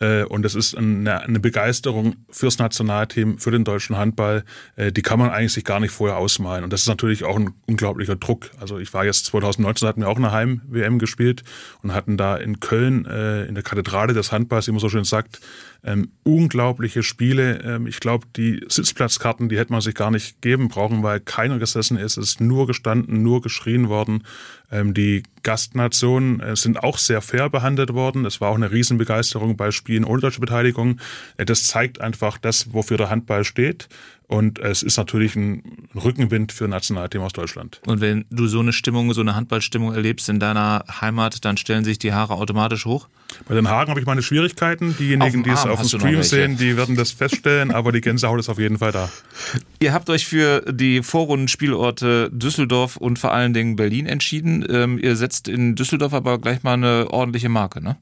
Äh, 0.00 0.24
und 0.24 0.46
es 0.46 0.54
ist 0.54 0.76
eine, 0.76 1.20
eine, 1.20 1.40
Begeisterung 1.40 2.16
fürs 2.30 2.58
Nationalteam, 2.58 3.38
für 3.38 3.50
den 3.50 3.64
deutschen 3.64 3.96
Handball, 3.96 4.44
äh, 4.76 4.90
die 4.90 5.02
kann 5.02 5.18
man 5.18 5.30
eigentlich 5.30 5.52
sich 5.52 5.64
gar 5.64 5.78
nicht 5.78 5.90
vorher 5.90 6.16
ausmalen. 6.16 6.64
Und 6.64 6.72
das 6.72 6.82
ist 6.82 6.88
natürlich 6.88 7.24
auch 7.24 7.36
ein 7.36 7.50
unglaublicher 7.66 8.16
Druck. 8.16 8.50
Also 8.58 8.78
ich 8.78 8.94
war 8.94 9.04
jetzt 9.04 9.26
2019, 9.26 9.86
hatten 9.86 10.00
wir 10.00 10.08
auch 10.08 10.16
eine 10.16 10.32
Heim-WM 10.32 10.98
gespielt 10.98 11.44
und 11.82 11.92
hatten 11.92 12.16
da 12.16 12.36
in 12.36 12.60
Köln 12.60 13.04
äh, 13.04 13.44
in 13.44 13.54
der 13.54 13.62
Kathedrale 13.62 14.14
des 14.14 14.32
Handballs, 14.32 14.66
wie 14.68 14.72
man 14.72 14.80
so 14.80 14.88
schön 14.88 15.04
sagt, 15.04 15.40
ähm, 15.84 16.10
unglaubliche 16.22 17.02
Spiele. 17.02 17.60
Ähm, 17.62 17.86
ich 17.86 18.00
glaube, 18.00 18.26
die 18.36 18.64
Sitzplatzkarten, 18.68 19.48
die 19.48 19.58
hätte 19.58 19.72
man 19.72 19.80
sich 19.80 19.94
gar 19.94 20.10
nicht 20.10 20.42
geben 20.42 20.68
brauchen, 20.68 21.02
weil 21.02 21.20
keiner 21.20 21.58
gesessen 21.58 21.96
ist. 21.96 22.16
Es 22.16 22.30
ist 22.30 22.40
nur 22.40 22.66
gestanden, 22.66 23.22
nur 23.22 23.40
geschrien 23.40 23.88
worden. 23.88 24.24
Ähm, 24.70 24.94
die 24.94 25.22
Gastnationen 25.42 26.40
äh, 26.40 26.56
sind 26.56 26.82
auch 26.82 26.98
sehr 26.98 27.22
fair 27.22 27.48
behandelt 27.48 27.94
worden. 27.94 28.24
Es 28.24 28.40
war 28.40 28.50
auch 28.50 28.56
eine 28.56 28.70
Riesenbegeisterung 28.70 29.56
bei 29.56 29.70
Spielen 29.70 30.04
ohne 30.04 30.20
deutsche 30.20 30.40
Beteiligung. 30.40 31.00
Äh, 31.36 31.44
das 31.44 31.64
zeigt 31.64 32.00
einfach 32.00 32.38
das, 32.38 32.72
wofür 32.72 32.96
der 32.96 33.10
Handball 33.10 33.44
steht. 33.44 33.88
Und 34.30 34.60
es 34.60 34.84
ist 34.84 34.96
natürlich 34.96 35.34
ein 35.34 35.88
Rückenwind 35.92 36.52
für 36.52 36.68
Nationalteam 36.68 37.22
aus 37.22 37.32
Deutschland. 37.32 37.80
Und 37.84 38.00
wenn 38.00 38.26
du 38.30 38.46
so 38.46 38.60
eine 38.60 38.72
Stimmung, 38.72 39.12
so 39.12 39.22
eine 39.22 39.34
Handballstimmung 39.34 39.92
erlebst 39.92 40.28
in 40.28 40.38
deiner 40.38 40.84
Heimat, 41.00 41.44
dann 41.44 41.56
stellen 41.56 41.82
sich 41.82 41.98
die 41.98 42.12
Haare 42.12 42.34
automatisch 42.34 42.84
hoch? 42.84 43.08
Bei 43.48 43.56
den 43.56 43.68
Haaren 43.68 43.88
habe 43.88 43.98
ich 43.98 44.06
meine 44.06 44.22
Schwierigkeiten. 44.22 44.94
Diejenigen, 44.96 45.42
die 45.42 45.50
es 45.50 45.66
auf 45.66 45.80
dem 45.80 45.88
Stream 45.88 46.22
sehen, 46.22 46.56
die 46.56 46.76
werden 46.76 46.94
das 46.94 47.10
feststellen, 47.10 47.72
aber 47.72 47.90
die 47.90 48.00
Gänsehaut 48.00 48.38
ist 48.38 48.48
auf 48.48 48.60
jeden 48.60 48.78
Fall 48.78 48.92
da. 48.92 49.10
Ihr 49.80 49.92
habt 49.92 50.08
euch 50.08 50.26
für 50.26 50.60
die 50.60 51.02
Vorrundenspielorte 51.02 52.30
Düsseldorf 52.32 52.98
und 52.98 53.18
vor 53.18 53.32
allen 53.32 53.52
Dingen 53.52 53.74
Berlin 53.74 54.06
entschieden. 54.06 54.64
Ähm, 54.70 54.98
ihr 54.98 55.16
setzt 55.16 55.48
in 55.48 55.74
Düsseldorf 55.74 56.14
aber 56.14 56.38
gleich 56.38 56.62
mal 56.62 56.74
eine 56.74 57.10
ordentliche 57.10 57.48
Marke, 57.48 57.82
ne? 57.82 57.96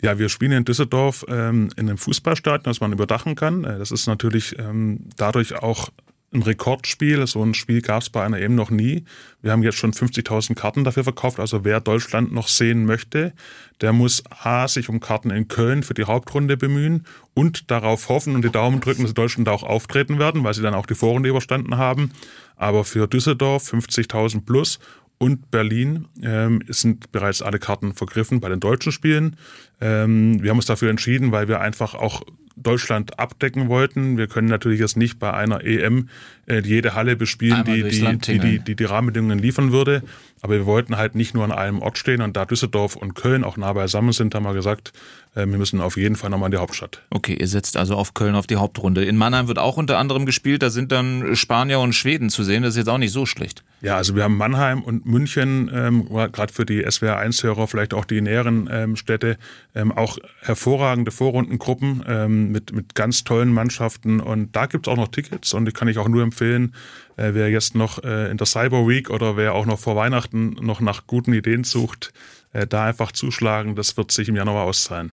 Ja, 0.00 0.18
wir 0.18 0.28
spielen 0.28 0.52
in 0.52 0.64
Düsseldorf 0.64 1.24
ähm, 1.28 1.70
in 1.76 1.88
einem 1.88 1.98
Fußballstadion, 1.98 2.64
das 2.64 2.80
man 2.80 2.92
überdachen 2.92 3.34
kann. 3.34 3.64
Äh, 3.64 3.78
das 3.78 3.90
ist 3.90 4.06
natürlich 4.06 4.58
ähm, 4.58 5.06
dadurch 5.16 5.54
auch 5.54 5.90
ein 6.32 6.42
Rekordspiel. 6.42 7.26
So 7.26 7.42
ein 7.42 7.54
Spiel 7.54 7.82
gab 7.82 8.02
es 8.02 8.10
bei 8.10 8.24
einer 8.24 8.38
EM 8.38 8.54
noch 8.54 8.70
nie. 8.70 9.04
Wir 9.42 9.52
haben 9.52 9.62
jetzt 9.62 9.76
schon 9.76 9.92
50.000 9.92 10.54
Karten 10.54 10.84
dafür 10.84 11.04
verkauft. 11.04 11.38
Also 11.38 11.64
wer 11.64 11.80
Deutschland 11.80 12.32
noch 12.32 12.48
sehen 12.48 12.86
möchte, 12.86 13.32
der 13.80 13.92
muss 13.92 14.22
A, 14.30 14.68
sich 14.68 14.88
um 14.88 15.00
Karten 15.00 15.30
in 15.30 15.48
Köln 15.48 15.82
für 15.82 15.94
die 15.94 16.04
Hauptrunde 16.04 16.56
bemühen 16.56 17.06
und 17.34 17.70
darauf 17.70 18.08
hoffen 18.08 18.34
und 18.34 18.42
die 18.44 18.50
Daumen 18.50 18.80
drücken, 18.80 19.02
dass 19.02 19.10
die 19.10 19.20
Deutschen 19.20 19.44
da 19.44 19.52
auch 19.52 19.62
auftreten 19.62 20.18
werden, 20.18 20.44
weil 20.44 20.54
sie 20.54 20.62
dann 20.62 20.74
auch 20.74 20.86
die 20.86 20.94
Vorrunde 20.94 21.28
überstanden 21.28 21.76
haben. 21.76 22.12
Aber 22.56 22.84
für 22.84 23.06
Düsseldorf 23.06 23.72
50.000 23.72 24.44
plus 24.46 24.78
und 25.22 25.52
Berlin 25.52 26.08
ähm, 26.20 26.64
sind 26.66 27.12
bereits 27.12 27.42
alle 27.42 27.60
Karten 27.60 27.94
vergriffen 27.94 28.40
bei 28.40 28.48
den 28.48 28.58
deutschen 28.58 28.90
Spielen. 28.90 29.36
Ähm, 29.80 30.42
wir 30.42 30.50
haben 30.50 30.58
uns 30.58 30.66
dafür 30.66 30.90
entschieden, 30.90 31.30
weil 31.30 31.46
wir 31.46 31.60
einfach 31.60 31.94
auch 31.94 32.24
Deutschland 32.56 33.20
abdecken 33.20 33.68
wollten. 33.68 34.18
Wir 34.18 34.26
können 34.26 34.48
natürlich 34.48 34.80
jetzt 34.80 34.96
nicht 34.96 35.20
bei 35.20 35.32
einer 35.32 35.64
EM 35.64 36.08
äh, 36.46 36.60
jede 36.64 36.96
Halle 36.96 37.14
bespielen, 37.14 37.62
die 37.64 37.84
die, 37.84 38.18
die, 38.18 38.38
die, 38.40 38.58
die, 38.58 38.74
die 38.74 38.84
Rahmenbedingungen 38.84 39.38
liefern 39.38 39.70
würde. 39.70 40.02
Aber 40.40 40.54
wir 40.54 40.66
wollten 40.66 40.96
halt 40.96 41.14
nicht 41.14 41.34
nur 41.34 41.44
an 41.44 41.52
einem 41.52 41.80
Ort 41.80 41.98
stehen 41.98 42.20
und 42.20 42.36
da 42.36 42.44
Düsseldorf 42.44 42.96
und 42.96 43.14
Köln 43.14 43.44
auch 43.44 43.56
nah 43.56 43.72
beisammen 43.72 44.10
sind, 44.10 44.34
haben 44.34 44.42
wir 44.42 44.54
gesagt, 44.54 44.92
äh, 45.36 45.46
wir 45.46 45.56
müssen 45.56 45.80
auf 45.80 45.96
jeden 45.96 46.16
Fall 46.16 46.30
nochmal 46.30 46.48
in 46.48 46.50
die 46.56 46.60
Hauptstadt. 46.60 47.00
Okay, 47.10 47.36
ihr 47.38 47.46
setzt 47.46 47.76
also 47.76 47.94
auf 47.94 48.14
Köln 48.14 48.34
auf 48.34 48.48
die 48.48 48.56
Hauptrunde. 48.56 49.04
In 49.04 49.16
Mannheim 49.16 49.46
wird 49.46 49.60
auch 49.60 49.76
unter 49.76 49.98
anderem 49.98 50.26
gespielt, 50.26 50.64
da 50.64 50.70
sind 50.70 50.90
dann 50.90 51.36
Spanier 51.36 51.78
und 51.78 51.92
Schweden 51.92 52.28
zu 52.28 52.42
sehen, 52.42 52.64
das 52.64 52.70
ist 52.70 52.78
jetzt 52.78 52.88
auch 52.88 52.98
nicht 52.98 53.12
so 53.12 53.24
schlecht. 53.24 53.62
Ja, 53.82 53.96
also 53.96 54.14
wir 54.14 54.22
haben 54.22 54.36
Mannheim 54.36 54.82
und 54.82 55.06
München, 55.06 55.68
ähm, 55.74 56.08
gerade 56.08 56.52
für 56.52 56.64
die 56.64 56.86
SWR1-Hörer, 56.86 57.66
vielleicht 57.66 57.94
auch 57.94 58.04
die 58.04 58.20
näheren 58.20 58.70
ähm, 58.70 58.94
Städte, 58.94 59.36
ähm, 59.74 59.90
auch 59.90 60.18
hervorragende 60.40 61.10
Vorrundengruppen 61.10 62.04
ähm, 62.06 62.52
mit, 62.52 62.72
mit 62.72 62.94
ganz 62.94 63.24
tollen 63.24 63.52
Mannschaften. 63.52 64.20
Und 64.20 64.54
da 64.54 64.66
gibt's 64.66 64.86
auch 64.86 64.96
noch 64.96 65.08
Tickets 65.08 65.52
und 65.52 65.64
die 65.64 65.72
kann 65.72 65.88
ich 65.88 65.98
auch 65.98 66.06
nur 66.06 66.22
empfehlen, 66.22 66.74
äh, 67.16 67.34
wer 67.34 67.50
jetzt 67.50 67.74
noch 67.74 68.02
äh, 68.02 68.30
in 68.30 68.36
der 68.36 68.46
Cyber 68.46 68.86
Week 68.86 69.10
oder 69.10 69.36
wer 69.36 69.54
auch 69.54 69.66
noch 69.66 69.78
vor 69.78 69.96
Weihnachten 69.96 70.56
noch 70.60 70.80
nach 70.80 71.06
guten 71.06 71.32
Ideen 71.32 71.64
sucht, 71.64 72.12
äh, 72.52 72.66
da 72.66 72.86
einfach 72.86 73.12
zuschlagen. 73.12 73.74
Das 73.76 73.96
wird 73.96 74.12
sich 74.12 74.28
im 74.28 74.36
Januar 74.36 74.64
auszahlen. 74.64 75.10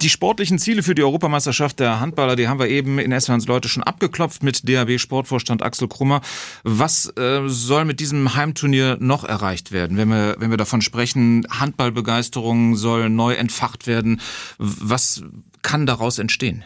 Die 0.00 0.08
sportlichen 0.08 0.58
Ziele 0.58 0.82
für 0.82 0.94
die 0.94 1.02
Europameisterschaft 1.02 1.78
der 1.80 2.00
Handballer, 2.00 2.36
die 2.36 2.48
haben 2.48 2.58
wir 2.58 2.68
eben 2.68 2.98
in 2.98 3.12
S1 3.12 3.46
Leute 3.46 3.68
schon 3.68 3.82
abgeklopft 3.82 4.42
mit 4.42 4.68
DAB 4.68 4.98
Sportvorstand 4.98 5.62
Axel 5.62 5.88
Krummer. 5.88 6.20
Was 6.64 7.06
äh, 7.16 7.42
soll 7.46 7.84
mit 7.84 8.00
diesem 8.00 8.34
Heimturnier 8.34 8.96
noch 9.00 9.24
erreicht 9.24 9.72
werden? 9.72 9.96
Wenn 9.96 10.08
wir, 10.08 10.36
wenn 10.38 10.50
wir 10.50 10.56
davon 10.56 10.82
sprechen, 10.82 11.46
Handballbegeisterung 11.50 12.76
soll 12.76 13.08
neu 13.08 13.34
entfacht 13.34 13.86
werden. 13.86 14.20
Was 14.58 15.22
kann 15.62 15.86
daraus 15.86 16.18
entstehen? 16.18 16.64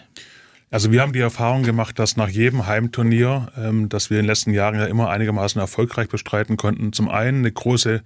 Also 0.74 0.90
wir 0.90 1.02
haben 1.02 1.12
die 1.12 1.20
Erfahrung 1.20 1.62
gemacht, 1.62 2.00
dass 2.00 2.16
nach 2.16 2.28
jedem 2.28 2.66
Heimturnier, 2.66 3.46
ähm, 3.56 3.88
das 3.88 4.10
wir 4.10 4.18
in 4.18 4.24
den 4.24 4.30
letzten 4.30 4.52
Jahren 4.52 4.74
ja 4.74 4.86
immer 4.86 5.08
einigermaßen 5.08 5.60
erfolgreich 5.60 6.08
bestreiten 6.08 6.56
konnten, 6.56 6.92
zum 6.92 7.08
einen 7.08 7.38
eine 7.38 7.52
große 7.52 8.02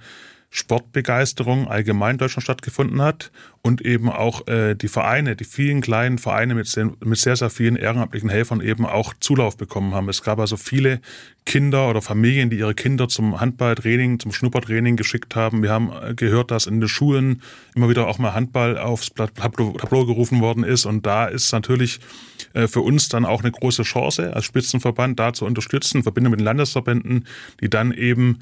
Sportbegeisterung 0.50 1.68
allgemein 1.68 2.12
in 2.12 2.18
Deutschland 2.18 2.42
stattgefunden 2.42 3.02
hat 3.02 3.30
und 3.61 3.82
eben 3.82 4.08
auch 4.08 4.46
äh, 4.48 4.74
die 4.74 4.88
Vereine, 4.88 5.37
die 5.37 5.44
vielen 5.44 5.82
kleinen 5.82 6.16
Vereine 6.16 6.54
mit 6.54 6.66
sehr, 6.66 6.90
mit 7.04 7.18
sehr, 7.18 7.37
sehr 7.37 7.50
vielen 7.50 7.76
ehrenamtlichen 7.76 8.30
Helfern 8.30 8.62
eben 8.62 8.87
auch 8.87 9.12
Zulauf 9.20 9.58
bekommen 9.58 9.94
haben. 9.94 10.08
Es 10.08 10.22
gab 10.22 10.38
also 10.38 10.56
viele 10.56 11.02
Kinder 11.44 11.90
oder 11.90 12.00
Familien, 12.00 12.48
die 12.48 12.58
ihre 12.58 12.74
Kinder 12.74 13.08
zum 13.08 13.38
Handballtraining, 13.38 14.20
zum 14.20 14.32
Schnuppertraining 14.32 14.96
geschickt 14.96 15.37
haben. 15.37 15.62
Wir 15.62 15.70
haben 15.70 15.92
äh, 15.92 16.14
gehört, 16.14 16.50
dass 16.50 16.66
in 16.66 16.80
den 16.80 16.88
Schulen 16.88 17.42
immer 17.74 17.90
wieder 17.90 18.06
auch 18.06 18.18
mal 18.18 18.32
Handball 18.32 18.78
aufs 18.78 19.11
Tableau, 19.11 20.06
gerufen 20.06 20.40
worden 20.40 20.64
ist 20.64 20.87
und 20.87 21.04
da 21.04 21.26
ist 21.26 21.52
natürlich 21.52 22.00
äh, 22.54 22.68
für 22.68 22.80
uns 22.80 23.11
dann 23.11 23.26
auch 23.26 23.42
eine 23.42 23.52
große 23.52 23.82
Chance 23.82 24.34
als 24.34 24.46
Spitzenverband 24.46 25.18
da 25.20 25.34
zu 25.34 25.44
unterstützen, 25.44 25.98
in 25.98 26.02
Verbindung 26.04 26.30
mit 26.30 26.40
den 26.40 26.44
Landesverbänden, 26.44 27.26
die 27.61 27.68
dann 27.68 27.92
eben 27.92 28.38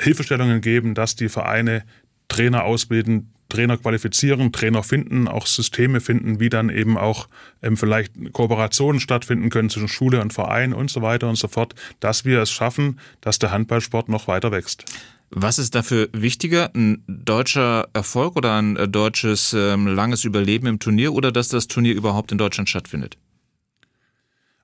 Hilfestellungen 0.00 0.60
geben, 0.60 0.94
dass 0.94 1.16
die 1.16 1.28
Vereine 1.28 1.84
Trainer 2.28 2.64
ausbilden, 2.64 3.32
Trainer 3.50 3.76
qualifizieren, 3.76 4.52
Trainer 4.52 4.82
finden, 4.82 5.28
auch 5.28 5.46
Systeme 5.46 6.00
finden, 6.00 6.40
wie 6.40 6.48
dann 6.48 6.70
eben 6.70 6.96
auch 6.96 7.28
ähm, 7.62 7.76
vielleicht 7.76 8.32
Kooperationen 8.32 9.00
stattfinden 9.00 9.50
können 9.50 9.68
zwischen 9.68 9.88
Schule 9.88 10.20
und 10.20 10.32
Verein 10.32 10.72
und 10.72 10.90
so 10.90 11.02
weiter 11.02 11.28
und 11.28 11.36
so 11.36 11.48
fort, 11.48 11.74
dass 11.98 12.24
wir 12.24 12.40
es 12.40 12.50
schaffen, 12.50 12.98
dass 13.20 13.38
der 13.38 13.50
Handballsport 13.50 14.08
noch 14.08 14.28
weiter 14.28 14.52
wächst. 14.52 14.84
Was 15.30 15.58
ist 15.58 15.74
dafür 15.74 16.08
wichtiger, 16.12 16.70
ein 16.74 17.04
deutscher 17.06 17.88
Erfolg 17.92 18.36
oder 18.36 18.56
ein 18.56 18.76
äh, 18.76 18.88
deutsches 18.88 19.52
ähm, 19.52 19.86
langes 19.86 20.24
Überleben 20.24 20.66
im 20.66 20.78
Turnier 20.78 21.12
oder 21.12 21.30
dass 21.30 21.48
das 21.48 21.68
Turnier 21.68 21.94
überhaupt 21.94 22.32
in 22.32 22.38
Deutschland 22.38 22.68
stattfindet? 22.68 23.16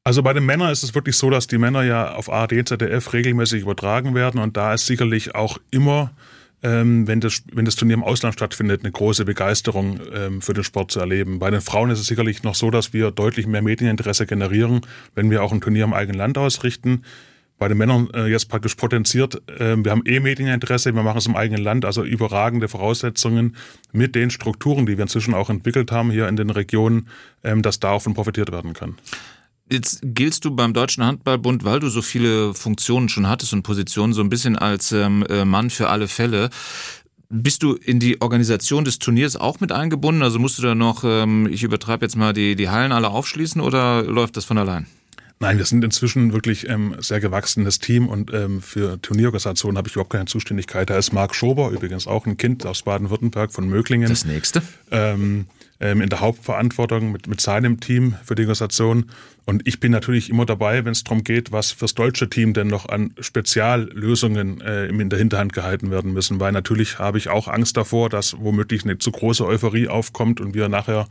Also 0.07 0.23
bei 0.23 0.33
den 0.33 0.47
Männern 0.47 0.71
ist 0.71 0.85
es 0.85 0.95
wirklich 0.95 1.17
so, 1.17 1.31
dass 1.31 1.49
die 1.49 1.59
Männer 1.59 1.83
ja 1.83 2.15
auf 2.15 2.33
ARD, 2.33 2.69
ZDF 2.69 3.13
regelmäßig 3.13 3.63
übertragen 3.63 4.15
werden 4.15 4.41
und 4.41 4.57
da 4.57 4.73
ist 4.73 4.87
sicherlich 4.87 5.35
auch 5.35 5.59
immer, 5.73 6.13
ähm, 6.63 7.09
wenn, 7.09 7.21
das, 7.21 7.43
wenn 7.53 7.65
das 7.65 7.75
Turnier 7.75 7.95
im 7.95 8.05
Ausland 8.05 8.33
stattfindet, 8.37 8.85
eine 8.85 8.93
große 8.93 9.25
Begeisterung 9.25 9.99
ähm, 10.15 10.43
für 10.43 10.55
den 10.55 10.63
Sport 10.63 10.93
zu 10.93 11.01
erleben. 11.01 11.41
Bei 11.41 11.51
den 11.51 11.61
Frauen 11.61 11.91
ist 11.91 11.99
es 11.99 12.07
sicherlich 12.07 12.45
noch 12.45 12.55
so, 12.55 12.71
dass 12.71 12.93
wir 12.93 13.11
deutlich 13.11 13.49
mehr 13.49 13.63
Medieninteresse 13.63 14.27
generieren, 14.27 14.83
wenn 15.17 15.29
wir 15.29 15.43
auch 15.43 15.51
ein 15.51 15.61
Turnier 15.61 15.83
im 15.83 15.93
eigenen 15.93 16.19
Land 16.19 16.39
ausrichten. 16.39 17.03
Bei 17.59 17.67
den 17.67 17.77
Männern 17.77 18.09
äh, 18.15 18.27
jetzt 18.27 18.49
praktisch 18.49 18.77
potenziert, 18.77 19.43
äh, 19.59 19.77
wir 19.77 19.91
haben 19.91 20.03
eh 20.05 20.21
Medieninteresse, 20.21 20.95
wir 20.95 21.03
machen 21.03 21.19
es 21.19 21.27
im 21.27 21.35
eigenen 21.35 21.65
Land, 21.65 21.85
also 21.85 22.05
überragende 22.05 22.69
Voraussetzungen 22.69 23.57
mit 23.91 24.15
den 24.15 24.31
Strukturen, 24.31 24.87
die 24.87 24.99
wir 24.99 25.03
inzwischen 25.03 25.35
auch 25.35 25.51
entwickelt 25.51 25.91
haben 25.91 26.13
hier 26.13 26.29
in 26.29 26.37
den 26.37 26.51
Regionen, 26.51 27.09
ähm, 27.43 27.63
dass 27.63 27.81
davon 27.81 28.15
profitiert 28.15 28.53
werden 28.53 28.73
kann. 28.73 28.95
Jetzt 29.71 30.01
giltst 30.03 30.45
du 30.45 30.55
beim 30.55 30.73
Deutschen 30.75 31.05
Handballbund, 31.05 31.65
weil 31.65 31.81
du 31.81 31.89
so 31.89 32.01
viele 32.01 32.55
Funktionen 32.55 33.09
schon 33.09 33.29
hattest 33.29 33.53
und 33.53 33.63
Positionen, 33.63 34.13
so 34.13 34.21
ein 34.21 34.29
bisschen 34.29 34.57
als 34.57 34.93
ähm, 34.93 35.25
äh, 35.29 35.45
Mann 35.45 35.71
für 35.71 35.89
alle 35.89 36.07
Fälle. 36.07 36.51
Bist 37.29 37.65
du 37.65 37.75
in 37.75 37.99
die 37.99 38.21
Organisation 38.21 38.85
des 38.85 39.01
Turniers 39.01 39.35
auch 39.35 39.59
mit 39.59 39.73
eingebunden? 39.73 40.23
Also 40.23 40.39
musst 40.39 40.59
du 40.59 40.63
da 40.63 40.77
noch, 40.77 41.03
ähm, 41.03 41.49
ich 41.51 41.65
übertreibe 41.65 42.05
jetzt 42.05 42.17
mal, 42.17 42.33
die, 42.33 42.55
die 42.55 42.69
Hallen 42.69 42.93
alle 42.93 43.09
aufschließen 43.09 43.61
oder 43.61 44.05
läuft 44.05 44.37
das 44.37 44.45
von 44.45 44.59
allein? 44.59 44.87
Nein, 45.41 45.59
wir 45.59 45.67
sind 45.67 45.85
inzwischen 45.85 46.33
wirklich 46.33 46.69
ähm, 46.69 46.95
sehr 47.01 47.21
gewachsenes 47.21 47.79
Team 47.81 48.09
und 48.09 48.33
ähm, 48.33 48.63
für 48.63 49.03
Turnierorganisationen 49.03 49.77
habe 49.77 49.89
ich 49.89 49.95
überhaupt 49.95 50.13
keine 50.13 50.25
Zuständigkeit. 50.27 50.89
Da 50.89 50.97
ist 50.97 51.13
Marc 51.13 51.35
Schober, 51.35 51.71
übrigens 51.71 52.07
auch 52.07 52.25
ein 52.25 52.37
Kind 52.37 52.65
aus 52.65 52.83
Baden-Württemberg 52.83 53.53
von 53.53 53.69
Möglingen. 53.69 54.09
Das 54.09 54.25
nächste. 54.25 54.63
Ähm, 54.91 55.47
ähm, 55.81 56.01
in 56.01 56.09
der 56.09 56.21
Hauptverantwortung 56.21 57.13
mit, 57.13 57.27
mit 57.27 57.41
seinem 57.41 57.81
Team 57.81 58.15
für 58.25 58.35
die 58.35 58.43
Organisation. 58.43 59.11
Und 59.45 59.67
ich 59.67 59.79
bin 59.79 59.93
natürlich 59.93 60.29
immer 60.29 60.45
dabei, 60.45 60.85
wenn 60.85 60.93
es 60.93 61.05
darum 61.05 61.23
geht, 61.23 61.53
was 61.53 61.71
fürs 61.71 61.95
deutsche 61.95 62.29
Team 62.29 62.53
denn 62.53 62.67
noch 62.67 62.89
an 62.89 63.15
Speziallösungen 63.21 64.61
äh, 64.61 64.87
in 64.87 65.09
der 65.09 65.19
Hinterhand 65.19 65.53
gehalten 65.53 65.91
werden 65.91 66.13
müssen. 66.13 66.41
Weil 66.41 66.53
natürlich 66.53 66.99
habe 66.99 67.19
ich 67.19 67.29
auch 67.29 67.47
Angst 67.47 67.77
davor, 67.77 68.09
dass 68.09 68.37
womöglich 68.39 68.85
eine 68.85 68.99
zu 68.99 69.13
große 69.13 69.47
Euphorie 69.47 69.89
aufkommt 69.89 70.41
und 70.41 70.55
wir 70.55 70.69
nachher 70.69 71.07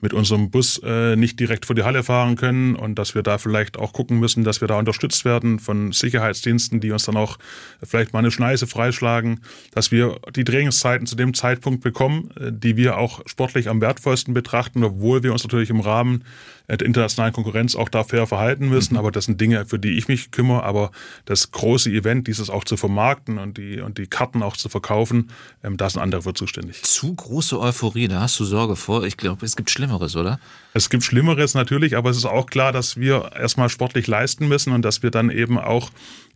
mit 0.00 0.12
unserem 0.12 0.50
Bus 0.50 0.80
äh, 0.84 1.16
nicht 1.16 1.40
direkt 1.40 1.66
vor 1.66 1.74
die 1.74 1.82
Halle 1.82 2.02
fahren 2.02 2.36
können 2.36 2.76
und 2.76 2.96
dass 2.96 3.14
wir 3.14 3.22
da 3.22 3.38
vielleicht 3.38 3.78
auch 3.78 3.92
gucken 3.92 4.18
müssen, 4.18 4.44
dass 4.44 4.60
wir 4.60 4.68
da 4.68 4.78
unterstützt 4.78 5.24
werden 5.24 5.58
von 5.58 5.92
Sicherheitsdiensten, 5.92 6.80
die 6.80 6.92
uns 6.92 7.04
dann 7.04 7.16
auch 7.16 7.38
vielleicht 7.82 8.12
mal 8.12 8.20
eine 8.20 8.30
Schneise 8.30 8.66
freischlagen, 8.66 9.40
dass 9.72 9.90
wir 9.90 10.20
die 10.34 10.44
Trainingszeiten 10.44 11.06
zu 11.06 11.16
dem 11.16 11.34
Zeitpunkt 11.34 11.82
bekommen, 11.82 12.30
äh, 12.38 12.52
die 12.52 12.76
wir 12.76 12.98
auch 12.98 13.20
sportlich 13.26 13.68
am 13.68 13.80
wertvollsten 13.80 14.34
betrachten, 14.34 14.84
obwohl 14.84 15.22
wir 15.22 15.32
uns 15.32 15.42
natürlich 15.42 15.70
im 15.70 15.80
Rahmen 15.80 16.24
der 16.68 16.82
internationalen 16.82 17.32
Konkurrenz 17.32 17.74
auch 17.74 17.88
da 17.88 18.04
fair 18.04 18.26
verhalten 18.26 18.68
müssen. 18.68 18.94
Mhm. 18.94 18.98
Aber 18.98 19.10
das 19.10 19.24
sind 19.24 19.40
Dinge, 19.40 19.64
für 19.66 19.78
die 19.78 19.96
ich 19.96 20.08
mich 20.08 20.30
kümmere. 20.30 20.62
Aber 20.64 20.90
das 21.24 21.50
große 21.50 21.90
Event, 21.90 22.26
dieses 22.26 22.50
auch 22.50 22.64
zu 22.64 22.76
vermarkten 22.76 23.38
und 23.38 23.56
die, 23.56 23.80
und 23.80 23.98
die 23.98 24.06
Karten 24.06 24.42
auch 24.42 24.56
zu 24.56 24.68
verkaufen, 24.68 25.30
ähm, 25.64 25.76
da 25.76 25.88
sind 25.88 26.02
andere 26.02 26.22
für 26.22 26.34
zuständig. 26.34 26.82
Zu 26.82 27.14
große 27.14 27.58
Euphorie, 27.58 28.08
da 28.08 28.20
hast 28.20 28.38
du 28.38 28.44
Sorge 28.44 28.76
vor. 28.76 29.04
Ich 29.04 29.16
glaube, 29.16 29.46
es 29.46 29.56
gibt 29.56 29.70
Schlimmeres, 29.88 30.16
oder? 30.16 30.38
Es 30.74 30.90
gibt 30.90 31.02
Schlimmeres 31.02 31.54
natürlich, 31.54 31.96
aber 31.96 32.10
es 32.10 32.18
ist 32.18 32.26
auch 32.26 32.46
klar, 32.46 32.72
dass 32.72 32.98
wir 32.98 33.32
erstmal 33.34 33.68
sportlich 33.68 34.06
leisten 34.06 34.46
müssen 34.48 34.72
und 34.72 34.82
dass 34.82 35.02
wir 35.02 35.10
dann 35.10 35.30
eben 35.30 35.58
auch 35.58 35.90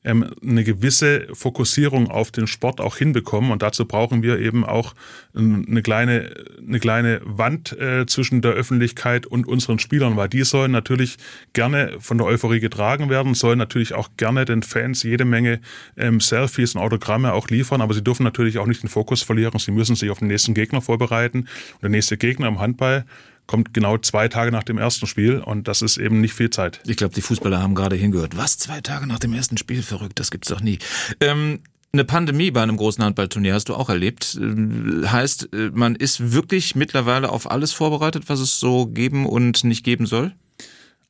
ähm, 0.05 0.31
eine 0.43 0.65
gewisse 0.65 1.27
Fokussierung 1.33 2.11
auf 2.11 2.31
den 2.31 2.47
Sport 2.47 2.81
auch 2.81 2.97
hinbekommen. 2.97 3.51
Und 3.51 3.63
dazu 3.63 3.87
brauchen 3.87 4.23
wir 4.23 4.39
eben 4.39 4.65
auch 4.65 4.95
ähm, 5.37 5.65
eine 5.69 5.83
kleine, 5.83 6.35
eine 6.67 6.81
kleine 6.81 7.21
Wand 7.25 7.73
äh, 7.79 8.07
zwischen 8.07 8.43
der 8.43 8.53
Öffentlichkeit 8.53 9.27
und 9.27 9.47
unseren 9.47 9.79
Spielern, 9.79 10.17
weil 10.17 10.29
die 10.29 10.45
sollen 10.45 10.73
natürlich 10.73 11.19
gerne 11.53 11.97
von 12.01 12.19
der 12.19 12.27
Euphorie 12.27 12.61
getragen 12.61 13.11
werden, 13.11 13.35
sollen 13.35 13.59
natürlich 13.59 13.95
auch 13.95 14.11
gerne 14.17 14.45
den 14.45 14.63
Fans 14.63 15.03
jede 15.03 15.25
Menge 15.25 15.61
ähm, 15.97 16.21
Selfies 16.21 16.75
und 16.75 16.81
Autogramme 16.81 17.33
auch 17.33 17.49
liefern, 17.49 17.81
aber 17.81 17.95
sie 17.95 18.03
dürfen 18.03 18.25
natürlich 18.25 18.59
auch 18.59 18.67
nicht 18.67 18.83
den 18.83 18.89
Fokus 18.89 19.23
verlieren. 19.23 19.59
Sie 19.59 19.71
müssen 19.73 19.97
sich 19.97 20.11
auf 20.11 20.19
den 20.19 20.29
nächsten 20.29 20.55
Gegner 20.55 20.81
vorbereiten. 20.81 21.41
Und 21.41 21.83
der 21.83 21.91
nächste 21.91 22.17
Gegner 22.17 22.49
im 22.49 22.59
Handball 22.59 23.05
kommt 23.47 23.75
genau 23.75 23.99
zwei 23.99 24.29
Tage 24.29 24.53
nach 24.53 24.63
dem 24.63 24.79
ersten 24.79 25.07
Spiel 25.07 25.39
und 25.39 25.69
das 25.69 25.83
ist 25.83 25.99
eben 25.99 26.21
nicht 26.21 26.33
viel 26.33 26.51
Zeit. 26.51 26.81
Ich 26.87 26.97
glaube, 26.97 27.15
die 27.15 27.21
Fußballer 27.21 27.61
haben 27.61 27.75
gerade 27.75 27.97
hingehört. 27.97 28.37
Was? 28.37 28.59
Zwei 28.59 28.81
Tage 28.81 29.07
nach 29.07 29.19
dem 29.19 29.35
ersten 29.35 29.57
Spiel? 29.57 29.83
Verrückt, 29.93 30.19
das 30.19 30.31
gibt's 30.31 30.49
doch 30.49 30.63
nie. 30.63 30.79
Ähm, 31.21 31.61
eine 31.93 32.05
Pandemie 32.07 32.51
bei 32.51 32.63
einem 32.63 32.79
großen 32.79 33.05
Handballturnier 33.05 33.53
hast 33.53 33.69
du 33.69 33.75
auch 33.75 33.91
erlebt. 33.91 34.41
Äh, 34.41 35.07
heißt, 35.07 35.51
äh, 35.53 35.71
man 35.75 35.97
ist 35.97 36.33
wirklich 36.33 36.75
mittlerweile 36.75 37.29
auf 37.29 37.51
alles 37.51 37.73
vorbereitet, 37.73 38.25
was 38.29 38.41
es 38.41 38.59
so 38.59 38.87
geben 38.87 39.27
und 39.27 39.65
nicht 39.65 39.85
geben 39.85 40.07
soll? 40.07 40.33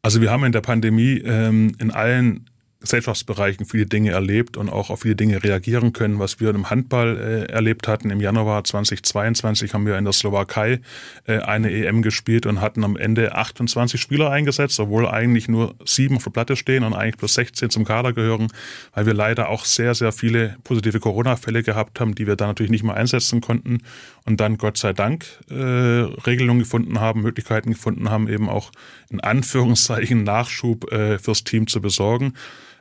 Also 0.02 0.20
wir 0.20 0.32
haben 0.32 0.42
in 0.42 0.50
der 0.50 0.62
Pandemie 0.62 1.18
ähm, 1.24 1.76
in 1.78 1.92
allen 1.92 2.50
Gesellschaftsbereichen 2.82 3.64
viele 3.66 3.86
Dinge 3.86 4.10
erlebt 4.10 4.56
und 4.56 4.68
auch 4.68 4.90
auf 4.90 5.00
viele 5.00 5.16
Dinge 5.16 5.42
reagieren 5.42 5.92
können, 5.92 6.18
was 6.18 6.40
wir 6.40 6.50
im 6.50 6.68
Handball 6.68 7.16
äh, 7.16 7.52
erlebt 7.52 7.88
hatten. 7.88 8.10
Im 8.10 8.20
Januar 8.20 8.64
2022 8.64 9.72
haben 9.72 9.86
wir 9.86 9.96
in 9.96 10.04
der 10.04 10.12
Slowakei 10.12 10.80
äh, 11.26 11.38
eine 11.38 11.72
EM 11.72 12.02
gespielt 12.02 12.46
und 12.46 12.60
hatten 12.60 12.84
am 12.84 12.96
Ende 12.96 13.34
28 13.34 14.00
Spieler 14.00 14.30
eingesetzt, 14.30 14.78
obwohl 14.80 15.08
eigentlich 15.08 15.48
nur 15.48 15.74
sieben 15.84 16.16
auf 16.16 16.24
der 16.24 16.30
Platte 16.30 16.56
stehen 16.56 16.84
und 16.84 16.94
eigentlich 16.94 17.16
plus 17.16 17.34
16 17.34 17.70
zum 17.70 17.84
Kader 17.84 18.12
gehören, 18.12 18.48
weil 18.94 19.06
wir 19.06 19.14
leider 19.14 19.48
auch 19.48 19.64
sehr, 19.64 19.94
sehr 19.94 20.12
viele 20.12 20.56
positive 20.64 21.00
Corona-Fälle 21.00 21.62
gehabt 21.62 22.00
haben, 22.00 22.14
die 22.14 22.26
wir 22.26 22.36
da 22.36 22.46
natürlich 22.46 22.70
nicht 22.72 22.84
mehr 22.84 22.96
einsetzen 22.96 23.40
konnten 23.40 23.78
und 24.24 24.40
dann 24.40 24.58
Gott 24.58 24.76
sei 24.76 24.92
Dank 24.92 25.24
äh, 25.50 25.54
Regelungen 25.54 26.60
gefunden 26.60 27.00
haben, 27.00 27.22
Möglichkeiten 27.22 27.70
gefunden 27.70 28.10
haben, 28.10 28.28
eben 28.28 28.48
auch 28.48 28.70
in 29.10 29.20
Anführungszeichen 29.20 30.22
Nachschub 30.24 30.90
äh, 30.92 31.18
fürs 31.18 31.44
Team 31.44 31.66
zu 31.66 31.80
besorgen. 31.80 32.34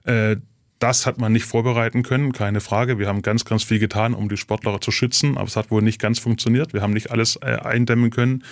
Äh, 0.05 0.37
das 0.79 1.05
hat 1.05 1.19
man 1.19 1.31
nicht 1.31 1.45
vorbereiten 1.45 2.01
können, 2.01 2.31
keine 2.31 2.59
Frage. 2.59 2.97
Wir 2.97 3.07
haben 3.07 3.21
ganz, 3.21 3.45
ganz 3.45 3.63
viel 3.63 3.77
getan, 3.77 4.15
um 4.15 4.29
die 4.29 4.37
Sportler 4.37 4.81
zu 4.81 4.89
schützen, 4.89 5.37
aber 5.37 5.45
es 5.45 5.55
hat 5.55 5.69
wohl 5.69 5.83
nicht 5.83 5.99
ganz 5.99 6.17
funktioniert. 6.17 6.73
Wir 6.73 6.81
haben 6.81 6.93
nicht 6.93 7.11
alles 7.11 7.35
äh, 7.35 7.57
eindämmen 7.61 8.09
können. 8.09 8.43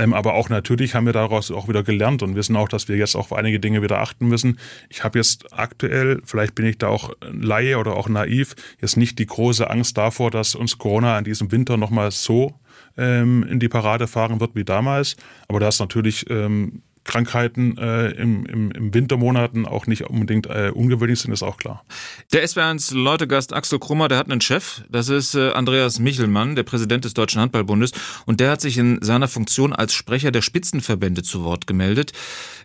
Ähm, 0.00 0.14
aber 0.14 0.34
auch 0.34 0.48
natürlich 0.48 0.94
haben 0.94 1.06
wir 1.06 1.12
daraus 1.12 1.50
auch 1.50 1.68
wieder 1.68 1.82
gelernt 1.82 2.22
und 2.22 2.34
wissen 2.34 2.56
auch, 2.56 2.68
dass 2.68 2.88
wir 2.88 2.96
jetzt 2.96 3.16
auch 3.16 3.30
auf 3.30 3.32
einige 3.32 3.60
Dinge 3.60 3.82
wieder 3.82 3.98
achten 3.98 4.28
müssen. 4.28 4.58
Ich 4.88 5.04
habe 5.04 5.18
jetzt 5.18 5.52
aktuell, 5.52 6.20
vielleicht 6.24 6.54
bin 6.54 6.66
ich 6.66 6.78
da 6.78 6.88
auch 6.88 7.12
Laie 7.20 7.78
oder 7.78 7.96
auch 7.96 8.08
naiv, 8.08 8.54
jetzt 8.80 8.96
nicht 8.96 9.18
die 9.18 9.26
große 9.26 9.68
Angst 9.68 9.98
davor, 9.98 10.30
dass 10.30 10.54
uns 10.54 10.78
Corona 10.78 11.18
in 11.18 11.24
diesem 11.24 11.52
Winter 11.52 11.76
nochmal 11.76 12.10
so 12.12 12.54
ähm, 12.96 13.42
in 13.42 13.60
die 13.60 13.68
Parade 13.68 14.06
fahren 14.06 14.40
wird 14.40 14.54
wie 14.54 14.64
damals. 14.64 15.16
Aber 15.48 15.60
da 15.60 15.68
ist 15.68 15.80
natürlich 15.80 16.28
ähm, 16.30 16.82
Krankheiten 17.04 17.76
äh, 17.78 18.10
im, 18.10 18.44
im, 18.46 18.70
im 18.70 18.94
Wintermonaten 18.94 19.66
auch 19.66 19.86
nicht 19.86 20.02
unbedingt 20.02 20.46
äh, 20.46 20.70
ungewöhnlich 20.74 21.20
sind, 21.20 21.32
ist 21.32 21.42
auch 21.42 21.56
klar. 21.56 21.84
Der 22.32 22.46
SWR1 22.46 22.94
Leutegast 22.94 23.52
Axel 23.52 23.78
Krummer, 23.78 24.08
der 24.08 24.18
hat 24.18 24.30
einen 24.30 24.40
Chef, 24.40 24.82
das 24.88 25.08
ist 25.08 25.34
äh, 25.34 25.50
Andreas 25.52 25.98
Michelmann, 25.98 26.56
der 26.56 26.62
Präsident 26.62 27.04
des 27.04 27.14
Deutschen 27.14 27.40
Handballbundes 27.40 27.92
und 28.26 28.40
der 28.40 28.50
hat 28.50 28.60
sich 28.60 28.78
in 28.78 29.00
seiner 29.02 29.28
Funktion 29.28 29.72
als 29.72 29.94
Sprecher 29.94 30.30
der 30.30 30.42
Spitzenverbände 30.42 31.22
zu 31.22 31.44
Wort 31.44 31.66
gemeldet. 31.66 32.12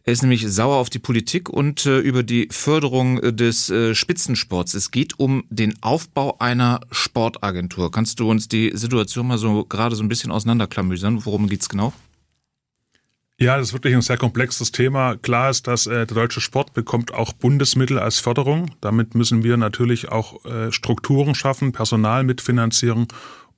Er 0.04 0.13
ist 0.13 0.21
nämlich 0.21 0.48
sauer 0.48 0.76
auf 0.76 0.91
die 0.91 1.00
Politik 1.00 1.50
und 1.50 1.86
äh, 1.86 2.00
über 2.00 2.21
die 2.21 2.48
Förderung 2.52 3.19
äh, 3.19 3.34
des 3.34 3.71
äh, 3.71 3.95
Spitzensports. 3.95 4.76
Es 4.76 4.91
geht 4.91 5.19
um 5.19 5.45
den 5.50 5.82
Aufbau 5.82 6.38
einer 6.39 6.82
Sportagentur. 6.91 7.91
Kannst 7.91 8.19
du 8.19 8.30
uns 8.30 8.48
die 8.48 8.71
Situation 8.76 9.28
mal 9.28 9.39
so 9.39 9.65
gerade 9.65 9.95
so 9.95 10.04
ein 10.04 10.10
bisschen 10.10 10.32
auseinanderklamüsern? 10.32 11.26
Worum 11.26 11.48
geht's 11.48 11.69
genau? 11.69 11.93
Ja, 13.38 13.58
das 13.58 13.67
ist 13.67 13.74
wirklich 13.74 13.93
ein 13.93 14.02
sehr 14.02 14.17
komplexes 14.17 14.71
Thema. 14.71 15.17
Klar 15.17 15.50
ist, 15.50 15.67
dass 15.67 15.88
äh, 15.88 16.06
der 16.06 16.15
deutsche 16.15 16.39
Sport 16.39 16.74
bekommt 16.74 17.13
auch 17.13 17.34
Bundesmittel 17.34 18.00
als 18.00 18.19
Förderung. 18.19 18.71
Damit 18.80 19.13
müssen 19.13 19.43
wir 19.43 19.58
natürlich 19.58 20.08
auch 20.08 20.45
äh, 20.45 20.71
Strukturen 20.71 21.36
schaffen, 21.36 21.74
Personal 21.74 22.24
mitfinanzieren, 22.24 23.10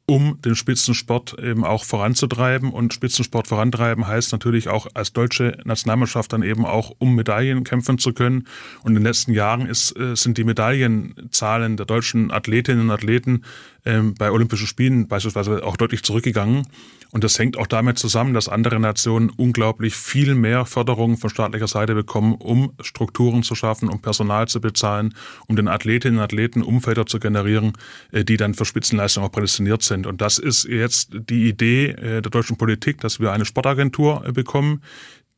um 0.07 0.41
den 0.41 0.55
Spitzensport 0.55 1.37
eben 1.37 1.63
auch 1.63 1.83
voranzutreiben. 1.83 2.71
Und 2.71 2.91
Spitzensport 2.95 3.47
vorantreiben 3.47 4.07
heißt 4.07 4.31
natürlich 4.31 4.67
auch 4.67 4.87
als 4.95 5.13
deutsche 5.13 5.59
Nationalmannschaft 5.63 6.33
dann 6.33 6.41
eben 6.41 6.65
auch, 6.65 6.95
um 6.97 7.13
Medaillen 7.13 7.63
kämpfen 7.63 7.99
zu 7.99 8.13
können. 8.13 8.47
Und 8.81 8.93
in 8.93 8.95
den 8.95 9.03
letzten 9.03 9.31
Jahren 9.31 9.67
ist, 9.67 9.95
äh, 9.95 10.15
sind 10.15 10.39
die 10.39 10.43
Medaillenzahlen 10.43 11.77
der 11.77 11.85
deutschen 11.85 12.31
Athletinnen 12.31 12.85
und 12.85 12.91
Athleten 12.91 13.43
ähm, 13.85 14.15
bei 14.15 14.31
Olympischen 14.31 14.65
Spielen 14.65 15.07
beispielsweise 15.07 15.63
auch 15.63 15.77
deutlich 15.77 16.01
zurückgegangen. 16.01 16.65
Und 17.11 17.23
das 17.23 17.39
hängt 17.39 17.57
auch 17.57 17.67
damit 17.67 17.97
zusammen, 17.97 18.33
dass 18.33 18.49
andere 18.49 18.79
Nationen 18.79 19.29
unglaublich 19.29 19.95
viel 19.95 20.35
mehr 20.35 20.65
Förderung 20.65 21.17
von 21.17 21.29
staatlicher 21.29 21.67
Seite 21.67 21.95
bekommen, 21.95 22.35
um 22.35 22.73
Strukturen 22.81 23.43
zu 23.43 23.55
schaffen, 23.55 23.89
um 23.89 24.01
Personal 24.01 24.47
zu 24.47 24.61
bezahlen, 24.61 25.13
um 25.47 25.55
den 25.55 25.67
Athletinnen 25.67 26.17
und 26.17 26.23
Athleten 26.23 26.61
Umfelder 26.61 27.05
zu 27.05 27.19
generieren, 27.19 27.73
äh, 28.11 28.23
die 28.23 28.37
dann 28.37 28.53
für 28.53 28.65
Spitzenleistungen 28.65 29.27
auch 29.27 29.31
prädestiniert 29.31 29.83
sind. 29.83 30.07
Und 30.07 30.21
das 30.21 30.37
ist 30.37 30.65
jetzt 30.65 31.09
die 31.11 31.47
Idee 31.47 31.89
äh, 31.91 32.21
der 32.21 32.31
deutschen 32.31 32.57
Politik, 32.57 33.01
dass 33.01 33.19
wir 33.19 33.31
eine 33.31 33.45
Sportagentur 33.45 34.25
äh, 34.25 34.31
bekommen, 34.31 34.81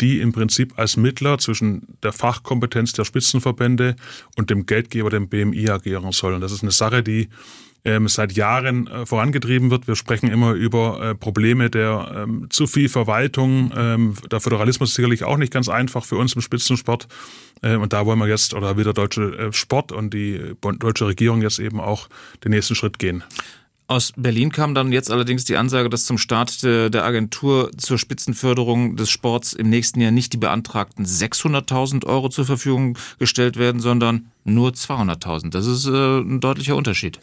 die 0.01 0.19
im 0.21 0.31
Prinzip 0.31 0.77
als 0.77 0.97
Mittler 0.97 1.37
zwischen 1.37 1.87
der 2.03 2.13
Fachkompetenz 2.13 2.93
der 2.93 3.05
Spitzenverbände 3.05 3.95
und 4.37 4.49
dem 4.49 4.65
Geldgeber, 4.65 5.09
dem 5.09 5.27
BMI, 5.27 5.69
agieren 5.69 6.11
soll. 6.11 6.33
Und 6.33 6.41
das 6.41 6.51
ist 6.51 6.61
eine 6.61 6.71
Sache, 6.71 7.03
die 7.03 7.29
ähm, 7.85 8.07
seit 8.07 8.33
Jahren 8.33 8.87
äh, 8.87 9.05
vorangetrieben 9.05 9.71
wird. 9.71 9.87
Wir 9.87 9.95
sprechen 9.95 10.29
immer 10.29 10.51
über 10.51 11.01
äh, 11.01 11.15
Probleme 11.15 11.69
der 11.69 12.25
ähm, 12.27 12.47
zu 12.49 12.67
viel 12.67 12.89
Verwaltung. 12.89 13.71
Ähm, 13.75 14.15
der 14.29 14.39
Föderalismus 14.39 14.89
ist 14.89 14.95
sicherlich 14.95 15.23
auch 15.23 15.37
nicht 15.37 15.53
ganz 15.53 15.69
einfach 15.69 16.05
für 16.05 16.17
uns 16.17 16.33
im 16.33 16.41
Spitzensport. 16.41 17.07
Äh, 17.61 17.77
und 17.77 17.93
da 17.93 18.05
wollen 18.05 18.19
wir 18.19 18.27
jetzt, 18.27 18.53
oder 18.53 18.75
will 18.75 18.83
der 18.83 18.93
deutsche 18.93 19.37
äh, 19.37 19.53
Sport 19.53 19.91
und 19.91 20.13
die 20.13 20.55
deutsche 20.61 21.07
Regierung 21.07 21.41
jetzt 21.41 21.59
eben 21.59 21.79
auch 21.79 22.09
den 22.43 22.51
nächsten 22.51 22.75
Schritt 22.75 22.99
gehen. 22.99 23.23
Aus 23.89 24.13
Berlin 24.15 24.51
kam 24.51 24.75
dann 24.75 24.91
jetzt 24.91 25.09
allerdings 25.09 25.45
die 25.45 25.57
Ansage, 25.57 25.89
dass 25.89 26.05
zum 26.05 26.19
Start 26.19 26.61
der 26.61 27.03
Agentur 27.03 27.71
zur 27.75 27.97
Spitzenförderung 27.97 28.95
des 28.95 29.09
Sports 29.09 29.53
im 29.53 29.71
nächsten 29.71 29.99
Jahr 29.99 30.11
nicht 30.11 30.31
die 30.31 30.37
beantragten 30.37 31.07
600.000 31.07 32.05
Euro 32.05 32.29
zur 32.29 32.45
Verfügung 32.45 32.99
gestellt 33.17 33.57
werden, 33.57 33.81
sondern 33.81 34.27
nur 34.43 34.73
200.000. 34.73 35.49
Das 35.49 35.65
ist 35.65 35.87
äh, 35.87 36.19
ein 36.19 36.39
deutlicher 36.39 36.75
Unterschied. 36.75 37.19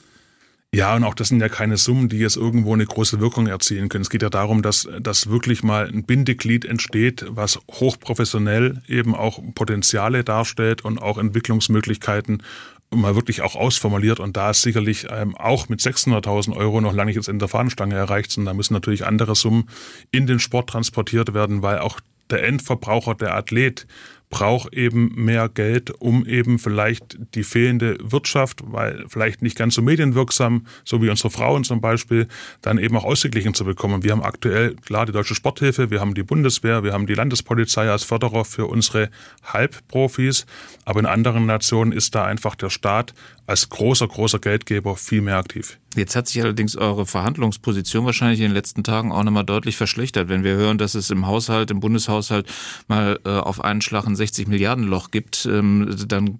Ja, 0.74 0.96
und 0.96 1.05
auch 1.05 1.14
das 1.14 1.29
sind 1.29 1.40
ja 1.40 1.48
keine 1.48 1.76
Summen, 1.76 2.09
die 2.09 2.18
jetzt 2.18 2.37
irgendwo 2.37 2.74
eine 2.74 2.85
große 2.85 3.20
Wirkung 3.20 3.46
erzielen 3.46 3.88
können. 3.88 4.02
Es 4.02 4.11
geht 4.11 4.22
ja 4.22 4.29
darum, 4.29 4.62
dass, 4.62 4.88
dass 5.00 5.31
wirklich 5.31 5.62
mal 5.62 5.87
ein 5.87 6.02
Bindeglied 6.02 6.64
entsteht, 6.64 7.24
was 7.29 7.61
hochprofessionell 7.70 8.83
eben 8.88 9.14
auch 9.14 9.40
Potenziale 9.55 10.24
darstellt 10.24 10.85
und 10.85 10.98
auch 11.00 11.16
Entwicklungsmöglichkeiten 11.16 12.42
mal 12.90 13.14
wirklich 13.14 13.42
auch 13.42 13.57
ausformuliert. 13.57 14.20
Und 14.20 14.37
da 14.37 14.51
ist 14.51 14.62
sicherlich 14.62 15.07
ähm, 15.11 15.37
auch 15.37 15.68
mit 15.68 15.81
600.000 15.81 16.57
Euro 16.57 16.81
noch 16.81 16.92
lange 16.92 17.09
nicht 17.09 17.16
jetzt 17.16 17.29
in 17.29 17.38
der 17.38 17.49
Fahnenstange 17.49 17.94
erreicht 17.94 18.31
sind. 18.33 18.44
Da 18.44 18.55
müssen 18.55 18.75
natürlich 18.75 19.07
andere 19.07 19.35
Summen 19.35 19.68
in 20.11 20.27
den 20.27 20.38
Sport 20.38 20.70
transportiert 20.70 21.35
werden, 21.35 21.62
weil 21.62 21.79
auch 21.79 22.01
der 22.31 22.44
Endverbraucher, 22.44 23.14
der 23.14 23.35
Athlet, 23.35 23.87
braucht 24.29 24.75
eben 24.75 25.12
mehr 25.15 25.49
Geld, 25.49 25.91
um 26.01 26.27
eben 26.27 26.59
vielleicht 26.59 27.19
die 27.35 27.45
fehlende 27.45 27.97
Wirtschaft, 28.03 28.61
weil 28.65 29.05
vielleicht 29.09 29.43
nicht 29.43 29.57
ganz 29.57 29.75
so 29.75 29.83
medienwirksam, 29.83 30.67
so 30.85 31.01
wie 31.03 31.11
unsere 31.11 31.31
Frauen 31.31 31.65
zum 31.65 31.81
Beispiel, 31.81 32.27
dann 32.61 32.79
eben 32.79 32.97
auch 32.97 33.05
ausgeglichen 33.05 33.55
zu 33.55 33.65
bekommen. 33.65 34.03
Wir 34.03 34.12
haben 34.12 34.23
aktuell 34.23 34.75
klar 34.75 35.07
die 35.07 35.12
Deutsche 35.12 35.35
Sporthilfe, 35.35 35.91
wir 35.91 36.01
haben 36.01 36.15
die 36.15 36.25
Bundeswehr, 36.25 36.83
wir 36.83 36.93
haben 36.93 37.07
die 37.07 37.15
Landespolizei 37.15 37.89
als 37.89 38.05
Förderer 38.05 38.45
für 38.45 38.67
unsere 38.67 39.11
Halbprofis, 39.45 40.47
aber 40.85 41.01
in 41.01 41.07
anderen 41.07 41.47
Nationen 41.47 41.93
ist 41.93 42.15
da 42.15 42.25
einfach 42.25 42.57
der 42.57 42.71
Staat 42.71 43.15
als 43.47 43.69
großer, 43.69 44.09
großer 44.09 44.41
Geldgeber 44.41 44.97
viel 44.97 45.23
mehr 45.23 45.37
aktiv. 45.37 45.79
Jetzt 45.96 46.14
hat 46.14 46.28
sich 46.28 46.42
allerdings 46.42 46.76
eure 46.76 47.06
Verhandlungsposition 47.06 48.04
wahrscheinlich 48.04 48.40
in 48.40 48.46
den 48.46 48.54
letzten 48.54 48.85
Tagen 48.85 49.12
auch 49.12 49.24
nochmal 49.24 49.44
deutlich 49.44 49.76
verschlechtert. 49.76 50.28
Wenn 50.28 50.44
wir 50.44 50.54
hören, 50.54 50.78
dass 50.78 50.94
es 50.94 51.11
im 51.11 51.26
Haushalt, 51.26 51.70
im 51.70 51.80
Bundeshaushalt 51.80 52.46
mal 52.88 53.18
äh, 53.24 53.30
auf 53.30 53.64
einen 53.64 53.80
Schlag 53.80 54.06
ein 54.06 54.16
60 54.16 54.48
Milliarden 54.48 54.85
Loch 54.85 55.11
gibt, 55.11 55.46
ähm, 55.50 55.94
dann 56.06 56.38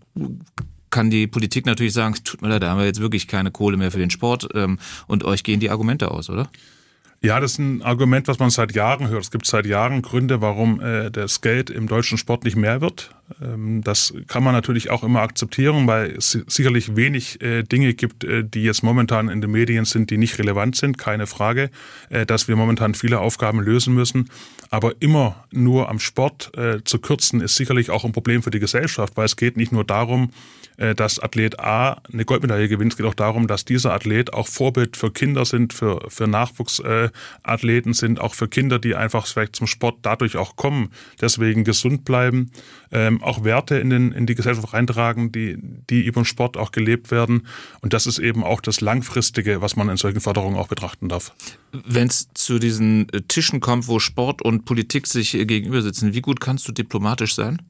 kann 0.91 1.11
die 1.11 1.27
Politik 1.27 1.67
natürlich 1.67 1.93
sagen, 1.93 2.15
tut 2.23 2.43
mir 2.43 2.49
leid, 2.49 2.63
da 2.63 2.71
haben 2.71 2.79
wir 2.79 2.87
jetzt 2.87 3.01
wirklich 3.01 3.29
keine 3.29 3.51
Kohle 3.51 3.77
mehr 3.77 3.91
für 3.91 3.99
den 3.99 4.11
Sport 4.11 4.49
ähm, 4.55 4.79
und 5.07 5.25
euch 5.25 5.43
gehen 5.43 5.61
die 5.61 5.71
Argumente 5.71 6.11
aus, 6.11 6.31
oder? 6.31 6.49
Ja, 7.23 7.41
das 7.41 7.53
ist 7.53 7.59
ein 7.59 7.83
Argument, 7.83 8.29
was 8.29 8.39
man 8.39 8.51
seit 8.51 8.75
Jahren 8.75 9.09
hört. 9.09 9.25
Es 9.25 9.31
gibt 9.31 9.47
seit 9.47 9.67
Jahren 9.67 10.03
Gründe, 10.03 10.43
warum 10.43 10.81
äh, 10.81 11.11
das 11.11 11.41
Geld 11.41 11.71
im 11.71 11.89
deutschen 11.89 12.19
Sport 12.19 12.45
nicht 12.45 12.57
mehr 12.57 12.81
wird. 12.81 13.11
Ähm, 13.43 13.83
das 13.83 14.13
kann 14.27 14.45
man 14.45 14.53
natürlich 14.53 14.91
auch 14.91 15.03
immer 15.03 15.23
akzeptieren, 15.23 15.87
weil 15.87 16.13
es 16.13 16.39
sicherlich 16.47 16.95
wenig 16.95 17.41
äh, 17.41 17.63
Dinge 17.63 17.95
gibt, 17.95 18.23
äh, 18.25 18.45
die 18.45 18.63
jetzt 18.63 18.83
momentan 18.83 19.29
in 19.29 19.41
den 19.41 19.51
Medien 19.51 19.87
sind, 19.87 20.11
die 20.11 20.19
nicht 20.19 20.39
relevant 20.39 20.77
sind. 20.77 20.99
Keine 20.99 21.27
Frage, 21.27 21.71
äh, 22.11 22.27
dass 22.27 22.49
wir 22.49 22.57
momentan 22.57 22.95
viele 22.95 23.19
Aufgaben 23.19 23.61
lösen 23.61 23.95
müssen. 23.95 24.31
Aber 24.69 24.93
immer 25.01 25.47
nur 25.51 25.89
am 25.89 25.99
Sport 25.99 26.53
äh, 26.57 26.85
zu 26.85 26.99
kürzen, 26.99 27.41
ist 27.41 27.57
sicherlich 27.57 27.91
auch 27.91 28.05
ein 28.05 28.13
Problem 28.13 28.43
für 28.43 28.51
die 28.51 28.61
Gesellschaft, 28.61 29.17
weil 29.17 29.25
es 29.25 29.37
geht 29.37 29.57
nicht 29.57 29.73
nur 29.73 29.85
darum, 29.85 30.31
dass 30.77 31.19
Athlet 31.19 31.59
A 31.61 32.03
eine 32.13 32.25
Goldmedaille 32.25 32.69
gewinnt. 32.69 32.93
Es 32.93 32.97
geht 32.97 33.07
auch 33.07 33.15
darum, 33.15 33.47
dass 33.47 33.65
dieser 33.65 33.93
Athlet 33.93 34.33
auch 34.33 34.49
Vorbild 34.49 34.97
für 34.97 35.11
Kinder 35.11 35.45
sind, 35.45 35.73
für, 35.73 36.05
für 36.09 36.27
Nachwuchsathleten 36.27 37.95
sind, 37.95 38.21
auch 38.21 38.35
für 38.35 38.49
Kinder, 38.49 38.79
die 38.79 38.95
einfach 38.95 39.27
vielleicht 39.27 39.57
zum 39.57 39.67
Sport 39.67 39.99
dadurch 40.03 40.37
auch 40.37 40.57
kommen. 40.57 40.91
Deswegen 41.21 41.65
gesund 41.65 42.05
bleiben, 42.05 42.51
ähm, 42.93 43.23
auch 43.23 43.45
Werte 43.45 43.77
in, 43.77 43.91
den, 43.91 44.13
in 44.13 44.27
die 44.27 44.35
Gesellschaft 44.35 44.73
reintragen, 44.73 45.33
die, 45.33 45.57
die 45.59 46.05
über 46.05 46.21
den 46.21 46.27
Sport 46.27 46.57
auch 46.57 46.73
gelebt 46.73 47.11
werden. 47.11 47.47
Und 47.81 47.93
das 47.93 48.07
ist 48.07 48.19
eben 48.19 48.45
auch 48.45 48.61
das 48.61 48.81
Langfristige, 48.81 49.61
was 49.61 49.77
man 49.77 49.89
in 49.89 49.97
solchen 49.97 50.21
Förderungen 50.21 50.57
auch 50.57 50.69
betrachten 50.69 51.09
darf. 51.09 51.35
Wenn 51.73 52.09
es 52.09 52.29
zu 52.35 52.59
diesen 52.59 53.07
Tischen 53.29 53.61
kommt, 53.61 53.89
wo 53.89 53.99
Sport 53.99 54.43
und 54.43 54.65
Politik 54.65 55.07
sich 55.07 55.33
gegenüber 55.33 55.83
sitzen, 55.83 56.15
wie 56.15 56.21
gut 56.21 56.41
kannst 56.41 56.69
du 56.69 56.73
diplomatisch 56.73 57.35
sein? 57.35 57.63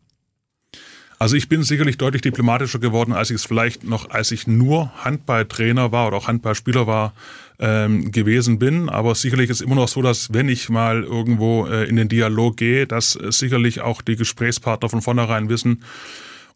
Also 1.19 1.37
ich 1.37 1.49
bin 1.49 1.63
sicherlich 1.63 1.97
deutlich 1.97 2.21
diplomatischer 2.21 2.79
geworden, 2.79 3.13
als 3.13 3.31
ich 3.31 3.37
es 3.37 3.45
vielleicht 3.47 3.85
noch, 3.85 4.11
als 4.11 4.33
ich 4.33 4.47
nur 4.47 4.93
Handballtrainer 5.03 5.91
war 5.91 6.09
oder 6.09 6.19
auch 6.19 6.29
Handballspieler 6.29 6.87
war, 6.87 7.15
ähm, 7.59 8.13
gewesen 8.13 8.59
bin. 8.59 8.91
Aber 8.91 9.15
sicherlich 9.15 9.49
ist 9.49 9.63
immer 9.63 9.77
noch 9.77 9.89
so, 9.89 10.03
dass 10.03 10.35
wenn 10.35 10.51
ich 10.51 10.69
mal 10.69 11.03
irgendwo 11.05 11.67
äh, 11.67 11.89
in 11.89 11.97
den 11.97 12.09
Dialog 12.09 12.59
gehe, 12.59 12.87
dass 12.87 13.17
äh, 13.17 13.33
sicherlich 13.33 13.81
auch 13.81 14.03
die 14.03 14.17
Gesprächspartner 14.17 14.91
von 14.91 15.01
vornherein 15.01 15.49
wissen, 15.49 15.83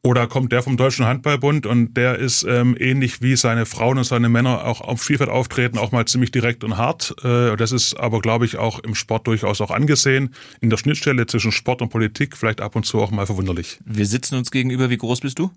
oder 0.02 0.26
kommt 0.26 0.52
der 0.52 0.62
vom 0.62 0.76
Deutschen 0.76 1.04
Handballbund 1.04 1.66
und 1.66 1.94
der 1.94 2.18
ist 2.18 2.44
ähm, 2.48 2.76
ähnlich 2.78 3.20
wie 3.20 3.36
seine 3.36 3.66
Frauen 3.66 3.98
und 3.98 4.04
seine 4.04 4.28
Männer 4.28 4.64
auch 4.64 4.80
auf 4.80 5.04
Spielfeld 5.04 5.28
auftreten, 5.28 5.78
auch 5.78 5.92
mal 5.92 6.06
ziemlich 6.06 6.30
direkt 6.30 6.64
und 6.64 6.78
hart. 6.78 7.14
Äh, 7.22 7.56
das 7.56 7.72
ist 7.72 7.94
aber, 7.94 8.20
glaube 8.20 8.46
ich, 8.46 8.56
auch 8.56 8.78
im 8.78 8.94
Sport 8.94 9.26
durchaus 9.26 9.60
auch 9.60 9.70
angesehen. 9.70 10.34
In 10.60 10.70
der 10.70 10.78
Schnittstelle 10.78 11.26
zwischen 11.26 11.52
Sport 11.52 11.82
und 11.82 11.90
Politik 11.90 12.36
vielleicht 12.36 12.60
ab 12.62 12.76
und 12.76 12.86
zu 12.86 13.00
auch 13.00 13.10
mal 13.10 13.26
verwunderlich. 13.26 13.78
Wir 13.84 14.06
sitzen 14.06 14.36
uns 14.36 14.50
gegenüber. 14.50 14.88
Wie 14.88 14.96
groß 14.96 15.20
bist 15.20 15.38
du? 15.38 15.50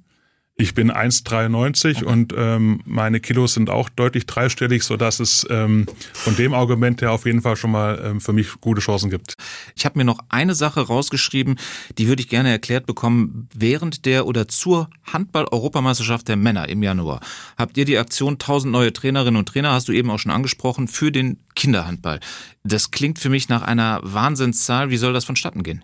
Ich 0.56 0.76
bin 0.76 0.92
1,93 0.92 1.96
okay. 1.96 2.06
und 2.06 2.32
ähm, 2.38 2.82
meine 2.86 3.20
Kilos 3.20 3.56
sind 3.56 3.72
auch 3.72 3.90
deutlich 3.90 4.28
dreistellig, 4.28 4.84
sodass 4.84 5.20
es 5.20 5.48
ähm, 5.50 5.88
von 6.14 6.36
dem 6.36 6.54
Argument 6.54 7.02
her 7.02 7.12
auf 7.12 7.26
jeden 7.26 7.42
Fall 7.42 7.56
schon 7.56 7.72
mal 7.72 8.00
ähm, 8.06 8.22
für 8.22 8.34
mich 8.34 8.62
gute 8.62 8.80
Chancen 8.80 9.10
gibt. 9.10 9.34
Ich 9.76 9.84
habe 9.84 9.98
mir 9.98 10.06
noch 10.06 10.20
eine 10.30 10.54
Sache 10.54 10.82
rausgeschrieben, 10.82 11.58
die 11.98 12.08
würde 12.08 12.22
ich 12.22 12.30
gerne 12.30 12.52
erklärt 12.52 12.86
bekommen. 12.86 13.50
Während 13.56 14.06
der 14.06 14.28
oder 14.28 14.48
zur 14.48 14.92
Handball-Europameisterschaft 15.12 16.28
der 16.28 16.36
Männer 16.36 16.70
im 16.70 16.84
Januar 16.84 17.22
habt 17.58 17.76
ihr 17.76 17.86
die 17.86 17.98
Aktion 17.98 18.34
1000 18.34 18.72
neue 18.72 18.94
Trainerinnen 18.94 19.40
und 19.40 19.50
Trainer, 19.50 19.72
hast 19.72 19.88
du 19.88 19.92
eben 19.92 20.12
auch 20.12 20.20
schon 20.20 20.32
angesprochen, 20.32 20.88
für 20.88 21.12
den 21.12 21.40
Kinderhandball. 21.56 22.20
Das 22.64 22.92
klingt 22.92 23.18
für 23.18 23.30
mich 23.30 23.50
nach 23.50 23.64
einer 23.64 24.02
Wahnsinnszahl. 24.04 24.92
Wie 24.92 24.98
soll 24.98 25.14
das 25.14 25.26
vonstatten 25.26 25.64
gehen? 25.64 25.84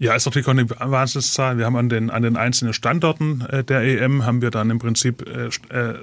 Ja, 0.00 0.14
ist 0.14 0.24
natürlich 0.24 0.48
auch 0.48 0.52
eine 0.52 0.66
Wahnsinnszahl. 0.70 1.58
Wir 1.58 1.66
haben 1.66 1.76
an 1.76 1.90
den, 1.90 2.08
an 2.08 2.22
den 2.22 2.38
einzelnen 2.38 2.72
Standorten 2.72 3.42
äh, 3.50 3.62
der 3.62 3.82
EM 3.82 4.24
haben 4.24 4.40
wir 4.40 4.50
dann 4.50 4.70
im 4.70 4.78
Prinzip 4.78 5.28
äh, 5.28 5.50
äh, 5.68 5.94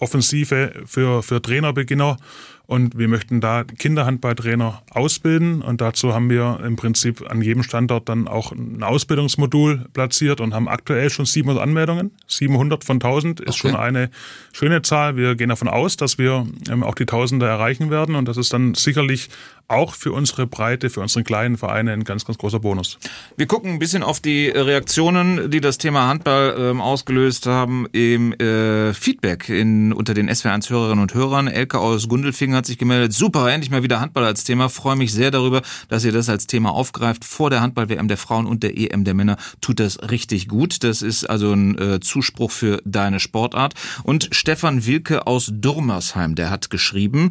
Offensive 0.00 0.72
für, 0.86 1.22
für 1.22 1.42
Trainerbeginner 1.42 2.16
und 2.64 2.96
wir 2.96 3.08
möchten 3.08 3.42
da 3.42 3.64
Kinderhandballtrainer 3.64 4.82
ausbilden 4.90 5.60
und 5.60 5.82
dazu 5.82 6.14
haben 6.14 6.30
wir 6.30 6.60
im 6.64 6.76
Prinzip 6.76 7.30
an 7.30 7.42
jedem 7.42 7.62
Standort 7.62 8.08
dann 8.08 8.26
auch 8.26 8.52
ein 8.52 8.82
Ausbildungsmodul 8.82 9.84
platziert 9.92 10.40
und 10.40 10.54
haben 10.54 10.66
aktuell 10.66 11.10
schon 11.10 11.26
700 11.26 11.62
Anmeldungen. 11.62 12.12
700 12.28 12.84
von 12.84 12.96
1000 12.96 13.40
ist 13.40 13.48
okay. 13.48 13.58
schon 13.58 13.76
eine 13.76 14.08
schöne 14.52 14.80
Zahl. 14.80 15.16
Wir 15.16 15.34
gehen 15.34 15.50
davon 15.50 15.68
aus, 15.68 15.98
dass 15.98 16.16
wir 16.16 16.46
ähm, 16.70 16.82
auch 16.82 16.94
die 16.94 17.04
Tausender 17.04 17.48
erreichen 17.48 17.90
werden 17.90 18.14
und 18.14 18.26
das 18.26 18.38
ist 18.38 18.54
dann 18.54 18.72
sicherlich 18.72 19.28
auch 19.72 19.94
für 19.94 20.12
unsere 20.12 20.46
Breite, 20.46 20.90
für 20.90 21.00
unsere 21.00 21.24
kleinen 21.24 21.56
Vereine 21.56 21.92
ein 21.92 22.04
ganz, 22.04 22.24
ganz 22.24 22.38
großer 22.38 22.60
Bonus. 22.60 22.98
Wir 23.36 23.46
gucken 23.46 23.72
ein 23.72 23.78
bisschen 23.78 24.02
auf 24.02 24.20
die 24.20 24.48
Reaktionen, 24.48 25.50
die 25.50 25.60
das 25.60 25.78
Thema 25.78 26.08
Handball 26.08 26.54
ähm, 26.58 26.80
ausgelöst 26.80 27.46
haben 27.46 27.86
im 27.92 28.32
äh, 28.34 28.92
Feedback 28.94 29.48
in, 29.48 29.92
unter 29.92 30.14
den 30.14 30.30
SW1-Hörerinnen 30.30 31.02
und 31.02 31.14
Hörern. 31.14 31.48
Elke 31.48 31.78
aus 31.78 32.08
Gundelfingen 32.08 32.56
hat 32.56 32.66
sich 32.66 32.78
gemeldet. 32.78 33.12
Super, 33.12 33.50
endlich 33.50 33.70
mal 33.70 33.82
wieder 33.82 34.00
Handball 34.00 34.24
als 34.24 34.44
Thema. 34.44 34.68
Freue 34.68 34.96
mich 34.96 35.12
sehr 35.12 35.30
darüber, 35.30 35.62
dass 35.88 36.04
ihr 36.04 36.12
das 36.12 36.28
als 36.28 36.46
Thema 36.46 36.70
aufgreift. 36.72 37.24
Vor 37.24 37.50
der 37.50 37.60
Handball-WM 37.60 38.08
der 38.08 38.18
Frauen 38.18 38.46
und 38.46 38.62
der 38.62 38.76
EM 38.76 39.04
der 39.04 39.14
Männer 39.14 39.36
tut 39.60 39.80
das 39.80 40.10
richtig 40.10 40.48
gut. 40.48 40.84
Das 40.84 41.02
ist 41.02 41.24
also 41.24 41.52
ein 41.52 41.78
äh, 41.78 42.00
Zuspruch 42.00 42.50
für 42.50 42.82
deine 42.84 43.20
Sportart. 43.20 43.74
Und 44.02 44.28
Stefan 44.32 44.86
Wilke 44.86 45.26
aus 45.26 45.50
Durmersheim, 45.52 46.34
der 46.34 46.50
hat 46.50 46.70
geschrieben, 46.70 47.30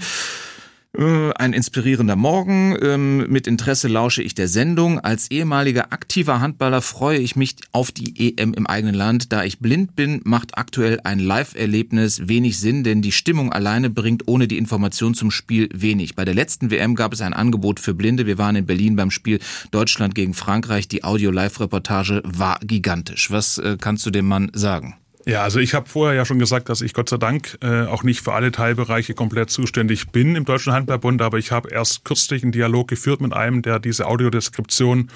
ein 1.42 1.54
inspirierender 1.54 2.16
Morgen. 2.16 2.78
Ähm, 2.82 3.30
mit 3.30 3.48
Interesse 3.48 3.88
lausche 3.88 4.22
ich 4.22 4.36
der 4.36 4.48
Sendung. 4.48 5.00
Als 5.00 5.32
ehemaliger 5.32 5.92
aktiver 5.92 6.40
Handballer 6.40 6.82
freue 6.82 7.18
ich 7.18 7.36
mich 7.36 7.56
auf 7.72 7.92
die 7.92 8.36
EM 8.38 8.54
im 8.54 8.68
eigenen 8.68 8.94
Land. 8.94 9.32
Da 9.32 9.44
ich 9.44 9.60
blind 9.60 9.96
bin, 9.96 10.22
macht 10.24 10.58
aktuell 10.58 11.00
ein 11.04 11.20
Live-Erlebnis 11.20 12.28
wenig 12.28 12.60
Sinn, 12.60 12.84
denn 12.84 13.02
die 13.02 13.12
Stimmung 13.12 13.52
alleine 13.52 13.90
bringt 13.90 14.28
ohne 14.28 14.48
die 14.48 14.58
Information 14.58 15.14
zum 15.14 15.32
Spiel 15.32 15.70
wenig. 15.74 16.16
Bei 16.16 16.26
der 16.26 16.36
letzten 16.36 16.72
WM 16.72 16.96
gab 16.96 17.14
es 17.14 17.22
ein 17.22 17.34
Angebot 17.34 17.80
für 17.80 17.94
Blinde. 17.94 18.26
Wir 18.26 18.38
waren 18.38 18.56
in 18.56 18.66
Berlin 18.66 18.96
beim 18.96 19.12
Spiel 19.12 19.40
Deutschland 19.72 20.14
gegen 20.14 20.34
Frankreich. 20.34 20.88
Die 20.88 21.04
Audio-Live-Reportage 21.04 22.22
war 22.26 22.60
gigantisch. 22.62 23.32
Was 23.32 23.58
äh, 23.58 23.78
kannst 23.80 24.06
du 24.06 24.12
dem 24.12 24.28
Mann 24.28 24.52
sagen? 24.54 25.01
Ja, 25.26 25.44
also 25.44 25.60
ich 25.60 25.74
habe 25.74 25.88
vorher 25.88 26.16
ja 26.16 26.26
schon 26.26 26.40
gesagt, 26.40 26.70
dass 26.70 26.82
ich 26.82 26.94
Gott 26.94 27.10
sei 27.10 27.18
Dank 27.18 27.58
äh, 27.62 27.84
auch 27.84 28.04
nicht 28.04 28.22
für 28.22 28.34
alle 28.34 28.52
Teilbereiche 28.52 29.14
komplett 29.14 29.50
zuständig 29.50 30.10
bin 30.10 30.36
im 30.36 30.46
Deutschen 30.46 30.74
Handballbund, 30.74 31.22
aber 31.22 31.38
ich 31.38 31.52
habe 31.52 31.70
erst 31.70 32.06
kürzlich 32.06 32.44
einen 32.44 32.52
Dialog 32.52 32.88
geführt 32.88 33.22
mit 33.22 33.34
einem, 33.34 33.62
der 33.62 33.80
diese 33.80 34.08
Audiodeskription 34.08 35.10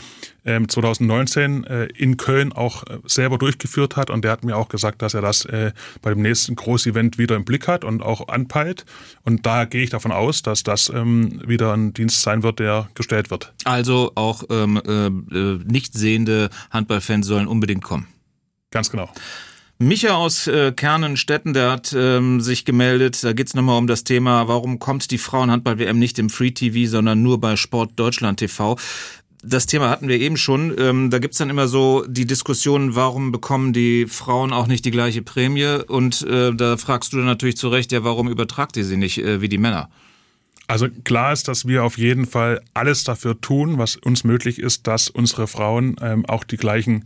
ähm, 0.46 0.70
2019 0.70 1.64
äh, 1.64 1.86
in 1.86 2.18
Köln 2.18 2.54
auch 2.54 2.84
äh, 2.84 3.00
selber 3.06 3.38
durchgeführt 3.38 3.96
hat 3.96 4.10
und 4.12 4.24
der 4.24 4.32
hat 4.32 4.44
mir 4.44 4.58
auch 4.58 4.70
gesagt, 4.70 5.02
dass 5.02 5.16
er 5.16 5.22
das 5.22 5.46
äh, 5.46 5.72
bei 6.02 6.12
dem 6.12 6.22
nächsten 6.22 6.56
Großevent 6.56 7.18
wieder 7.18 7.36
im 7.36 7.46
Blick 7.46 7.68
hat 7.68 7.84
und 7.84 8.04
auch 8.04 8.28
anpeilt 8.28 8.86
und 9.24 9.46
da 9.46 9.66
gehe 9.66 9.84
ich 9.84 9.90
davon 9.90 10.12
aus, 10.12 10.44
dass 10.44 10.62
das 10.64 10.90
ähm, 10.90 11.42
wieder 11.46 11.74
ein 11.74 11.94
Dienst 11.94 12.22
sein 12.22 12.44
wird, 12.44 12.60
der 12.60 12.90
gestellt 12.94 13.32
wird. 13.32 13.54
Also 13.64 14.12
auch 14.16 14.44
ähm, 14.52 14.82
äh, 14.86 15.08
äh 15.08 15.60
nicht 15.66 15.94
sehende 15.94 16.50
Handballfans 16.70 17.26
sollen 17.26 17.48
unbedingt 17.48 17.84
kommen. 17.84 18.08
Ganz 18.70 18.92
genau. 18.92 19.10
Micha 19.78 20.16
aus 20.16 20.48
äh, 20.48 20.72
Kernenstetten, 20.72 21.54
der 21.54 21.72
hat 21.72 21.94
ähm, 21.98 22.40
sich 22.40 22.64
gemeldet. 22.64 23.22
Da 23.24 23.34
geht's 23.34 23.54
nochmal 23.54 23.78
um 23.78 23.88
das 23.88 24.06
Thema, 24.06 24.48
warum 24.48 24.80
kommt 24.80 25.12
die 25.12 25.18
Frauenhandball-WM 25.18 26.00
nicht 26.00 26.18
im 26.18 26.30
Free 26.30 26.52
TV, 26.52 26.90
sondern 26.90 27.22
nur 27.22 27.42
bei 27.42 27.58
Sport 27.58 27.92
Deutschland 27.98 28.40
TV. 28.40 28.78
Das 29.44 29.66
Thema 29.66 29.90
hatten 29.90 30.08
wir 30.08 30.18
eben 30.18 30.38
schon. 30.38 30.74
Ähm, 30.80 31.10
da 31.10 31.20
gibt's 31.20 31.40
dann 31.40 31.50
immer 31.50 31.68
so 31.68 32.06
die 32.08 32.26
Diskussion, 32.26 32.96
warum 32.96 33.34
bekommen 33.34 33.74
die 33.74 34.06
Frauen 34.06 34.54
auch 34.54 34.68
nicht 34.68 34.86
die 34.86 34.92
gleiche 34.92 35.22
Prämie? 35.22 35.82
Und 35.88 36.22
äh, 36.22 36.54
da 36.54 36.78
fragst 36.78 37.12
du 37.12 37.18
dann 37.18 37.26
natürlich 37.26 37.58
zu 37.58 37.68
Recht, 37.68 37.92
ja, 37.92 38.06
warum 38.06 38.30
übertragt 38.30 38.78
ihr 38.78 38.86
sie 38.86 38.98
nicht 38.98 39.18
äh, 39.18 39.42
wie 39.42 39.50
die 39.50 39.58
Männer? 39.58 39.90
Also 40.68 40.88
klar 41.04 41.34
ist, 41.34 41.50
dass 41.50 41.68
wir 41.68 41.84
auf 41.84 41.98
jeden 41.98 42.26
Fall 42.26 42.62
alles 42.74 43.04
dafür 43.04 43.40
tun, 43.40 43.78
was 43.78 43.98
uns 43.98 44.24
möglich 44.24 44.58
ist, 44.58 44.88
dass 44.88 45.10
unsere 45.10 45.48
Frauen 45.48 45.98
ähm, 46.02 46.26
auch 46.26 46.46
die 46.46 46.58
gleichen 46.58 47.06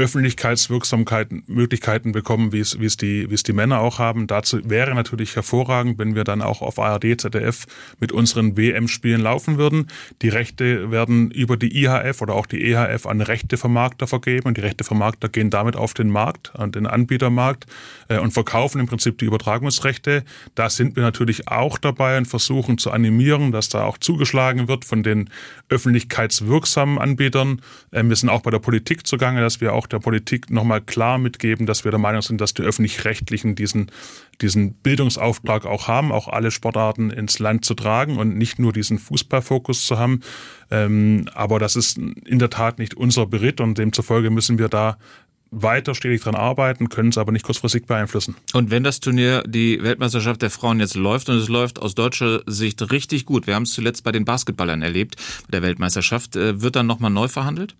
Öffentlichkeitswirksamkeiten, 0.00 1.42
Möglichkeiten 1.48 2.12
bekommen, 2.12 2.52
wie 2.52 2.60
es, 2.60 2.78
wie 2.78 2.86
es 2.86 2.96
die, 2.96 3.28
wie 3.30 3.34
es 3.34 3.42
die 3.42 3.52
Männer 3.52 3.80
auch 3.80 3.98
haben. 3.98 4.28
Dazu 4.28 4.60
wäre 4.62 4.94
natürlich 4.94 5.34
hervorragend, 5.34 5.98
wenn 5.98 6.14
wir 6.14 6.22
dann 6.22 6.40
auch 6.40 6.62
auf 6.62 6.78
ARD, 6.78 7.20
ZDF 7.20 7.66
mit 7.98 8.12
unseren 8.12 8.56
WM-Spielen 8.56 9.20
laufen 9.20 9.58
würden. 9.58 9.88
Die 10.22 10.28
Rechte 10.28 10.92
werden 10.92 11.32
über 11.32 11.56
die 11.56 11.82
IHF 11.82 12.22
oder 12.22 12.34
auch 12.34 12.46
die 12.46 12.62
EHF 12.70 13.06
an 13.06 13.20
Rechtevermarkter 13.20 14.06
vergeben 14.06 14.46
und 14.46 14.56
die 14.56 14.60
Rechtevermarkter 14.60 15.28
gehen 15.28 15.50
damit 15.50 15.74
auf 15.74 15.94
den 15.94 16.10
Markt, 16.10 16.52
an 16.54 16.70
den 16.70 16.86
Anbietermarkt 16.86 17.66
äh, 18.06 18.20
und 18.20 18.30
verkaufen 18.30 18.80
im 18.80 18.86
Prinzip 18.86 19.18
die 19.18 19.24
Übertragungsrechte. 19.24 20.22
Da 20.54 20.70
sind 20.70 20.94
wir 20.94 21.02
natürlich 21.02 21.48
auch 21.48 21.76
dabei 21.76 22.18
und 22.18 22.26
versuchen 22.26 22.78
zu 22.78 22.92
animieren, 22.92 23.50
dass 23.50 23.68
da 23.68 23.82
auch 23.82 23.98
zugeschlagen 23.98 24.68
wird 24.68 24.84
von 24.84 25.02
den 25.02 25.28
öffentlichkeitswirksamen 25.70 26.98
Anbietern. 26.98 27.62
Äh, 27.90 28.04
wir 28.04 28.14
sind 28.14 28.28
auch 28.28 28.42
bei 28.42 28.52
der 28.52 28.60
Politik 28.60 29.04
zugange, 29.04 29.40
dass 29.40 29.60
wir 29.60 29.72
auch 29.72 29.87
der 29.88 29.98
Politik 29.98 30.50
nochmal 30.50 30.80
klar 30.80 31.18
mitgeben, 31.18 31.66
dass 31.66 31.84
wir 31.84 31.90
der 31.90 31.98
Meinung 31.98 32.22
sind, 32.22 32.40
dass 32.40 32.54
die 32.54 32.62
öffentlich-rechtlichen 32.62 33.54
diesen, 33.54 33.90
diesen 34.40 34.74
Bildungsauftrag 34.74 35.66
auch 35.66 35.88
haben, 35.88 36.12
auch 36.12 36.28
alle 36.28 36.50
Sportarten 36.50 37.10
ins 37.10 37.38
Land 37.38 37.64
zu 37.64 37.74
tragen 37.74 38.16
und 38.16 38.36
nicht 38.36 38.58
nur 38.58 38.72
diesen 38.72 38.98
Fußballfokus 38.98 39.86
zu 39.86 39.98
haben. 39.98 40.20
Ähm, 40.70 41.28
aber 41.34 41.58
das 41.58 41.76
ist 41.76 41.98
in 41.98 42.38
der 42.38 42.50
Tat 42.50 42.78
nicht 42.78 42.94
unser 42.94 43.26
Beritt 43.26 43.60
und 43.60 43.78
demzufolge 43.78 44.30
müssen 44.30 44.58
wir 44.58 44.68
da 44.68 44.98
weiter 45.50 45.94
stetig 45.94 46.22
dran 46.22 46.34
arbeiten, 46.34 46.88
können 46.88 47.08
es 47.10 47.18
aber 47.18 47.32
nicht 47.32 47.44
kurzfristig 47.44 47.86
beeinflussen. 47.86 48.36
Und 48.52 48.70
wenn 48.70 48.84
das 48.84 49.00
Turnier, 49.00 49.42
die 49.46 49.82
Weltmeisterschaft 49.82 50.42
der 50.42 50.50
Frauen 50.50 50.80
jetzt 50.80 50.94
läuft 50.94 51.28
und 51.28 51.36
es 51.36 51.48
läuft 51.48 51.80
aus 51.80 51.94
deutscher 51.94 52.42
Sicht 52.46 52.90
richtig 52.92 53.24
gut, 53.24 53.46
wir 53.46 53.54
haben 53.54 53.62
es 53.62 53.72
zuletzt 53.72 54.04
bei 54.04 54.12
den 54.12 54.24
Basketballern 54.24 54.82
erlebt, 54.82 55.16
der 55.50 55.62
Weltmeisterschaft, 55.62 56.36
äh, 56.36 56.60
wird 56.60 56.76
dann 56.76 56.86
nochmal 56.86 57.10
neu 57.10 57.28
verhandelt? 57.28 57.74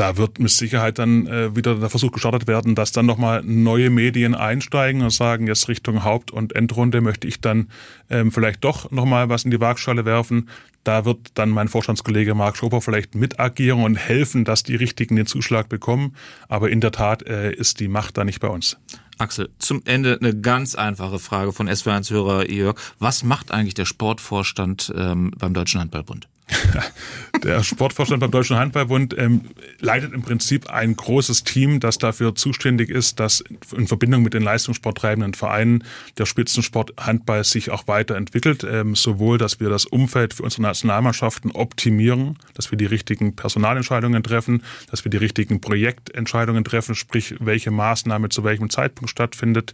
Da 0.00 0.16
wird 0.16 0.38
mit 0.38 0.50
Sicherheit 0.50 0.98
dann 0.98 1.26
äh, 1.26 1.54
wieder 1.54 1.74
der 1.74 1.90
Versuch 1.90 2.10
gestartet 2.10 2.46
werden, 2.46 2.74
dass 2.74 2.90
dann 2.90 3.04
nochmal 3.04 3.42
neue 3.44 3.90
Medien 3.90 4.34
einsteigen 4.34 5.02
und 5.02 5.10
sagen, 5.10 5.46
jetzt 5.46 5.68
Richtung 5.68 6.04
Haupt- 6.04 6.30
und 6.30 6.56
Endrunde 6.56 7.02
möchte 7.02 7.28
ich 7.28 7.42
dann 7.42 7.68
ähm, 8.08 8.32
vielleicht 8.32 8.64
doch 8.64 8.90
nochmal 8.90 9.28
was 9.28 9.44
in 9.44 9.50
die 9.50 9.60
Waagschale 9.60 10.06
werfen. 10.06 10.48
Da 10.84 11.04
wird 11.04 11.32
dann 11.34 11.50
mein 11.50 11.68
Vorstandskollege 11.68 12.34
Marc 12.34 12.56
Schoper 12.56 12.80
vielleicht 12.80 13.14
mit 13.14 13.38
agieren 13.38 13.84
und 13.84 13.96
helfen, 13.96 14.46
dass 14.46 14.62
die 14.62 14.74
Richtigen 14.74 15.16
den 15.16 15.26
Zuschlag 15.26 15.68
bekommen. 15.68 16.16
Aber 16.48 16.70
in 16.70 16.80
der 16.80 16.92
Tat 16.92 17.22
äh, 17.28 17.52
ist 17.52 17.78
die 17.78 17.88
Macht 17.88 18.16
da 18.16 18.24
nicht 18.24 18.40
bei 18.40 18.48
uns. 18.48 18.78
Axel, 19.18 19.50
zum 19.58 19.82
Ende 19.84 20.16
eine 20.18 20.34
ganz 20.34 20.76
einfache 20.76 21.18
Frage 21.18 21.52
von 21.52 21.68
SW1-Hörer 21.68 22.50
Jörg. 22.50 22.80
Was 22.98 23.22
macht 23.22 23.52
eigentlich 23.52 23.74
der 23.74 23.84
Sportvorstand 23.84 24.94
ähm, 24.96 25.32
beim 25.36 25.52
Deutschen 25.52 25.78
Handballbund? 25.78 26.26
Der 27.42 27.62
Sportvorstand 27.62 28.20
beim 28.20 28.30
Deutschen 28.30 28.56
Handballbund 28.56 29.16
ähm, 29.16 29.42
leitet 29.80 30.12
im 30.12 30.22
Prinzip 30.22 30.68
ein 30.68 30.94
großes 30.94 31.44
Team, 31.44 31.80
das 31.80 31.96
dafür 31.96 32.34
zuständig 32.34 32.90
ist, 32.90 33.18
dass 33.18 33.42
in 33.74 33.86
Verbindung 33.86 34.22
mit 34.22 34.34
den 34.34 34.42
leistungssporttreibenden 34.42 35.32
Vereinen 35.34 35.84
der 36.18 36.26
Spitzensport 36.26 36.92
Handball 36.98 37.44
sich 37.44 37.70
auch 37.70 37.86
weiterentwickelt. 37.88 38.64
Ähm, 38.64 38.94
sowohl, 38.94 39.38
dass 39.38 39.58
wir 39.58 39.70
das 39.70 39.86
Umfeld 39.86 40.34
für 40.34 40.42
unsere 40.42 40.62
Nationalmannschaften 40.62 41.52
optimieren, 41.52 42.38
dass 42.54 42.70
wir 42.70 42.76
die 42.76 42.86
richtigen 42.86 43.36
Personalentscheidungen 43.36 44.22
treffen, 44.22 44.62
dass 44.90 45.04
wir 45.04 45.10
die 45.10 45.16
richtigen 45.16 45.60
Projektentscheidungen 45.60 46.64
treffen, 46.64 46.94
sprich, 46.94 47.36
welche 47.38 47.70
Maßnahme 47.70 48.28
zu 48.28 48.44
welchem 48.44 48.68
Zeitpunkt 48.68 49.10
stattfindet. 49.10 49.72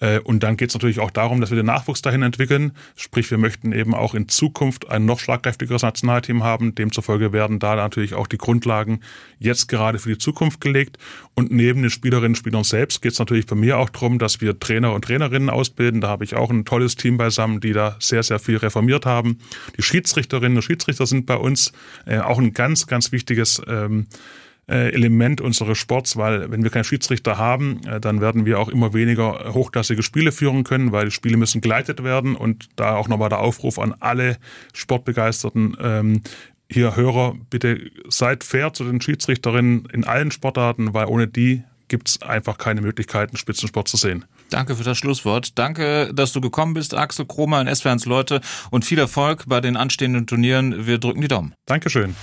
Äh, 0.00 0.18
und 0.20 0.42
dann 0.42 0.56
geht 0.56 0.70
es 0.70 0.74
natürlich 0.74 1.00
auch 1.00 1.10
darum, 1.10 1.40
dass 1.40 1.50
wir 1.50 1.56
den 1.56 1.66
Nachwuchs 1.66 2.02
dahin 2.02 2.22
entwickeln. 2.22 2.72
Sprich, 2.96 3.30
wir 3.30 3.38
möchten 3.38 3.72
eben 3.72 3.94
auch 3.94 4.14
in 4.14 4.28
Zukunft 4.28 4.88
ein 4.88 5.04
noch 5.04 5.20
schlagkräftigeres 5.20 5.82
National 5.82 6.13
Nationalteam 6.14 6.44
haben. 6.44 6.74
Demzufolge 6.74 7.32
werden 7.32 7.58
da 7.58 7.76
natürlich 7.76 8.14
auch 8.14 8.26
die 8.26 8.38
Grundlagen 8.38 9.00
jetzt 9.38 9.68
gerade 9.68 9.98
für 9.98 10.10
die 10.10 10.18
Zukunft 10.18 10.60
gelegt. 10.60 10.98
Und 11.34 11.50
neben 11.50 11.82
den 11.82 11.90
Spielerinnen 11.90 12.32
und 12.32 12.36
Spielern 12.36 12.64
selbst 12.64 13.02
geht 13.02 13.12
es 13.12 13.18
natürlich 13.18 13.46
bei 13.46 13.56
mir 13.56 13.78
auch 13.78 13.90
darum, 13.90 14.18
dass 14.18 14.40
wir 14.40 14.58
Trainer 14.58 14.92
und 14.92 15.04
Trainerinnen 15.04 15.50
ausbilden. 15.50 16.00
Da 16.00 16.08
habe 16.08 16.24
ich 16.24 16.34
auch 16.34 16.50
ein 16.50 16.64
tolles 16.64 16.96
Team 16.96 17.16
beisammen, 17.16 17.60
die 17.60 17.72
da 17.72 17.96
sehr, 17.98 18.22
sehr 18.22 18.38
viel 18.38 18.56
reformiert 18.56 19.06
haben. 19.06 19.38
Die 19.76 19.82
Schiedsrichterinnen 19.82 20.56
und 20.56 20.62
Schiedsrichter 20.62 21.06
sind 21.06 21.26
bei 21.26 21.36
uns 21.36 21.72
äh, 22.06 22.18
auch 22.18 22.38
ein 22.38 22.52
ganz, 22.52 22.86
ganz 22.86 23.12
wichtiges 23.12 23.60
ähm, 23.66 24.06
äh, 24.10 24.43
Element 24.66 25.40
unseres 25.40 25.78
Sports, 25.78 26.16
weil 26.16 26.50
wenn 26.50 26.62
wir 26.62 26.70
keinen 26.70 26.84
Schiedsrichter 26.84 27.38
haben, 27.38 27.80
äh, 27.86 28.00
dann 28.00 28.20
werden 28.20 28.46
wir 28.46 28.58
auch 28.58 28.68
immer 28.68 28.94
weniger 28.94 29.52
hochklassige 29.52 30.02
Spiele 30.02 30.32
führen 30.32 30.64
können, 30.64 30.92
weil 30.92 31.06
die 31.06 31.10
Spiele 31.10 31.36
müssen 31.36 31.60
geleitet 31.60 32.02
werden 32.02 32.34
und 32.36 32.68
da 32.76 32.96
auch 32.96 33.08
nochmal 33.08 33.28
der 33.28 33.40
Aufruf 33.40 33.78
an 33.78 33.94
alle 34.00 34.38
Sportbegeisterten, 34.72 35.76
ähm, 35.80 36.22
hier 36.70 36.96
Hörer, 36.96 37.34
bitte 37.50 37.90
seid 38.08 38.42
fair 38.42 38.72
zu 38.72 38.84
den 38.84 39.00
Schiedsrichterinnen 39.00 39.86
in 39.92 40.04
allen 40.04 40.30
Sportarten, 40.30 40.94
weil 40.94 41.06
ohne 41.06 41.28
die 41.28 41.62
gibt 41.88 42.08
es 42.08 42.22
einfach 42.22 42.58
keine 42.58 42.80
Möglichkeiten, 42.80 43.36
Spitzensport 43.36 43.88
zu 43.88 43.96
sehen. 43.96 44.24
Danke 44.50 44.74
für 44.74 44.84
das 44.84 44.98
Schlusswort. 44.98 45.58
Danke, 45.58 46.12
dass 46.14 46.32
du 46.32 46.40
gekommen 46.40 46.74
bist, 46.74 46.94
Axel 46.94 47.26
Kromer 47.26 47.60
in 47.60 47.72
SWRs 47.72 48.06
Leute 48.06 48.40
und 48.70 48.84
viel 48.84 48.98
Erfolg 48.98 49.44
bei 49.46 49.60
den 49.60 49.76
anstehenden 49.76 50.26
Turnieren. 50.26 50.86
Wir 50.86 50.98
drücken 50.98 51.20
die 51.20 51.28
Daumen. 51.28 51.54
Dankeschön. 51.66 52.14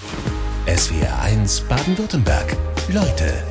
SWR 0.67 1.19
1 1.23 1.61
Baden-Württemberg. 1.61 2.55
Leute, 2.89 3.43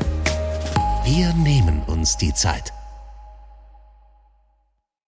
wir 1.05 1.33
nehmen 1.35 1.83
uns 1.89 2.17
die 2.17 2.33
Zeit. 2.33 2.73